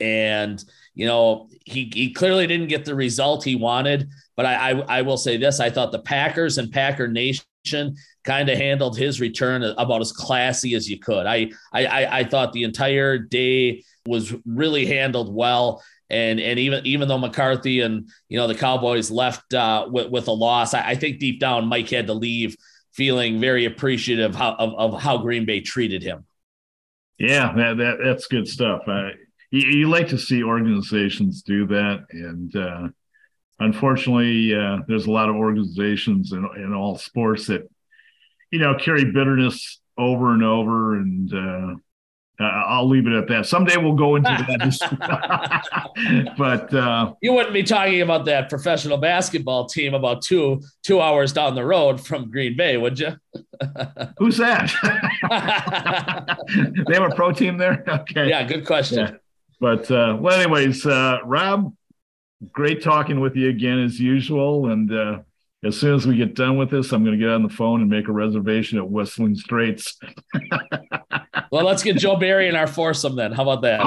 and, 0.00 0.62
you 0.94 1.06
know, 1.06 1.48
he, 1.64 1.90
he 1.92 2.12
clearly 2.12 2.46
didn't 2.46 2.68
get 2.68 2.84
the 2.84 2.94
result 2.94 3.44
he 3.44 3.56
wanted. 3.56 4.08
But 4.36 4.46
I, 4.46 4.70
I, 4.70 4.98
I 4.98 5.02
will 5.02 5.16
say 5.16 5.36
this 5.36 5.60
I 5.60 5.70
thought 5.70 5.92
the 5.92 5.98
Packers 6.00 6.58
and 6.58 6.70
Packer 6.70 7.08
Nation 7.08 7.44
kind 8.24 8.48
of 8.48 8.58
handled 8.58 8.96
his 8.96 9.20
return 9.20 9.62
about 9.62 10.00
as 10.00 10.12
classy 10.12 10.74
as 10.74 10.88
you 10.88 10.98
could. 10.98 11.26
I, 11.26 11.50
I, 11.72 11.86
I, 11.86 12.18
I 12.18 12.24
thought 12.24 12.52
the 12.52 12.64
entire 12.64 13.18
day 13.18 13.84
was 14.06 14.34
really 14.46 14.86
handled 14.86 15.34
well. 15.34 15.82
And, 16.10 16.40
and 16.40 16.58
even 16.58 16.86
even 16.86 17.06
though 17.06 17.18
McCarthy 17.18 17.80
and 17.80 18.08
you 18.28 18.38
know 18.38 18.46
the 18.46 18.54
Cowboys 18.54 19.10
left 19.10 19.52
uh, 19.52 19.86
with, 19.90 20.10
with 20.10 20.28
a 20.28 20.32
loss, 20.32 20.72
I, 20.72 20.90
I 20.90 20.94
think 20.94 21.18
deep 21.18 21.38
down 21.38 21.66
Mike 21.66 21.90
had 21.90 22.06
to 22.06 22.14
leave 22.14 22.56
feeling 22.92 23.38
very 23.40 23.64
appreciative 23.66 24.34
how, 24.34 24.54
of, 24.54 24.94
of 24.94 25.00
how 25.00 25.18
Green 25.18 25.44
Bay 25.44 25.60
treated 25.60 26.02
him. 26.02 26.24
Yeah, 27.18 27.52
that, 27.56 27.76
that 27.76 27.96
that's 28.02 28.26
good 28.26 28.48
stuff. 28.48 28.82
Uh, 28.86 29.10
you, 29.50 29.68
you 29.68 29.88
like 29.88 30.08
to 30.08 30.18
see 30.18 30.42
organizations 30.42 31.42
do 31.42 31.66
that, 31.66 32.06
and 32.10 32.56
uh, 32.56 32.88
unfortunately, 33.58 34.54
uh, 34.54 34.78
there's 34.88 35.06
a 35.06 35.10
lot 35.10 35.28
of 35.28 35.36
organizations 35.36 36.32
in 36.32 36.48
in 36.56 36.72
all 36.72 36.96
sports 36.96 37.46
that 37.48 37.68
you 38.50 38.60
know 38.60 38.76
carry 38.76 39.04
bitterness 39.04 39.80
over 39.98 40.32
and 40.32 40.42
over, 40.42 40.96
and 40.96 41.80
uh, 42.40 42.44
I'll 42.44 42.88
leave 42.88 43.06
it 43.06 43.12
at 43.12 43.26
that. 43.28 43.46
Someday 43.46 43.76
we'll 43.76 43.94
go 43.94 44.16
into 44.16 44.30
that, 45.00 46.34
but 46.38 46.72
uh, 46.72 47.14
You 47.20 47.32
wouldn't 47.32 47.52
be 47.52 47.64
talking 47.64 48.00
about 48.02 48.24
that 48.26 48.48
professional 48.48 48.96
basketball 48.96 49.66
team 49.66 49.94
about 49.94 50.22
two 50.22 50.62
two 50.82 51.00
hours 51.00 51.32
down 51.32 51.54
the 51.54 51.64
road 51.64 52.00
from 52.00 52.30
Green 52.30 52.56
Bay, 52.56 52.76
would 52.76 52.98
you? 52.98 53.16
who's 54.18 54.36
that? 54.36 54.72
they 56.86 56.94
have 56.94 57.10
a 57.10 57.14
pro 57.14 57.32
team 57.32 57.58
there. 57.58 57.82
Okay, 57.88 58.28
yeah, 58.28 58.44
good 58.44 58.64
question. 58.66 58.98
Yeah. 58.98 59.12
But 59.60 59.90
uh, 59.90 60.16
well, 60.20 60.40
anyways, 60.40 60.86
uh, 60.86 61.18
Rob, 61.24 61.74
great 62.52 62.82
talking 62.82 63.18
with 63.20 63.34
you 63.34 63.48
again 63.48 63.80
as 63.80 63.98
usual. 63.98 64.70
And 64.70 64.92
uh, 64.92 65.18
as 65.64 65.76
soon 65.76 65.94
as 65.94 66.06
we 66.06 66.16
get 66.16 66.34
done 66.34 66.56
with 66.56 66.70
this, 66.70 66.92
I'm 66.92 67.04
going 67.04 67.18
to 67.18 67.24
get 67.24 67.32
on 67.32 67.42
the 67.42 67.48
phone 67.48 67.80
and 67.80 67.90
make 67.90 68.08
a 68.08 68.12
reservation 68.12 68.78
at 68.78 68.88
Whistling 68.88 69.34
Straits. 69.34 69.98
Well, 71.50 71.64
let's 71.64 71.82
get 71.82 71.96
Joe 71.96 72.16
Barry 72.16 72.46
in 72.48 72.56
our 72.56 72.66
foursome 72.66 73.16
then. 73.16 73.32
How 73.32 73.48
about 73.48 73.62
that? 73.62 73.80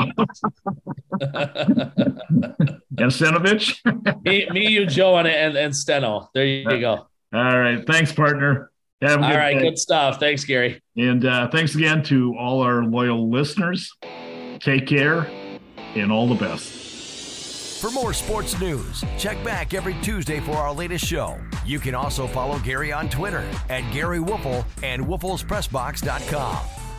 And 2.98 3.10
Stenavich. 3.10 4.24
me, 4.26 4.48
me, 4.52 4.68
you, 4.68 4.86
Joe, 4.86 5.18
and, 5.18 5.28
and, 5.28 5.56
and 5.56 5.76
Steno. 5.76 6.30
There 6.34 6.46
you 6.46 6.80
go. 6.80 7.08
All 7.34 7.60
right. 7.60 7.86
Thanks, 7.88 8.12
partner. 8.12 8.70
Have 9.02 9.20
a 9.20 9.22
good 9.22 9.36
right, 9.36 9.54
day. 9.56 9.62
good 9.62 9.80
stuff. 9.80 10.20
Thanks, 10.20 10.44
Gary. 10.44 10.82
And 10.98 11.26
uh, 11.26 11.50
thanks 11.50 11.74
again 11.74 12.04
to 12.04 12.36
all 12.38 12.62
our 12.62 12.84
loyal 12.84 13.32
listeners. 13.32 13.92
Take 14.60 14.86
care 14.86 15.28
and 15.96 16.12
all 16.12 16.28
the 16.28 16.36
best. 16.36 16.91
For 17.82 17.90
more 17.90 18.14
sports 18.14 18.60
news, 18.62 19.04
check 19.18 19.44
back 19.44 19.74
every 19.74 19.96
Tuesday 20.04 20.40
for 20.40 20.52
our 20.52 20.72
latest 20.72 21.04
show. 21.04 21.40
You 21.66 21.80
can 21.80 21.96
also 21.96 22.28
follow 22.28 22.60
Gary 22.60 22.92
on 22.92 23.10
Twitter 23.10 23.44
at 23.72 23.82
Gary 23.92 24.20
Woelfel 24.20 24.64
and 24.84 25.04
WoelfelsPressBox.com. 25.04 26.91